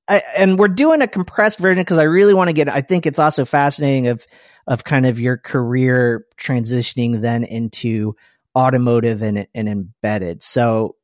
I, 0.06 0.22
and 0.36 0.58
we're 0.58 0.68
doing 0.68 1.00
a 1.00 1.08
compressed 1.08 1.58
version 1.58 1.80
because 1.80 1.96
I 1.96 2.02
really 2.02 2.34
want 2.34 2.48
to 2.48 2.52
get. 2.54 2.68
I 2.68 2.82
think 2.82 3.06
it's 3.06 3.18
also 3.18 3.46
fascinating 3.46 4.08
of 4.08 4.26
of 4.66 4.84
kind 4.84 5.06
of 5.06 5.18
your 5.18 5.38
career 5.38 6.26
transitioning 6.38 7.22
then 7.22 7.42
into 7.42 8.14
automotive 8.56 9.22
and, 9.22 9.46
and 9.54 9.68
embedded. 9.68 10.42
So 10.42 10.96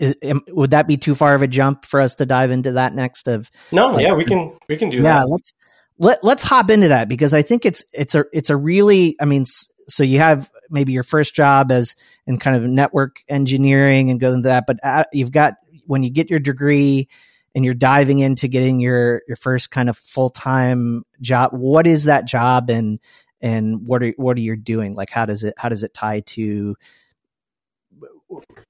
is, 0.00 0.16
would 0.48 0.70
that 0.70 0.88
be 0.88 0.96
too 0.96 1.14
far 1.14 1.34
of 1.34 1.42
a 1.42 1.46
jump 1.46 1.84
for 1.84 2.00
us 2.00 2.16
to 2.16 2.26
dive 2.26 2.50
into 2.50 2.72
that 2.72 2.94
next 2.94 3.28
of 3.28 3.50
no 3.70 3.98
yeah 3.98 4.12
we 4.12 4.24
can 4.24 4.56
we 4.68 4.76
can 4.76 4.90
do 4.90 4.98
yeah, 4.98 5.20
that. 5.20 5.28
let's 5.28 5.52
let, 5.98 6.24
let's 6.24 6.42
hop 6.42 6.70
into 6.70 6.88
that 6.88 7.08
because 7.08 7.34
i 7.34 7.42
think 7.42 7.64
it's 7.64 7.84
it's 7.92 8.14
a 8.14 8.24
it's 8.32 8.50
a 8.50 8.56
really 8.56 9.16
i 9.20 9.24
mean 9.24 9.44
so 9.44 10.02
you 10.02 10.18
have 10.18 10.50
maybe 10.70 10.92
your 10.92 11.02
first 11.02 11.34
job 11.34 11.70
as 11.70 11.94
in 12.26 12.38
kind 12.38 12.56
of 12.56 12.62
network 12.62 13.22
engineering 13.28 14.10
and 14.10 14.18
go 14.18 14.32
into 14.32 14.48
that 14.48 14.64
but 14.66 14.78
uh, 14.82 15.04
you've 15.12 15.32
got 15.32 15.54
when 15.86 16.02
you 16.02 16.10
get 16.10 16.30
your 16.30 16.40
degree 16.40 17.08
and 17.54 17.64
you're 17.64 17.74
diving 17.74 18.20
into 18.20 18.48
getting 18.48 18.80
your 18.80 19.22
your 19.28 19.36
first 19.36 19.70
kind 19.70 19.88
of 19.90 19.96
full-time 19.98 21.04
job 21.20 21.52
what 21.52 21.86
is 21.86 22.04
that 22.04 22.26
job 22.26 22.70
and 22.70 22.98
and 23.40 23.86
what 23.86 24.02
are 24.02 24.12
what 24.16 24.36
are 24.36 24.40
you 24.40 24.56
doing? 24.56 24.94
Like 24.94 25.10
how 25.10 25.24
does 25.24 25.44
it 25.44 25.54
how 25.56 25.68
does 25.68 25.82
it 25.82 25.94
tie 25.94 26.20
to 26.20 26.76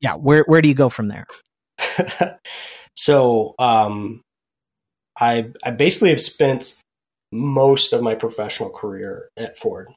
yeah 0.01 0.15
where 0.15 0.45
where 0.47 0.63
do 0.63 0.69
you 0.69 0.75
go 0.75 0.89
from 0.89 1.09
there 1.09 1.27
so 2.97 3.55
um, 3.59 4.21
I 5.19 5.51
I 5.63 5.71
basically 5.71 6.11
have 6.11 6.21
spent 6.21 6.81
most 7.33 7.93
of 7.93 8.03
my 8.03 8.15
professional 8.15 8.71
career 8.71 9.29
at 9.37 9.59
Ford, 9.59 9.89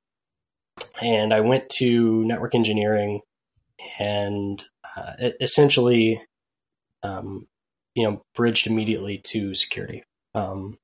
and 1.02 1.34
I 1.34 1.40
went 1.40 1.70
to 1.78 2.24
network 2.26 2.56
engineering, 2.56 3.22
and 4.00 4.64
uh, 4.96 5.14
essentially, 5.42 6.22
um, 7.02 7.46
you 7.96 8.04
know, 8.04 8.22
bridged 8.36 8.68
immediately 8.68 9.20
to 9.26 9.56
security. 9.56 10.04
Um, 10.36 10.78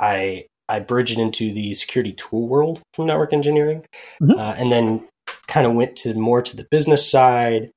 I 0.00 0.46
I 0.68 0.78
bridged 0.80 1.18
into 1.18 1.52
the 1.52 1.74
security 1.74 2.12
tool 2.12 2.48
world 2.48 2.80
from 2.94 3.06
network 3.06 3.32
engineering, 3.32 3.84
mm-hmm. 4.22 4.38
uh, 4.38 4.54
and 4.56 4.70
then 4.70 5.08
kind 5.48 5.66
of 5.66 5.74
went 5.74 5.96
to 5.96 6.14
more 6.14 6.42
to 6.42 6.56
the 6.56 6.66
business 6.70 7.10
side. 7.10 7.70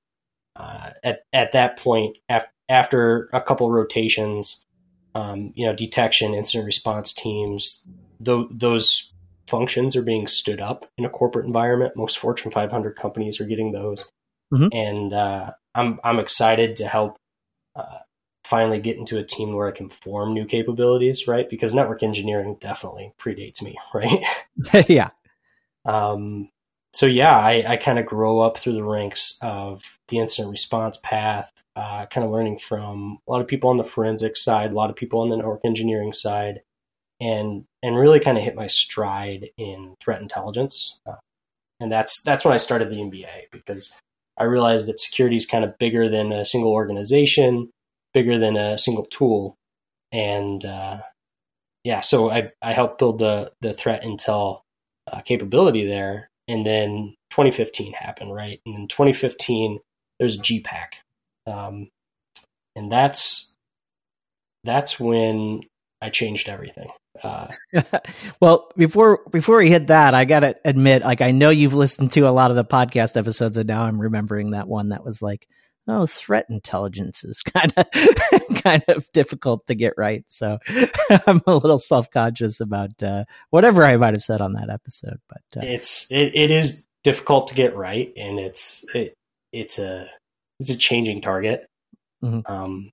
Uh, 0.56 0.92
at 1.04 1.22
at 1.34 1.52
that 1.54 1.78
point, 1.78 2.18
af- 2.30 2.48
after 2.70 3.30
a 3.34 3.42
couple 3.42 3.72
rotations, 3.72 4.66
um, 5.16 5.52
you 5.56 5.66
know, 5.66 5.76
detection, 5.76 6.34
incident 6.34 6.66
response 6.66 7.14
teams, 7.14 7.88
th- 8.24 8.48
those 8.52 9.14
functions 9.48 9.96
are 9.96 10.04
being 10.04 10.28
stood 10.28 10.62
up 10.62 10.86
in 10.98 11.06
a 11.06 11.10
corporate 11.10 11.46
environment. 11.46 11.98
Most 11.98 12.18
Fortune 12.18 12.52
500 12.52 12.96
companies 12.96 13.42
are 13.42 13.46
getting 13.46 13.72
those, 13.72 14.10
mm-hmm. 14.54 14.68
and 14.72 15.14
uh, 15.14 15.52
I'm 15.76 16.00
I'm 16.04 16.20
excited 16.20 16.78
to 16.78 16.88
help 16.88 17.18
uh, 17.76 18.00
finally 18.44 18.80
get 18.80 18.98
into 18.98 19.18
a 19.18 19.24
team 19.24 19.54
where 19.54 19.68
I 19.68 19.72
can 19.72 19.90
form 19.90 20.34
new 20.34 20.46
capabilities, 20.46 21.28
right? 21.28 21.50
Because 21.50 21.74
network 21.74 22.04
engineering 22.04 22.58
definitely 22.60 23.14
predates 23.20 23.62
me, 23.64 23.76
right? 23.94 24.24
yeah. 24.88 25.10
Um, 25.86 26.50
so 26.94 27.08
yeah, 27.08 27.38
I, 27.38 27.64
I 27.68 27.78
kind 27.78 27.98
of 27.98 28.06
grow 28.06 28.40
up 28.40 28.58
through 28.58 28.74
the 28.74 28.84
ranks 28.84 29.40
of 29.42 29.84
the 30.10 30.20
incident 30.20 30.52
response 30.52 31.00
path, 31.04 31.52
uh, 31.76 32.06
kind 32.06 32.24
of 32.24 32.32
learning 32.32 32.60
from 32.60 33.18
a 33.28 33.32
lot 33.32 33.42
of 33.42 33.48
people 33.48 33.70
on 33.72 33.78
the 33.78 33.84
forensic 33.84 34.38
side, 34.38 34.72
a 34.72 34.76
lot 34.76 34.92
of 34.92 34.96
people 34.96 35.22
on 35.22 35.30
the 35.30 35.38
network 35.38 35.62
engineering 35.66 36.14
side, 36.14 36.62
and 37.20 37.66
and 37.82 37.98
really 37.98 38.20
kind 38.20 38.38
of 38.38 38.44
hit 38.44 38.56
my 38.56 38.68
stride 38.68 39.50
in 39.58 39.96
threat 40.02 40.22
intelligence. 40.22 41.00
Uh, 41.08 41.16
and 41.80 41.92
that's 41.92 42.22
that's 42.22 42.46
when 42.46 42.54
I 42.54 42.58
started 42.58 42.90
the 42.90 42.98
MBA 42.98 43.50
because 43.52 44.00
I 44.38 44.44
realized 44.44 44.88
that 44.88 45.00
security 45.00 45.36
is 45.36 45.48
kind 45.48 45.64
of 45.64 45.78
bigger 45.80 46.10
than 46.10 46.32
a 46.32 46.46
single 46.46 46.72
organization, 46.72 47.72
bigger 48.14 48.38
than 48.38 48.56
a 48.56 48.78
single 48.78 49.06
tool, 49.06 49.56
and 50.12 50.64
uh, 50.64 51.00
yeah, 51.84 52.02
so 52.02 52.30
I 52.30 52.52
I 52.62 52.74
helped 52.74 53.00
build 53.00 53.18
the 53.18 53.52
the 53.62 53.74
threat 53.74 54.04
intel 54.04 54.62
uh, 55.12 55.22
capability 55.22 55.88
there, 55.88 56.30
and 56.54 56.64
then 56.64 57.16
2015 57.32 57.94
happened, 57.94 58.32
right? 58.32 58.62
And 58.68 58.76
in 58.76 58.88
2015, 58.88 59.80
there's 60.20 60.38
Jeep 60.38 60.68
hack, 60.68 60.98
um, 61.48 61.90
and 62.76 62.92
that's 62.92 63.56
that's 64.64 65.00
when 65.00 65.62
I 66.00 66.12
changed 66.12 66.48
everything. 66.48 66.90
Uh, 67.24 67.48
well, 68.40 68.72
before 68.78 69.24
before 69.32 69.58
we 69.58 69.72
hit 69.72 69.88
that, 69.88 70.14
I 70.14 70.26
gotta 70.26 70.56
admit, 70.64 71.02
like 71.02 71.22
I 71.22 71.32
know 71.32 71.50
you've 71.50 71.74
listened 71.74 72.12
to 72.12 72.22
a 72.22 72.30
lot 72.30 72.52
of 72.52 72.56
the 72.56 72.64
podcast 72.64 73.18
episodes, 73.18 73.58
and 73.58 73.68
now 73.68 73.84
I'm 73.84 74.00
remembering 74.00 74.52
that 74.52 74.68
one 74.68 74.90
that 74.90 75.04
was 75.04 75.24
like, 75.24 75.48
oh, 75.88 76.06
threat 76.06 76.46
intelligence 76.50 77.24
is 77.24 77.42
kind 77.44 77.74
of 77.78 77.86
kind 78.64 78.84
of 78.88 79.12
difficult 79.12 79.68
to 79.68 79.76
get 79.76 79.94
right. 79.98 80.24
So 80.28 80.60
I'm 81.28 81.42
a 81.46 81.56
little 81.56 81.80
self 81.80 82.10
conscious 82.12 82.60
about 82.60 83.02
uh, 83.02 83.26
whatever 83.50 83.84
I 83.84 83.98
might 83.98 84.14
have 84.14 84.24
said 84.24 84.42
on 84.42 84.54
that 84.54 84.70
episode. 84.70 85.20
But 85.30 85.62
uh, 85.62 85.66
it's 85.66 86.12
it, 86.12 86.36
it 86.36 86.52
is 86.52 86.88
difficult 87.04 87.48
to 87.50 87.56
get 87.56 87.76
right, 87.76 88.12
and 88.16 88.40
it's 88.40 88.86
it, 88.94 89.14
it's 89.52 89.80
a 89.80 90.08
it's 90.60 90.70
a 90.70 90.78
changing 90.78 91.22
target, 91.22 91.66
mm-hmm. 92.24 92.52
um, 92.52 92.92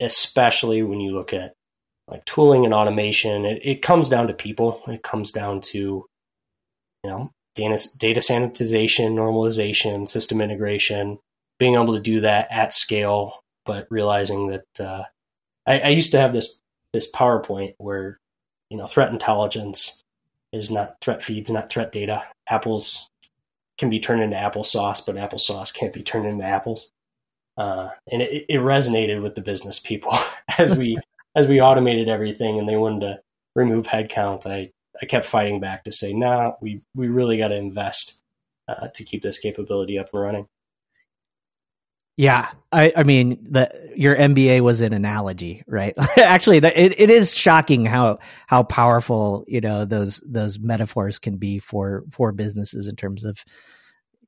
especially 0.00 0.82
when 0.82 1.00
you 1.00 1.12
look 1.12 1.32
at 1.32 1.52
like 2.08 2.24
tooling 2.24 2.64
and 2.64 2.74
automation. 2.74 3.44
It, 3.44 3.60
it 3.64 3.82
comes 3.82 4.08
down 4.08 4.28
to 4.28 4.34
people. 4.34 4.82
It 4.88 5.02
comes 5.02 5.32
down 5.32 5.60
to 5.62 5.78
you 5.78 7.10
know 7.10 7.30
data 7.54 7.88
data 7.98 8.20
sanitization, 8.20 9.14
normalization, 9.14 10.08
system 10.08 10.40
integration 10.40 11.18
being 11.62 11.74
able 11.76 11.94
to 11.94 12.00
do 12.00 12.18
that 12.18 12.48
at 12.50 12.72
scale, 12.72 13.44
but 13.64 13.86
realizing 13.88 14.48
that 14.48 14.80
uh, 14.80 15.04
I, 15.64 15.78
I 15.78 15.88
used 15.90 16.10
to 16.10 16.18
have 16.18 16.32
this 16.32 16.60
this 16.92 17.12
PowerPoint 17.12 17.74
where 17.78 18.18
you 18.68 18.76
know 18.76 18.88
threat 18.88 19.12
intelligence 19.12 20.02
is 20.52 20.72
not 20.72 20.96
threat 21.00 21.22
feeds, 21.22 21.50
not 21.50 21.70
threat 21.70 21.92
data. 21.92 22.24
Apples 22.48 23.08
can 23.78 23.90
be 23.90 24.00
turned 24.00 24.22
into 24.22 24.36
applesauce, 24.36 25.06
but 25.06 25.14
applesauce 25.14 25.72
can't 25.72 25.94
be 25.94 26.02
turned 26.02 26.26
into 26.26 26.44
apples. 26.44 26.90
Uh, 27.56 27.90
and 28.10 28.22
it, 28.22 28.44
it, 28.48 28.58
resonated 28.58 29.22
with 29.22 29.36
the 29.36 29.40
business 29.40 29.78
people 29.78 30.12
as 30.58 30.76
we 30.76 30.98
as 31.36 31.46
we 31.46 31.60
automated 31.60 32.08
everything, 32.08 32.58
and 32.58 32.68
they 32.68 32.76
wanted 32.76 33.02
to 33.02 33.20
remove 33.54 33.86
headcount. 33.86 34.46
I 34.46 34.72
I 35.00 35.06
kept 35.06 35.26
fighting 35.26 35.60
back 35.60 35.84
to 35.84 35.92
say, 35.92 36.12
nah, 36.12 36.54
we 36.60 36.82
we 36.96 37.06
really 37.06 37.38
got 37.38 37.48
to 37.48 37.54
invest 37.54 38.20
uh, 38.66 38.88
to 38.96 39.04
keep 39.04 39.22
this 39.22 39.38
capability 39.38 39.96
up 39.96 40.08
and 40.12 40.22
running. 40.22 40.48
Yeah, 42.22 42.50
I, 42.70 42.92
I 42.96 43.02
mean, 43.02 43.36
the 43.50 43.68
your 43.96 44.14
MBA 44.14 44.60
was 44.60 44.80
an 44.80 44.92
analogy, 44.92 45.64
right? 45.66 45.92
Actually, 46.16 46.60
the, 46.60 46.68
it, 46.80 46.94
it 46.96 47.10
is 47.10 47.34
shocking 47.34 47.84
how 47.84 48.18
how 48.46 48.62
powerful 48.62 49.44
you 49.48 49.60
know 49.60 49.84
those 49.84 50.22
those 50.24 50.60
metaphors 50.60 51.18
can 51.18 51.36
be 51.36 51.58
for 51.58 52.04
for 52.12 52.30
businesses 52.30 52.86
in 52.86 52.94
terms 52.94 53.24
of 53.24 53.44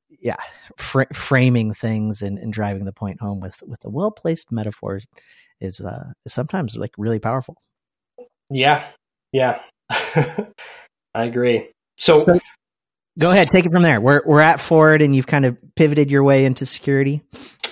yeah 0.09 0.35
fr- 0.75 1.13
framing 1.13 1.73
things 1.73 2.21
and, 2.21 2.37
and 2.37 2.51
driving 2.51 2.83
the 2.83 2.91
point 2.91 3.21
home 3.21 3.39
with 3.39 3.63
with 3.65 3.85
a 3.85 3.89
well 3.89 4.11
placed 4.11 4.51
metaphor 4.51 4.99
is 5.61 5.79
uh 5.79 6.11
is 6.25 6.33
sometimes 6.33 6.75
like 6.75 6.91
really 6.97 7.19
powerful. 7.19 7.55
Yeah, 8.49 8.85
yeah, 9.31 9.61
I 9.89 10.43
agree. 11.13 11.71
So, 11.97 12.17
so 12.17 12.39
go 13.19 13.31
ahead, 13.31 13.49
take 13.49 13.65
it 13.65 13.71
from 13.71 13.83
there. 13.83 14.01
We're 14.01 14.21
we're 14.25 14.41
at 14.41 14.59
Ford, 14.59 15.01
and 15.01 15.15
you've 15.15 15.27
kind 15.27 15.45
of 15.45 15.57
pivoted 15.75 16.11
your 16.11 16.23
way 16.23 16.45
into 16.45 16.65
security 16.65 17.21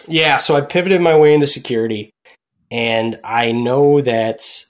yeah, 0.08 0.38
so 0.38 0.56
I 0.56 0.62
pivoted 0.62 1.02
my 1.02 1.18
way 1.18 1.34
into 1.34 1.48
security, 1.48 2.12
and 2.72 3.20
I 3.24 3.52
know 3.52 4.02
that 4.02 4.66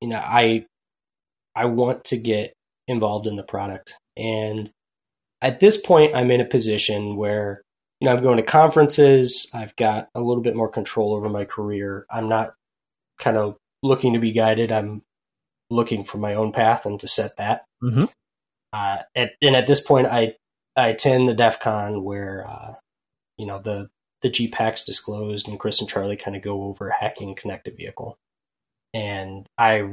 you 0.00 0.08
know 0.08 0.20
I 0.22 0.66
I 1.54 1.66
want 1.66 2.04
to 2.06 2.16
get 2.16 2.52
involved 2.86 3.26
in 3.26 3.36
the 3.36 3.42
product, 3.42 3.94
and 4.16 4.70
at 5.40 5.60
this 5.60 5.80
point, 5.80 6.14
I'm 6.14 6.30
in 6.30 6.40
a 6.40 6.46
position 6.46 7.16
where 7.16 7.62
you 8.00 8.06
know 8.06 8.16
I'm 8.16 8.22
going 8.22 8.38
to 8.38 8.42
conferences. 8.42 9.50
I've 9.54 9.76
got 9.76 10.08
a 10.14 10.20
little 10.20 10.42
bit 10.42 10.56
more 10.56 10.70
control 10.70 11.14
over 11.14 11.28
my 11.28 11.44
career. 11.44 12.06
I'm 12.10 12.28
not 12.28 12.54
kind 13.18 13.36
of 13.36 13.56
looking 13.82 14.14
to 14.14 14.20
be 14.20 14.32
guided. 14.32 14.72
I'm 14.72 15.02
looking 15.70 16.04
for 16.04 16.18
my 16.18 16.34
own 16.34 16.52
path 16.52 16.86
and 16.86 16.98
to 17.00 17.08
set 17.08 17.36
that. 17.36 17.64
Mm-hmm. 17.82 18.04
Uh, 18.72 18.98
at, 19.14 19.32
and 19.40 19.56
at 19.56 19.66
this 19.66 19.84
point, 19.84 20.06
I 20.06 20.34
I 20.76 20.88
attend 20.88 21.28
the 21.28 21.34
DEF 21.34 21.60
CON 21.60 22.04
where 22.04 22.46
uh, 22.48 22.74
you 23.36 23.46
know 23.46 23.58
the 23.58 23.90
the 24.22 24.30
Jeep 24.30 24.54
hack's 24.54 24.84
disclosed, 24.84 25.48
and 25.48 25.58
Chris 25.58 25.80
and 25.80 25.88
Charlie 25.88 26.16
kind 26.16 26.36
of 26.36 26.42
go 26.42 26.64
over 26.64 26.90
hacking 26.90 27.34
connected 27.34 27.76
vehicle. 27.76 28.18
And 28.94 29.46
I, 29.58 29.88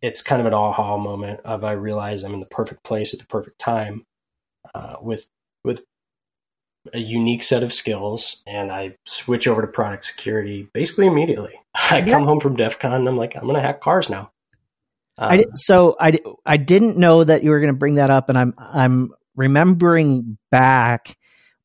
it's 0.00 0.22
kind 0.22 0.40
of 0.40 0.46
an 0.46 0.54
aha 0.54 0.96
moment 0.96 1.40
of 1.40 1.64
I 1.64 1.72
realize 1.72 2.22
I'm 2.22 2.34
in 2.34 2.40
the 2.40 2.46
perfect 2.46 2.82
place 2.84 3.12
at 3.12 3.20
the 3.20 3.26
perfect 3.26 3.58
time, 3.58 4.04
uh, 4.74 4.96
with 5.00 5.26
with 5.64 5.84
a 6.94 6.98
unique 6.98 7.42
set 7.42 7.62
of 7.62 7.74
skills, 7.74 8.42
and 8.46 8.72
I 8.72 8.96
switch 9.04 9.46
over 9.46 9.62
to 9.62 9.68
product 9.68 10.04
security 10.04 10.68
basically 10.72 11.06
immediately. 11.06 11.54
I 11.74 12.02
come 12.02 12.24
home 12.24 12.40
from 12.40 12.56
DEF 12.56 12.78
CON 12.78 12.94
and 12.94 13.08
I'm 13.08 13.16
like, 13.16 13.36
I'm 13.36 13.42
going 13.42 13.56
to 13.56 13.60
hack 13.60 13.80
cars 13.80 14.08
now. 14.08 14.30
Um, 15.18 15.32
I 15.32 15.36
did, 15.38 15.48
so 15.56 15.96
I, 16.00 16.18
I 16.46 16.56
didn't 16.56 16.96
know 16.96 17.24
that 17.24 17.42
you 17.42 17.50
were 17.50 17.60
going 17.60 17.72
to 17.72 17.78
bring 17.78 17.96
that 17.96 18.10
up, 18.10 18.28
and 18.28 18.38
I'm 18.38 18.54
I'm 18.58 19.10
remembering 19.36 20.38
back. 20.50 21.16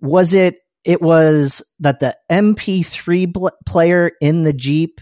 Was 0.01 0.33
it 0.33 0.57
it 0.83 1.01
was 1.01 1.63
that 1.79 1.99
the 1.99 2.17
MP3 2.29 3.31
bl- 3.31 3.47
player 3.65 4.11
in 4.21 4.43
the 4.43 4.53
Jeep, 4.53 4.99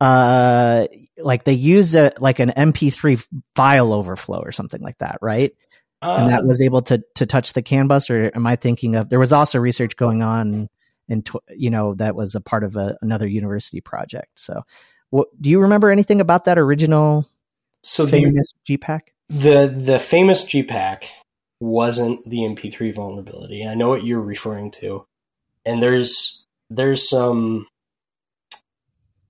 uh, 0.00 0.86
like 1.18 1.44
they 1.44 1.52
used 1.52 1.94
it 1.94 2.20
like 2.20 2.38
an 2.38 2.50
MP3 2.50 3.26
file 3.54 3.92
overflow 3.92 4.40
or 4.40 4.52
something 4.52 4.80
like 4.80 4.98
that, 4.98 5.18
right? 5.20 5.52
Uh, 6.00 6.16
and 6.20 6.30
that 6.30 6.44
was 6.44 6.60
able 6.60 6.82
to 6.82 7.02
to 7.14 7.26
touch 7.26 7.54
the 7.54 7.62
CAN 7.62 7.86
bus, 7.86 8.10
or 8.10 8.30
am 8.34 8.46
I 8.46 8.56
thinking 8.56 8.94
of? 8.96 9.08
There 9.08 9.18
was 9.18 9.32
also 9.32 9.58
research 9.58 9.96
going 9.96 10.22
on, 10.22 10.68
and 11.08 11.28
you 11.56 11.70
know 11.70 11.94
that 11.94 12.14
was 12.14 12.34
a 12.34 12.40
part 12.40 12.62
of 12.62 12.76
a, 12.76 12.96
another 13.00 13.26
university 13.26 13.80
project. 13.80 14.38
So, 14.38 14.62
what, 15.10 15.28
do 15.40 15.48
you 15.48 15.60
remember 15.60 15.90
anything 15.90 16.20
about 16.20 16.44
that 16.44 16.58
original? 16.58 17.26
So 17.84 18.06
famous 18.06 18.52
the, 18.52 18.58
Jeep 18.66 18.84
hack? 18.84 19.12
The 19.28 19.68
the 19.68 19.98
famous 19.98 20.44
Jeep 20.44 20.70
hack 20.70 21.10
wasn't 21.60 22.28
the 22.28 22.38
MP3 22.38 22.94
vulnerability. 22.94 23.66
I 23.66 23.74
know 23.74 23.90
what 23.90 24.04
you're 24.04 24.20
referring 24.20 24.70
to, 24.72 25.04
and 25.64 25.82
there's 25.82 26.44
there's 26.70 27.08
some 27.08 27.66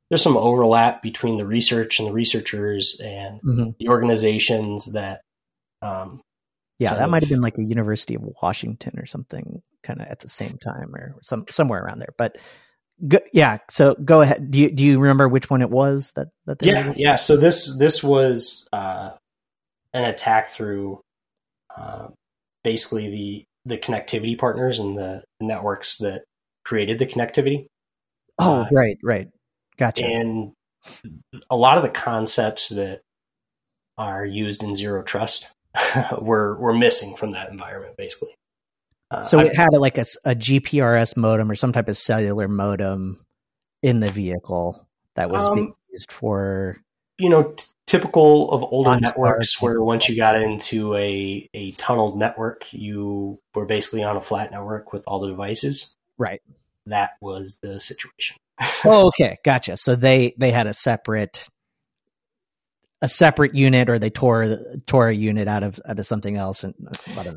there's 0.08 0.22
some 0.22 0.36
overlap 0.36 1.02
between 1.02 1.36
the 1.36 1.46
research 1.46 1.98
and 1.98 2.08
the 2.08 2.12
researchers 2.12 3.00
and 3.04 3.40
mm-hmm. 3.42 3.70
the 3.78 3.88
organizations 3.88 4.92
that. 4.92 5.20
Um, 5.82 6.20
yeah, 6.78 6.94
that 6.94 7.08
might 7.08 7.22
have 7.22 7.30
been 7.30 7.40
like 7.40 7.58
a 7.58 7.64
University 7.64 8.14
of 8.14 8.22
Washington 8.42 8.98
or 8.98 9.06
something, 9.06 9.62
kind 9.82 10.00
of 10.00 10.08
at 10.08 10.20
the 10.20 10.28
same 10.28 10.58
time, 10.58 10.94
or 10.94 11.14
some 11.22 11.44
somewhere 11.48 11.82
around 11.82 12.00
there. 12.00 12.14
But 12.18 12.36
go, 13.06 13.18
yeah. 13.32 13.58
So 13.70 13.94
go 13.94 14.20
ahead. 14.20 14.50
Do 14.50 14.58
you 14.58 14.70
do 14.70 14.82
you 14.82 14.98
remember 14.98 15.28
which 15.28 15.50
one 15.50 15.62
it 15.62 15.70
was 15.70 16.12
that 16.16 16.28
that? 16.46 16.62
yeah, 16.62 16.92
yeah. 16.96 17.14
So 17.14 17.36
this 17.36 17.78
this 17.78 18.02
was 18.02 18.68
uh, 18.72 19.10
an 19.92 20.04
attack 20.04 20.48
through 20.48 21.00
uh, 21.76 22.08
basically 22.62 23.10
the 23.10 23.44
the 23.66 23.78
connectivity 23.78 24.38
partners 24.38 24.78
and 24.78 24.96
the 24.96 25.22
networks 25.40 25.98
that 25.98 26.24
created 26.64 26.98
the 26.98 27.06
connectivity. 27.06 27.66
Oh, 28.38 28.62
uh, 28.62 28.68
right, 28.72 28.98
right. 29.02 29.28
Gotcha. 29.78 30.04
And 30.04 30.52
a 31.50 31.56
lot 31.56 31.78
of 31.78 31.82
the 31.82 31.90
concepts 31.90 32.68
that 32.70 33.00
are 33.96 34.24
used 34.24 34.62
in 34.62 34.74
zero 34.74 35.02
trust 35.02 35.52
were 36.20 36.58
were 36.58 36.74
missing 36.74 37.16
from 37.16 37.32
that 37.32 37.50
environment, 37.50 37.94
basically. 37.96 38.34
Uh, 39.10 39.20
so 39.20 39.38
it 39.38 39.54
had 39.54 39.72
a, 39.74 39.78
like 39.78 39.98
a, 39.98 40.04
a 40.24 40.34
GPRS 40.34 41.16
modem 41.16 41.50
or 41.50 41.54
some 41.54 41.72
type 41.72 41.88
of 41.88 41.96
cellular 41.96 42.48
modem 42.48 43.24
in 43.82 44.00
the 44.00 44.10
vehicle 44.10 44.88
that 45.14 45.30
was 45.30 45.46
um, 45.46 45.54
being 45.54 45.74
used 45.92 46.10
for 46.10 46.76
you 47.18 47.28
know 47.28 47.52
t- 47.52 47.66
typical 47.86 48.50
of 48.50 48.62
older 48.62 48.98
networks 48.98 49.60
where 49.60 49.80
once 49.82 50.08
you 50.08 50.16
got 50.16 50.40
into 50.40 50.94
a 50.96 51.48
a 51.54 51.70
tunneled 51.72 52.18
network 52.18 52.64
you 52.72 53.38
were 53.54 53.66
basically 53.66 54.02
on 54.02 54.16
a 54.16 54.20
flat 54.20 54.50
network 54.50 54.92
with 54.92 55.04
all 55.06 55.20
the 55.20 55.28
devices. 55.28 55.96
Right. 56.18 56.40
That 56.86 57.10
was 57.20 57.58
the 57.62 57.80
situation. 57.80 58.36
Oh 58.84 59.08
okay. 59.08 59.38
Gotcha. 59.44 59.76
So 59.76 59.96
they 59.96 60.34
they 60.38 60.50
had 60.50 60.66
a 60.66 60.74
separate 60.74 61.48
a 63.02 63.08
separate 63.08 63.54
unit 63.54 63.90
or 63.90 63.98
they 63.98 64.10
tore 64.10 64.56
tore 64.86 65.08
a 65.08 65.14
unit 65.14 65.46
out 65.48 65.62
of 65.62 65.78
out 65.86 65.98
of 65.98 66.06
something 66.06 66.36
else 66.36 66.64
and 66.64 66.74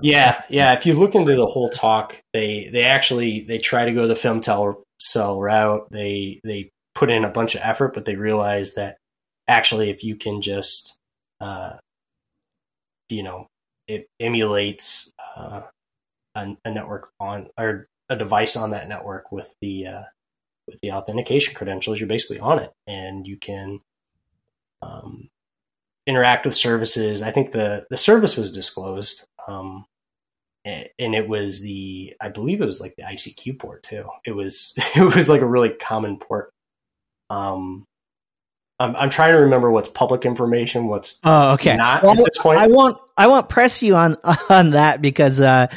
yeah 0.02 0.42
yeah. 0.50 0.74
If 0.74 0.86
you 0.86 0.94
look 0.94 1.16
into 1.16 1.36
the 1.36 1.46
whole 1.46 1.70
talk 1.70 2.22
they 2.34 2.70
they 2.72 2.84
actually 2.84 3.42
they 3.42 3.58
try 3.58 3.86
to 3.86 3.94
go 3.94 4.08
the 4.08 4.14
femtel 4.14 4.84
cell 5.00 5.40
route. 5.42 5.88
They 5.92 6.40
they 6.44 6.72
put 6.96 7.10
in 7.10 7.26
a 7.26 7.30
bunch 7.30 7.56
of 7.56 7.62
effort 7.64 7.94
but 7.94 8.06
they 8.06 8.16
realize 8.16 8.76
that 8.76 8.98
actually 9.48 9.90
if 9.90 10.04
you 10.04 10.16
can 10.16 10.42
just 10.42 10.98
uh, 11.42 11.78
you 13.10 13.24
know 13.24 13.48
it 13.88 14.08
emulates 14.20 15.12
uh, 15.38 15.62
a, 16.36 16.58
a, 16.66 16.72
network 16.72 17.10
on 17.20 17.48
or 17.58 17.86
a 18.10 18.16
device 18.16 18.56
on 18.56 18.72
that 18.72 18.90
network 18.90 19.32
with 19.32 19.54
the 19.62 19.88
uh, 19.88 20.04
with 20.68 20.80
the 20.82 20.92
authentication 20.92 21.54
credentials 21.54 22.00
you're 22.00 22.10
basically 22.10 22.40
on 22.40 22.60
it 22.60 22.72
and 22.88 23.28
you 23.28 23.38
can 23.38 23.80
um, 24.82 25.30
interact 26.08 26.46
with 26.46 26.56
services. 26.56 27.22
I 27.22 27.32
think 27.32 27.52
the 27.52 27.86
the 27.90 27.98
service 27.98 28.38
was 28.38 28.52
disclosed, 28.52 29.26
um, 29.48 29.86
and 30.66 31.16
it 31.16 31.28
was 31.28 31.62
the 31.62 32.16
I 32.20 32.30
believe 32.30 32.62
it 32.62 32.66
was 32.66 32.82
like 32.82 32.96
the 32.96 33.04
ICQ 33.04 33.60
port 33.60 33.84
too. 33.84 34.06
It 34.26 34.32
was 34.32 34.74
it 34.96 35.16
was 35.16 35.30
like 35.30 35.42
a 35.42 35.48
really 35.48 35.70
common 35.70 36.18
port. 36.18 36.52
Um, 37.30 37.86
I'm 38.80 38.96
I'm 38.96 39.10
trying 39.10 39.34
to 39.34 39.40
remember 39.40 39.70
what's 39.70 39.90
public 39.90 40.26
information, 40.26 40.88
what's 40.88 41.20
oh 41.24 41.54
okay. 41.54 41.76
Not 41.76 42.04
well, 42.04 42.14
at 42.14 42.18
this 42.18 42.42
point. 42.42 42.60
I 42.60 42.68
won't 42.68 42.98
I 43.18 43.28
won't 43.28 43.50
press 43.50 43.84
you 43.84 43.96
on 43.96 44.16
on 44.50 44.72
that 44.72 45.02
because 45.02 45.42
uh, 45.42 45.68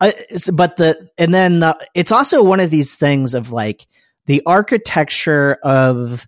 but 0.00 0.76
the 0.76 1.08
and 1.18 1.34
then 1.34 1.60
the, 1.60 1.88
it's 1.94 2.12
also 2.12 2.42
one 2.42 2.60
of 2.60 2.70
these 2.70 2.94
things 2.94 3.34
of 3.34 3.52
like 3.52 3.86
the 4.24 4.42
architecture 4.46 5.58
of 5.62 6.26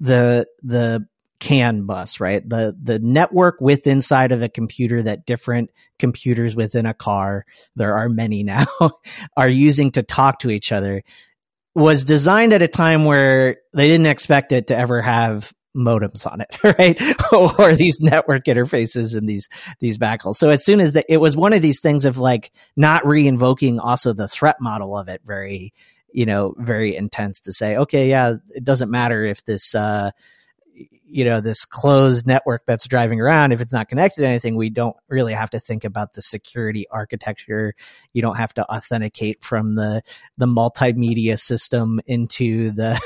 the 0.00 0.46
the 0.62 1.06
CAN 1.40 1.86
bus, 1.86 2.20
right? 2.20 2.46
The 2.46 2.76
the 2.80 2.98
network 2.98 3.60
with 3.60 3.86
inside 3.86 4.32
of 4.32 4.42
a 4.42 4.48
computer 4.48 5.02
that 5.02 5.26
different 5.26 5.70
computers 5.98 6.54
within 6.54 6.86
a 6.86 6.94
car, 6.94 7.44
there 7.74 7.94
are 7.96 8.08
many 8.08 8.42
now, 8.44 8.66
are 9.36 9.48
using 9.48 9.90
to 9.92 10.02
talk 10.02 10.40
to 10.40 10.50
each 10.50 10.70
other 10.70 11.02
was 11.74 12.04
designed 12.04 12.52
at 12.52 12.62
a 12.62 12.68
time 12.68 13.04
where 13.04 13.56
they 13.72 13.88
didn't 13.88 14.06
expect 14.06 14.52
it 14.52 14.68
to 14.68 14.76
ever 14.76 15.00
have 15.02 15.52
modems 15.76 16.30
on 16.30 16.40
it, 16.40 16.58
right? 16.78 17.00
or 17.58 17.74
these 17.74 18.00
network 18.00 18.44
interfaces 18.44 19.16
and 19.16 19.28
these 19.28 19.48
these 19.78 19.98
backhaul. 19.98 20.34
So 20.34 20.50
as 20.50 20.64
soon 20.64 20.80
as 20.80 20.94
the, 20.94 21.12
it 21.12 21.18
was 21.18 21.36
one 21.36 21.52
of 21.52 21.62
these 21.62 21.80
things 21.80 22.04
of 22.04 22.18
like 22.18 22.50
not 22.76 23.06
re-invoking 23.06 23.78
also 23.78 24.12
the 24.12 24.28
threat 24.28 24.56
model 24.60 24.96
of 24.96 25.08
it 25.08 25.22
very, 25.24 25.72
you 26.12 26.26
know, 26.26 26.54
very 26.58 26.96
intense 26.96 27.40
to 27.42 27.52
say, 27.52 27.76
okay, 27.76 28.08
yeah, 28.08 28.34
it 28.48 28.64
doesn't 28.64 28.90
matter 28.90 29.24
if 29.24 29.44
this 29.44 29.74
uh 29.74 30.10
you 31.10 31.24
know 31.24 31.40
this 31.40 31.64
closed 31.64 32.26
network 32.26 32.62
that's 32.66 32.86
driving 32.86 33.20
around 33.20 33.52
if 33.52 33.60
it's 33.60 33.72
not 33.72 33.88
connected 33.88 34.20
to 34.20 34.26
anything 34.26 34.56
we 34.56 34.70
don't 34.70 34.96
really 35.08 35.32
have 35.32 35.50
to 35.50 35.58
think 35.58 35.84
about 35.84 36.12
the 36.12 36.22
security 36.22 36.86
architecture. 36.90 37.74
You 38.12 38.22
don't 38.22 38.36
have 38.36 38.54
to 38.54 38.70
authenticate 38.72 39.42
from 39.42 39.74
the 39.74 40.02
the 40.38 40.46
multimedia 40.46 41.38
system 41.38 42.00
into 42.06 42.70
the 42.70 43.00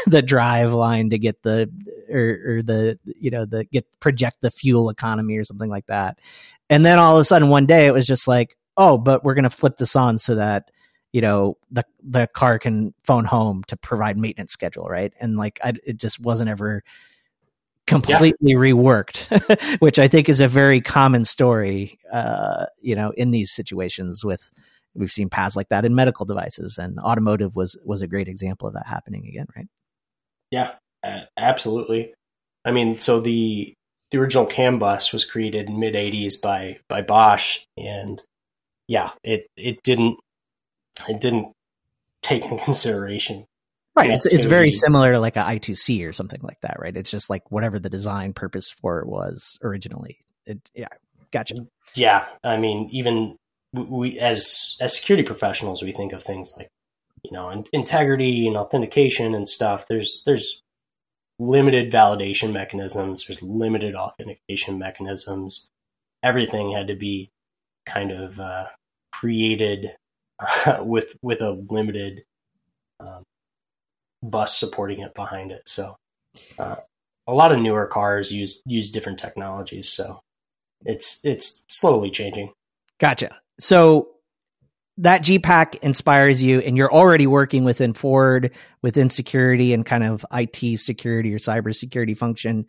the 0.06 0.22
drive 0.22 0.72
line 0.72 1.10
to 1.10 1.18
get 1.18 1.42
the 1.42 1.70
or, 2.10 2.56
or 2.56 2.62
the 2.62 2.98
you 3.04 3.30
know 3.30 3.44
the 3.44 3.64
get 3.66 3.86
project 4.00 4.38
the 4.40 4.50
fuel 4.50 4.88
economy 4.88 5.36
or 5.36 5.44
something 5.44 5.70
like 5.70 5.86
that. 5.86 6.18
And 6.68 6.84
then 6.84 6.98
all 6.98 7.16
of 7.16 7.20
a 7.20 7.24
sudden 7.24 7.48
one 7.48 7.66
day 7.66 7.86
it 7.86 7.92
was 7.92 8.06
just 8.06 8.26
like 8.26 8.56
oh 8.76 8.96
but 8.96 9.22
we're 9.24 9.34
going 9.34 9.44
to 9.44 9.50
flip 9.50 9.76
this 9.76 9.96
on 9.96 10.18
so 10.18 10.36
that 10.36 10.70
you 11.12 11.20
know 11.20 11.56
the 11.70 11.84
the 12.02 12.26
car 12.28 12.58
can 12.58 12.94
phone 13.04 13.24
home 13.24 13.62
to 13.66 13.76
provide 13.76 14.18
maintenance 14.18 14.52
schedule 14.52 14.86
right? 14.88 15.12
And 15.20 15.36
like 15.36 15.58
I, 15.62 15.74
it 15.84 15.98
just 15.98 16.20
wasn't 16.20 16.48
ever 16.48 16.82
completely 17.90 18.52
yeah. 18.52 18.56
reworked, 18.56 19.78
which 19.80 19.98
I 19.98 20.08
think 20.08 20.28
is 20.28 20.40
a 20.40 20.48
very 20.48 20.80
common 20.80 21.24
story, 21.24 21.98
uh, 22.12 22.66
you 22.80 22.94
know, 22.94 23.12
in 23.16 23.32
these 23.32 23.52
situations 23.52 24.24
with, 24.24 24.50
we've 24.94 25.10
seen 25.10 25.28
paths 25.28 25.56
like 25.56 25.68
that 25.68 25.84
in 25.84 25.94
medical 25.94 26.24
devices 26.24 26.78
and 26.78 26.98
automotive 27.00 27.56
was, 27.56 27.80
was 27.84 28.02
a 28.02 28.06
great 28.06 28.28
example 28.28 28.68
of 28.68 28.74
that 28.74 28.86
happening 28.86 29.26
again, 29.26 29.46
right? 29.56 29.68
Yeah, 30.50 30.72
absolutely. 31.36 32.14
I 32.64 32.72
mean, 32.72 32.98
so 32.98 33.20
the, 33.20 33.74
the 34.10 34.18
original 34.18 34.46
CAN 34.46 34.78
bus 34.78 35.12
was 35.12 35.24
created 35.24 35.68
in 35.68 35.78
mid 35.78 35.94
80s 35.94 36.40
by, 36.40 36.78
by 36.88 37.02
Bosch 37.02 37.60
and 37.76 38.22
yeah, 38.88 39.10
it, 39.22 39.46
it 39.56 39.82
didn't, 39.82 40.18
it 41.08 41.20
didn't 41.20 41.52
take 42.22 42.44
into 42.44 42.64
consideration 42.64 43.46
Right. 43.96 44.10
It's 44.10 44.32
it's 44.32 44.44
very 44.44 44.70
similar 44.70 45.12
to 45.12 45.20
like 45.20 45.36
a 45.36 45.40
I2C 45.40 46.08
or 46.08 46.12
something 46.12 46.40
like 46.42 46.60
that, 46.60 46.76
right? 46.78 46.96
It's 46.96 47.10
just 47.10 47.28
like 47.28 47.50
whatever 47.50 47.78
the 47.78 47.90
design 47.90 48.32
purpose 48.32 48.70
for 48.70 49.00
it 49.00 49.08
was 49.08 49.58
originally. 49.62 50.18
It, 50.46 50.70
yeah, 50.74 50.86
gotcha. 51.32 51.56
Yeah, 51.94 52.26
I 52.44 52.56
mean, 52.56 52.88
even 52.92 53.36
we 53.72 54.18
as 54.18 54.76
as 54.80 54.96
security 54.96 55.26
professionals, 55.26 55.82
we 55.82 55.92
think 55.92 56.12
of 56.12 56.22
things 56.22 56.52
like 56.56 56.70
you 57.24 57.32
know 57.32 57.64
integrity 57.72 58.46
and 58.46 58.56
authentication 58.56 59.34
and 59.34 59.48
stuff. 59.48 59.86
There's 59.88 60.22
there's 60.24 60.62
limited 61.40 61.92
validation 61.92 62.52
mechanisms. 62.52 63.24
There's 63.26 63.42
limited 63.42 63.96
authentication 63.96 64.78
mechanisms. 64.78 65.68
Everything 66.22 66.72
had 66.72 66.88
to 66.88 66.94
be 66.94 67.30
kind 67.86 68.12
of 68.12 68.38
uh, 68.38 68.66
created 69.12 69.92
uh, 70.38 70.78
with 70.84 71.16
with 71.22 71.40
a 71.40 71.52
limited 71.68 72.22
um, 73.00 73.24
bus 74.22 74.58
supporting 74.58 75.00
it 75.00 75.14
behind 75.14 75.50
it. 75.52 75.68
So 75.68 75.96
uh, 76.58 76.76
a 77.26 77.34
lot 77.34 77.52
of 77.52 77.60
newer 77.60 77.86
cars 77.86 78.32
use 78.32 78.62
use 78.66 78.90
different 78.90 79.18
technologies. 79.18 79.88
So 79.88 80.20
it's 80.84 81.24
it's 81.24 81.64
slowly 81.68 82.10
changing. 82.10 82.52
Gotcha. 82.98 83.36
So 83.58 84.08
that 84.98 85.22
Jeep 85.22 85.46
hack 85.46 85.76
inspires 85.76 86.42
you, 86.42 86.60
and 86.60 86.76
you're 86.76 86.92
already 86.92 87.26
working 87.26 87.64
within 87.64 87.94
Ford 87.94 88.54
within 88.82 89.08
security 89.08 89.72
and 89.72 89.84
kind 89.84 90.04
of 90.04 90.24
IT 90.32 90.78
security 90.78 91.32
or 91.32 91.38
cybersecurity 91.38 92.16
function, 92.16 92.66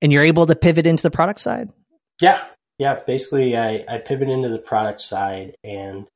and 0.00 0.12
you're 0.12 0.22
able 0.22 0.46
to 0.46 0.56
pivot 0.56 0.86
into 0.86 1.02
the 1.02 1.10
product 1.10 1.40
side. 1.40 1.70
Yeah, 2.20 2.42
yeah. 2.78 3.00
Basically, 3.06 3.56
I, 3.56 3.84
I 3.88 3.98
pivot 3.98 4.28
into 4.28 4.48
the 4.48 4.58
product 4.58 5.00
side, 5.02 5.56
and 5.62 6.06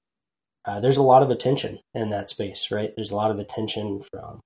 uh, 0.69 0.81
there's 0.81 0.99
a 0.99 1.03
lot 1.03 1.23
of 1.23 1.31
attention 1.31 1.79
in 1.95 2.11
that 2.11 2.29
space, 2.29 2.71
right? 2.71 2.91
There's 2.95 3.11
a 3.11 3.17
lot 3.17 3.31
of 3.31 3.39
attention 3.39 4.03
from 4.11 4.41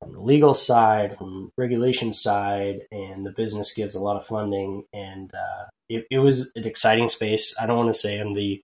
from 0.00 0.12
the 0.12 0.20
legal 0.20 0.54
side, 0.54 1.18
from 1.18 1.50
regulation 1.58 2.12
side, 2.12 2.82
and 2.92 3.26
the 3.26 3.32
business 3.32 3.74
gives 3.74 3.94
a 3.94 4.00
lot 4.00 4.16
of 4.16 4.24
funding. 4.24 4.84
And 4.92 5.30
uh, 5.34 5.64
it, 5.88 6.06
it 6.10 6.18
was 6.20 6.52
an 6.54 6.64
exciting 6.64 7.08
space. 7.08 7.54
I 7.60 7.66
don't 7.66 7.76
want 7.76 7.92
to 7.92 7.98
say 7.98 8.18
I'm 8.18 8.32
the 8.32 8.62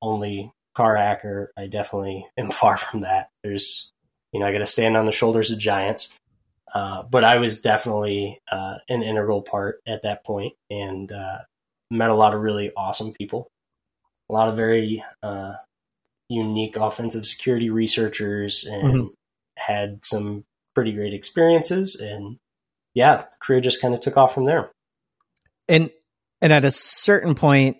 only 0.00 0.52
car 0.76 0.96
hacker. 0.96 1.50
I 1.58 1.66
definitely 1.66 2.26
am 2.38 2.50
far 2.52 2.78
from 2.78 3.00
that. 3.00 3.28
There's, 3.42 3.90
you 4.32 4.40
know, 4.40 4.46
I 4.46 4.52
got 4.52 4.58
to 4.58 4.66
stand 4.66 4.96
on 4.96 5.06
the 5.06 5.12
shoulders 5.12 5.50
of 5.50 5.58
giants. 5.58 6.16
Uh, 6.72 7.02
but 7.02 7.24
I 7.24 7.38
was 7.38 7.62
definitely 7.62 8.40
uh, 8.50 8.76
an 8.88 9.02
integral 9.02 9.42
part 9.42 9.80
at 9.86 10.02
that 10.02 10.24
point 10.24 10.54
and 10.70 11.10
uh, 11.10 11.38
met 11.90 12.10
a 12.10 12.14
lot 12.14 12.34
of 12.34 12.40
really 12.40 12.72
awesome 12.76 13.12
people, 13.12 13.48
a 14.30 14.32
lot 14.32 14.48
of 14.48 14.56
very 14.56 15.02
uh, 15.22 15.54
unique 16.28 16.76
offensive 16.76 17.26
security 17.26 17.70
researchers 17.70 18.64
and 18.64 18.94
mm-hmm. 18.94 19.06
had 19.56 20.04
some 20.04 20.44
pretty 20.74 20.92
great 20.92 21.14
experiences. 21.14 22.00
And 22.00 22.38
yeah 22.96 23.24
career 23.42 23.60
just 23.60 23.80
kind 23.80 23.94
of 23.94 24.00
took 24.00 24.16
off 24.16 24.34
from 24.34 24.46
there. 24.46 24.72
And 25.68 25.90
and 26.40 26.52
at 26.52 26.64
a 26.64 26.70
certain 26.72 27.36
point 27.36 27.76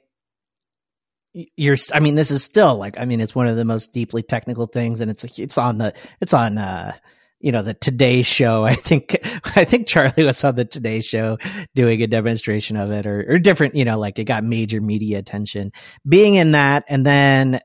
you're 1.57 1.77
i 1.93 2.01
mean 2.01 2.15
this 2.15 2.31
is 2.31 2.43
still 2.43 2.77
like 2.77 2.99
i 2.99 3.05
mean 3.05 3.21
it's 3.21 3.35
one 3.35 3.47
of 3.47 3.57
the 3.57 3.65
most 3.65 3.93
deeply 3.93 4.23
technical 4.23 4.67
things 4.67 5.03
and 5.03 5.11
it's 5.11 5.25
it's 5.39 5.59
on 5.59 5.77
the 5.77 5.93
it's 6.21 6.33
on 6.33 6.57
uh 6.57 6.93
you 7.41 7.53
know 7.53 7.61
the 7.61 7.75
today 7.75 8.23
show. 8.23 8.65
I 8.65 8.75
think 8.75 9.19
i 9.57 9.65
think 9.65 9.87
charlie 9.87 10.25
was 10.25 10.43
on 10.45 10.55
the 10.55 10.65
today 10.65 11.01
show 11.01 11.39
doing 11.75 12.03
a 12.03 12.07
demonstration 12.07 12.77
of 12.77 12.91
it 12.91 13.07
or, 13.07 13.25
or 13.29 13.39
different 13.39 13.75
you 13.75 13.85
know 13.85 13.99
like 13.99 14.19
it 14.19 14.25
got 14.25 14.45
major 14.45 14.81
media 14.81 15.19
attention. 15.19 15.73
Being 16.09 16.35
in 16.35 16.53
that 16.53 16.85
and 16.89 17.05
then 17.05 17.61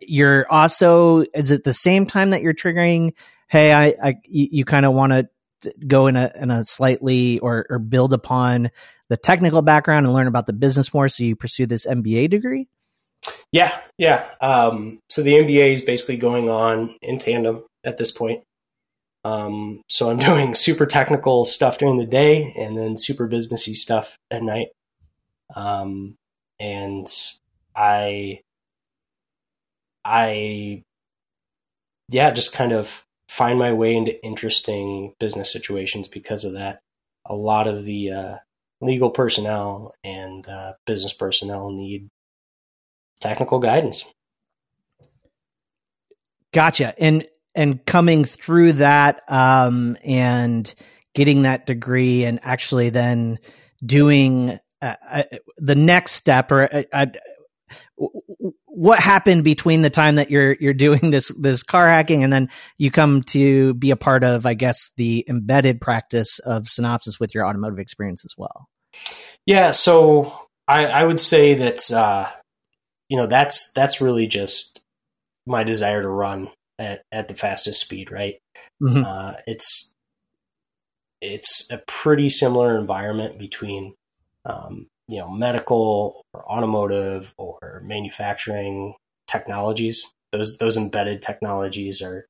you're 0.00 0.46
also 0.50 1.24
is 1.34 1.50
it 1.50 1.64
the 1.64 1.72
same 1.72 2.06
time 2.06 2.30
that 2.30 2.42
you're 2.42 2.54
triggering 2.54 3.12
hey 3.48 3.72
i, 3.72 3.94
I 4.02 4.14
you, 4.24 4.48
you 4.50 4.64
kind 4.64 4.86
of 4.86 4.94
want 4.94 5.12
to 5.12 5.28
go 5.86 6.06
in 6.06 6.16
a 6.16 6.30
in 6.40 6.50
a 6.50 6.64
slightly 6.64 7.38
or 7.40 7.66
or 7.68 7.78
build 7.78 8.12
upon 8.12 8.70
the 9.08 9.16
technical 9.16 9.62
background 9.62 10.06
and 10.06 10.14
learn 10.14 10.26
about 10.26 10.46
the 10.46 10.52
business 10.52 10.92
more 10.92 11.08
so 11.08 11.24
you 11.24 11.36
pursue 11.36 11.66
this 11.66 11.86
mba 11.86 12.28
degree 12.30 12.68
yeah, 13.52 13.76
yeah. 13.96 14.26
Um, 14.40 15.00
so 15.08 15.22
the 15.22 15.34
MBA 15.34 15.72
is 15.74 15.82
basically 15.82 16.16
going 16.16 16.48
on 16.48 16.96
in 17.02 17.18
tandem 17.18 17.64
at 17.84 17.98
this 17.98 18.10
point. 18.10 18.44
Um, 19.24 19.82
so 19.88 20.10
I'm 20.10 20.18
doing 20.18 20.54
super 20.54 20.86
technical 20.86 21.44
stuff 21.44 21.78
during 21.78 21.98
the 21.98 22.06
day 22.06 22.54
and 22.56 22.76
then 22.76 22.96
super 22.96 23.28
businessy 23.28 23.74
stuff 23.74 24.16
at 24.30 24.42
night. 24.42 24.68
Um, 25.54 26.14
and 26.60 27.06
I, 27.74 28.40
I, 30.04 30.82
yeah, 32.08 32.30
just 32.30 32.54
kind 32.54 32.72
of 32.72 33.04
find 33.28 33.58
my 33.58 33.72
way 33.72 33.94
into 33.94 34.24
interesting 34.24 35.14
business 35.20 35.52
situations 35.52 36.08
because 36.08 36.44
of 36.44 36.54
that. 36.54 36.80
A 37.26 37.34
lot 37.34 37.66
of 37.66 37.84
the 37.84 38.12
uh, 38.12 38.34
legal 38.80 39.10
personnel 39.10 39.94
and 40.02 40.48
uh, 40.48 40.72
business 40.86 41.12
personnel 41.12 41.70
need 41.70 42.08
technical 43.20 43.58
guidance. 43.58 44.04
Gotcha. 46.52 46.94
And 46.98 47.26
and 47.54 47.84
coming 47.84 48.24
through 48.24 48.74
that 48.74 49.22
um, 49.28 49.96
and 50.04 50.72
getting 51.14 51.42
that 51.42 51.66
degree 51.66 52.24
and 52.24 52.38
actually 52.42 52.90
then 52.90 53.38
doing 53.84 54.58
uh, 54.80 54.94
uh, 55.10 55.22
the 55.56 55.74
next 55.74 56.12
step 56.12 56.52
or 56.52 56.68
uh, 56.72 56.82
uh 56.92 57.06
what 58.78 59.00
happened 59.00 59.42
between 59.42 59.82
the 59.82 59.90
time 59.90 60.14
that 60.14 60.30
you're 60.30 60.56
you're 60.60 60.72
doing 60.72 61.10
this 61.10 61.34
this 61.36 61.64
car 61.64 61.88
hacking 61.88 62.22
and 62.22 62.32
then 62.32 62.48
you 62.76 62.92
come 62.92 63.22
to 63.22 63.74
be 63.74 63.90
a 63.90 63.96
part 63.96 64.22
of 64.22 64.46
I 64.46 64.54
guess 64.54 64.92
the 64.96 65.24
embedded 65.28 65.80
practice 65.80 66.38
of 66.40 66.64
Synopsys 66.64 67.18
with 67.18 67.34
your 67.34 67.44
automotive 67.44 67.80
experience 67.80 68.24
as 68.24 68.34
well. 68.38 68.68
Yeah, 69.46 69.72
so 69.72 70.32
I, 70.68 70.86
I 70.86 71.04
would 71.04 71.18
say 71.18 71.54
that 71.54 71.90
uh, 71.90 72.28
you 73.08 73.16
know 73.16 73.26
that's 73.26 73.72
that's 73.72 74.00
really 74.00 74.28
just 74.28 74.80
my 75.44 75.64
desire 75.64 76.02
to 76.02 76.08
run 76.08 76.48
at, 76.78 77.02
at 77.10 77.26
the 77.26 77.34
fastest 77.34 77.80
speed 77.80 78.12
right 78.12 78.36
mm-hmm. 78.80 79.02
uh, 79.02 79.32
it's 79.46 79.92
it's 81.20 81.68
a 81.72 81.78
pretty 81.88 82.28
similar 82.28 82.78
environment 82.78 83.38
between 83.38 83.94
um, 84.44 84.86
you 85.08 85.18
know 85.18 85.30
medical 85.30 86.22
or 86.32 86.50
automotive 86.50 87.34
or 87.38 87.82
manufacturing 87.84 88.94
technologies 89.26 90.12
those 90.32 90.58
those 90.58 90.76
embedded 90.76 91.22
technologies 91.22 92.02
are 92.02 92.26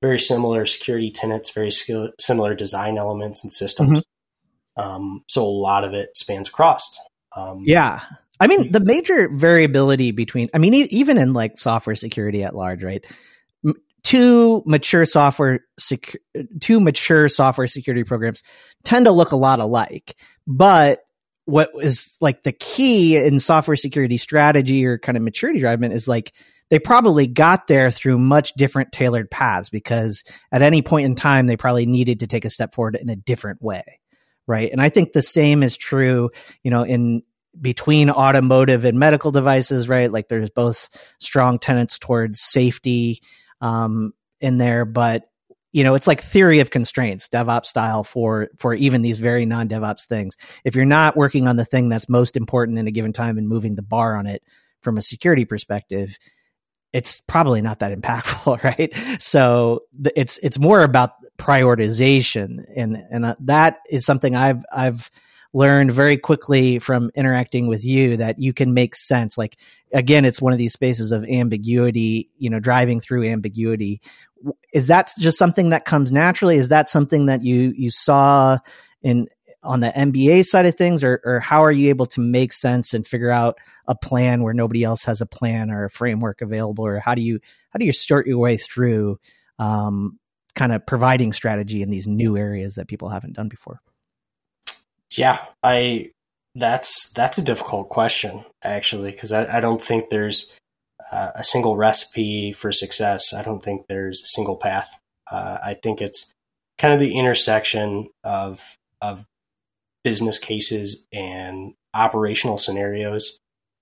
very 0.00 0.18
similar 0.18 0.66
security 0.66 1.10
tenets 1.10 1.50
very 1.50 1.70
skill, 1.70 2.10
similar 2.18 2.54
design 2.54 2.98
elements 2.98 3.44
and 3.44 3.52
systems 3.52 4.00
mm-hmm. 4.00 4.82
um, 4.82 5.22
so 5.28 5.44
a 5.44 5.46
lot 5.46 5.84
of 5.84 5.94
it 5.94 6.16
spans 6.16 6.48
across 6.48 6.98
um, 7.36 7.62
yeah 7.64 8.00
I 8.42 8.48
mean, 8.48 8.72
the 8.72 8.80
major 8.80 9.28
variability 9.28 10.10
between, 10.10 10.48
I 10.52 10.58
mean, 10.58 10.74
even 10.74 11.16
in 11.16 11.32
like 11.32 11.56
software 11.56 11.94
security 11.94 12.42
at 12.42 12.56
large, 12.56 12.82
right? 12.82 13.04
Two 14.02 14.64
mature 14.66 15.04
software, 15.04 15.60
sec- 15.78 16.16
two 16.58 16.80
mature 16.80 17.28
software 17.28 17.68
security 17.68 18.02
programs 18.02 18.42
tend 18.82 19.04
to 19.04 19.12
look 19.12 19.30
a 19.30 19.36
lot 19.36 19.60
alike, 19.60 20.16
but 20.48 21.04
what 21.44 21.70
is 21.80 22.16
like 22.20 22.42
the 22.42 22.52
key 22.52 23.16
in 23.16 23.40
software 23.40 23.76
security 23.76 24.16
strategy 24.16 24.86
or 24.86 24.98
kind 24.98 25.16
of 25.16 25.22
maturity 25.22 25.60
driving 25.60 25.92
is 25.92 26.06
like 26.06 26.32
they 26.70 26.78
probably 26.78 27.26
got 27.26 27.66
there 27.66 27.90
through 27.90 28.16
much 28.16 28.54
different 28.54 28.92
tailored 28.92 29.30
paths 29.30 29.68
because 29.68 30.22
at 30.50 30.62
any 30.62 30.82
point 30.82 31.06
in 31.06 31.14
time 31.14 31.46
they 31.46 31.56
probably 31.56 31.86
needed 31.86 32.20
to 32.20 32.26
take 32.26 32.44
a 32.44 32.50
step 32.50 32.74
forward 32.74 32.96
in 33.00 33.10
a 33.10 33.16
different 33.16 33.60
way 33.60 33.82
right 34.46 34.70
and 34.70 34.80
i 34.80 34.88
think 34.88 35.12
the 35.12 35.22
same 35.22 35.62
is 35.62 35.76
true 35.76 36.30
you 36.62 36.70
know 36.70 36.84
in 36.84 37.22
between 37.60 38.10
automotive 38.10 38.84
and 38.84 38.98
medical 38.98 39.30
devices, 39.30 39.88
right? 39.88 40.10
Like 40.10 40.28
there's 40.28 40.50
both 40.50 40.88
strong 41.18 41.58
tenets 41.58 41.98
towards 41.98 42.40
safety 42.40 43.20
um, 43.60 44.12
in 44.40 44.58
there, 44.58 44.84
but 44.84 45.24
you 45.72 45.84
know, 45.84 45.94
it's 45.94 46.06
like 46.06 46.20
theory 46.20 46.60
of 46.60 46.70
constraints, 46.70 47.28
DevOps 47.28 47.66
style 47.66 48.04
for 48.04 48.48
for 48.58 48.74
even 48.74 49.02
these 49.02 49.18
very 49.18 49.46
non-DevOps 49.46 50.06
things. 50.06 50.36
If 50.64 50.76
you're 50.76 50.84
not 50.84 51.16
working 51.16 51.48
on 51.48 51.56
the 51.56 51.64
thing 51.64 51.88
that's 51.88 52.08
most 52.08 52.36
important 52.36 52.78
in 52.78 52.86
a 52.86 52.90
given 52.90 53.12
time 53.12 53.38
and 53.38 53.48
moving 53.48 53.74
the 53.74 53.82
bar 53.82 54.16
on 54.16 54.26
it 54.26 54.42
from 54.82 54.98
a 54.98 55.02
security 55.02 55.44
perspective, 55.44 56.18
it's 56.92 57.20
probably 57.20 57.62
not 57.62 57.78
that 57.78 57.92
impactful, 57.98 58.62
right? 58.62 58.94
So 59.22 59.80
it's 60.14 60.38
it's 60.38 60.58
more 60.58 60.82
about 60.82 61.12
prioritization, 61.38 62.64
and 62.76 62.96
and 63.10 63.24
uh, 63.24 63.34
that 63.40 63.80
is 63.90 64.04
something 64.04 64.36
I've 64.36 64.64
I've 64.72 65.10
learned 65.52 65.92
very 65.92 66.16
quickly 66.16 66.78
from 66.78 67.10
interacting 67.14 67.66
with 67.66 67.84
you 67.84 68.16
that 68.16 68.38
you 68.38 68.52
can 68.52 68.74
make 68.74 68.94
sense. 68.94 69.36
Like 69.36 69.56
again, 69.92 70.24
it's 70.24 70.40
one 70.40 70.52
of 70.52 70.58
these 70.58 70.72
spaces 70.72 71.12
of 71.12 71.24
ambiguity, 71.24 72.30
you 72.38 72.50
know, 72.50 72.60
driving 72.60 73.00
through 73.00 73.24
ambiguity. 73.24 74.00
Is 74.72 74.88
that 74.88 75.10
just 75.18 75.38
something 75.38 75.70
that 75.70 75.84
comes 75.84 76.10
naturally? 76.10 76.56
Is 76.56 76.70
that 76.70 76.88
something 76.88 77.26
that 77.26 77.42
you 77.42 77.72
you 77.76 77.90
saw 77.90 78.58
in 79.02 79.28
on 79.64 79.80
the 79.80 79.88
MBA 79.88 80.44
side 80.44 80.66
of 80.66 80.74
things, 80.74 81.04
or, 81.04 81.20
or 81.24 81.38
how 81.38 81.62
are 81.62 81.70
you 81.70 81.88
able 81.90 82.06
to 82.06 82.20
make 82.20 82.52
sense 82.52 82.94
and 82.94 83.06
figure 83.06 83.30
out 83.30 83.58
a 83.86 83.94
plan 83.94 84.42
where 84.42 84.54
nobody 84.54 84.82
else 84.82 85.04
has 85.04 85.20
a 85.20 85.26
plan 85.26 85.70
or 85.70 85.84
a 85.84 85.90
framework 85.90 86.40
available, 86.40 86.84
or 86.84 86.98
how 86.98 87.14
do 87.14 87.22
you 87.22 87.38
how 87.70 87.78
do 87.78 87.86
you 87.86 87.92
start 87.92 88.26
your 88.26 88.38
way 88.38 88.56
through 88.56 89.18
um, 89.58 90.18
kind 90.54 90.72
of 90.72 90.84
providing 90.84 91.32
strategy 91.32 91.82
in 91.82 91.90
these 91.90 92.08
new 92.08 92.36
areas 92.36 92.74
that 92.74 92.88
people 92.88 93.08
haven't 93.08 93.34
done 93.34 93.48
before? 93.48 93.80
Yeah, 95.16 95.44
I 95.62 96.10
that's 96.54 97.12
that's 97.12 97.38
a 97.38 97.44
difficult 97.44 97.88
question 97.88 98.44
actually 98.62 99.10
because 99.10 99.32
I, 99.32 99.58
I 99.58 99.60
don't 99.60 99.80
think 99.80 100.08
there's 100.08 100.58
uh, 101.10 101.30
a 101.36 101.44
single 101.44 101.76
recipe 101.76 102.52
for 102.52 102.72
success. 102.72 103.34
I 103.34 103.42
don't 103.42 103.62
think 103.62 103.86
there's 103.88 104.22
a 104.22 104.26
single 104.26 104.56
path. 104.56 104.88
Uh, 105.30 105.58
I 105.62 105.74
think 105.74 106.00
it's 106.00 106.32
kind 106.78 106.94
of 106.94 107.00
the 107.00 107.18
intersection 107.18 108.08
of 108.24 108.76
of 109.00 109.24
business 110.04 110.38
cases 110.38 111.06
and 111.12 111.74
operational 111.94 112.58
scenarios 112.58 113.38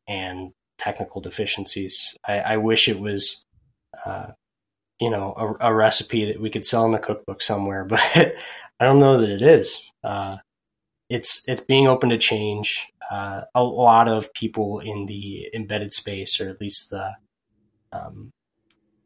and 0.09 0.53
technical 0.79 1.21
deficiencies. 1.21 2.17
I, 2.27 2.41
I 2.41 2.57
wish 2.57 2.89
it 2.89 2.99
was, 2.99 3.45
uh, 4.05 4.29
you 5.01 5.11
know, 5.11 5.57
a, 5.61 5.69
a, 5.69 5.75
recipe 5.75 6.27
that 6.27 6.41
we 6.41 6.51
could 6.51 6.65
sell 6.65 6.87
in 6.87 6.95
a 6.95 6.99
cookbook 6.99 7.43
somewhere, 7.43 7.85
but 7.89 8.01
I 8.15 8.85
don't 8.85 8.99
know 8.99 9.21
that 9.21 9.31
it 9.31 9.43
is. 9.43 9.91
Uh, 10.03 10.39
it's 11.11 11.47
it's 11.49 11.61
being 11.61 11.89
open 11.89 12.09
to 12.11 12.19
change. 12.19 12.89
Uh, 13.11 13.43
a 13.57 13.63
lot 13.63 14.09
of 14.09 14.33
people 14.33 14.79
in 14.79 15.07
the 15.07 15.49
embedded 15.53 15.93
space, 15.93 16.41
or 16.41 16.49
at 16.49 16.61
least 16.61 16.91
the 16.91 17.13
um, 17.93 18.31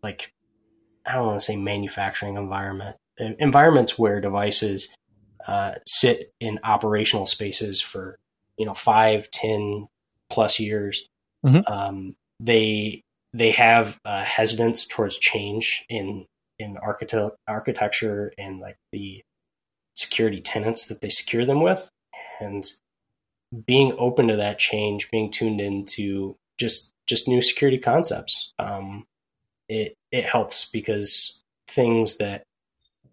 like 0.02 0.30
I 1.06 1.14
don't 1.14 1.26
want 1.26 1.40
to 1.40 1.44
say 1.44 1.56
manufacturing 1.56 2.36
environment, 2.36 2.96
environments 3.18 3.98
where 3.98 4.20
devices 4.20 4.94
uh, 5.48 5.72
sit 5.86 6.30
in 6.40 6.60
operational 6.62 7.24
spaces 7.26 7.80
for 7.80 8.16
you 8.58 8.66
know 8.66 8.74
five, 8.74 9.30
ten 9.30 9.88
plus 10.30 10.60
years. 10.60 11.08
Mm-hmm. 11.44 11.72
Um, 11.72 12.14
they 12.40 13.00
they 13.32 13.50
have 13.52 13.98
a 14.04 14.22
hesitance 14.22 14.86
towards 14.86 15.18
change 15.18 15.86
in 15.88 16.26
in 16.58 16.76
architect 16.76 17.36
architecture 17.48 18.32
and 18.36 18.60
like 18.60 18.76
the 18.92 19.22
security 19.96 20.42
tenants 20.42 20.86
that 20.86 21.00
they 21.00 21.08
secure 21.08 21.46
them 21.46 21.62
with 21.62 21.88
and 22.40 22.64
being 23.66 23.94
open 23.98 24.28
to 24.28 24.36
that 24.36 24.58
change, 24.58 25.10
being 25.10 25.30
tuned 25.30 25.60
into 25.60 26.36
just 26.58 26.92
just 27.06 27.28
new 27.28 27.42
security 27.42 27.78
concepts. 27.78 28.52
Um, 28.58 29.04
it 29.68 29.94
it 30.10 30.24
helps 30.24 30.70
because 30.70 31.42
things 31.68 32.18
that 32.18 32.44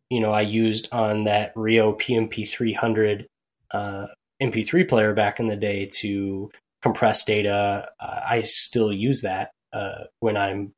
you 0.10 0.20
know 0.20 0.32
I 0.32 0.42
used 0.42 0.92
on 0.92 1.26
that 1.26 1.54
Rio 1.56 1.94
PMP 1.94 2.48
300 2.48 3.28
uh, 3.72 4.08
MP3 4.42 4.88
player 4.88 5.14
back 5.14 5.40
in 5.40 5.48
the 5.48 5.56
day 5.56 5.88
to 6.00 6.52
compress 6.82 7.24
data. 7.24 7.88
Uh, 8.00 8.20
I 8.28 8.42
still 8.42 8.92
use 8.92 9.22
that 9.22 9.52
uh, 9.74 10.06
when 10.20 10.36
I'm 10.36 10.74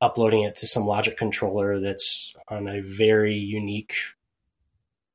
uploading 0.00 0.42
it 0.42 0.56
to 0.56 0.66
some 0.66 0.84
logic 0.84 1.16
controller 1.16 1.80
that's 1.80 2.36
on 2.48 2.68
a 2.68 2.80
very 2.80 3.34
unique 3.34 3.94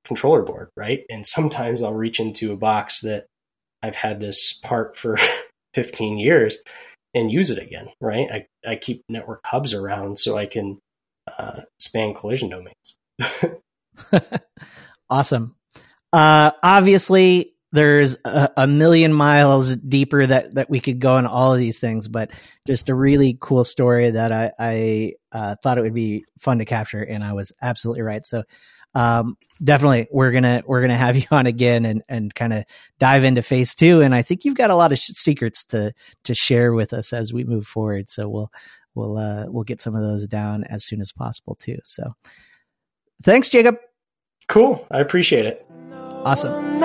controller 0.04 0.44
board, 0.44 0.70
right? 0.76 1.02
And 1.10 1.26
sometimes 1.26 1.82
I'll 1.82 1.94
reach 1.94 2.20
into 2.20 2.52
a 2.52 2.58
box 2.58 3.02
that 3.02 3.26
I've 3.82 3.96
had 3.96 4.20
this 4.20 4.54
part 4.54 4.98
for 4.98 5.18
15 5.74 6.18
years 6.18 6.58
and 7.14 7.32
use 7.32 7.52
it 7.52 7.62
again, 7.62 7.90
right? 8.02 8.28
I, 8.32 8.70
I 8.70 8.76
keep 8.76 9.04
network 9.10 9.42
hubs 9.46 9.74
around 9.74 10.18
so 10.18 10.38
I 10.38 10.46
can 10.46 10.80
uh, 11.38 11.62
span 11.80 12.14
collision 12.14 12.50
domains. 12.50 12.98
awesome. 15.10 15.56
Uh, 16.12 16.52
obviously, 16.62 17.54
there's 17.72 18.18
a, 18.24 18.50
a, 18.58 18.68
million 18.68 19.12
miles 19.12 19.76
deeper 19.76 20.26
that 20.26 20.54
that 20.54 20.70
we 20.70 20.80
could 20.80 21.00
go 21.00 21.16
on 21.16 21.26
all 21.26 21.54
of 21.54 21.60
these 21.60 21.80
things, 21.80 22.08
but 22.08 22.32
just 22.68 22.90
a 22.90 22.96
really 22.96 23.36
cool 23.42 23.64
story 23.64 24.12
that 24.12 24.32
I, 24.32 24.52
I 24.60 25.14
uh, 25.32 25.56
thought 25.62 25.80
it 25.80 25.82
would 25.82 25.96
be 25.96 26.24
fun 26.40 26.60
to 26.60 26.66
capture, 26.66 27.02
and 27.02 27.24
I 27.24 27.34
was 27.34 27.52
absolutely 27.62 28.04
right. 28.04 28.24
So 28.26 28.44
um, 28.96 29.38
definitely 29.64 30.08
we're 30.12 30.32
gonna 30.32 30.64
we're 30.66 30.82
gonna 30.82 30.96
have 30.96 31.16
you 31.18 31.26
on 31.32 31.46
again 31.46 31.86
and 31.86 32.04
and 32.08 32.34
kind 32.34 32.54
of 32.54 32.66
dive 33.00 33.24
into 33.24 33.42
phase 33.42 33.76
two, 33.76 34.02
and 34.02 34.14
I 34.14 34.22
think 34.22 34.46
you've 34.46 34.58
got 34.58 34.70
a 34.70 34.76
lot 34.76 34.92
of 34.92 34.98
sh- 34.98 35.12
secrets 35.12 35.64
to 35.66 35.94
to 36.26 36.34
share 36.34 36.74
with 36.74 36.94
us 36.94 37.14
as 37.14 37.34
we 37.34 37.44
move 37.44 37.66
forward. 37.68 38.10
So 38.10 38.30
we'll 38.30 38.52
we'll 38.96 39.18
uh, 39.18 39.46
we'll 39.50 39.64
get 39.64 39.82
some 39.82 39.96
of 39.96 40.02
those 40.02 40.28
down 40.28 40.64
as 40.66 40.84
soon 40.84 41.02
as 41.02 41.12
possible 41.12 41.56
too. 41.56 41.78
So 41.84 42.14
thanks, 43.24 43.50
Jacob. 43.50 43.78
Cool, 44.48 44.86
I 44.92 45.00
appreciate 45.00 45.46
it. 45.46 45.66
Awesome. 46.26 46.80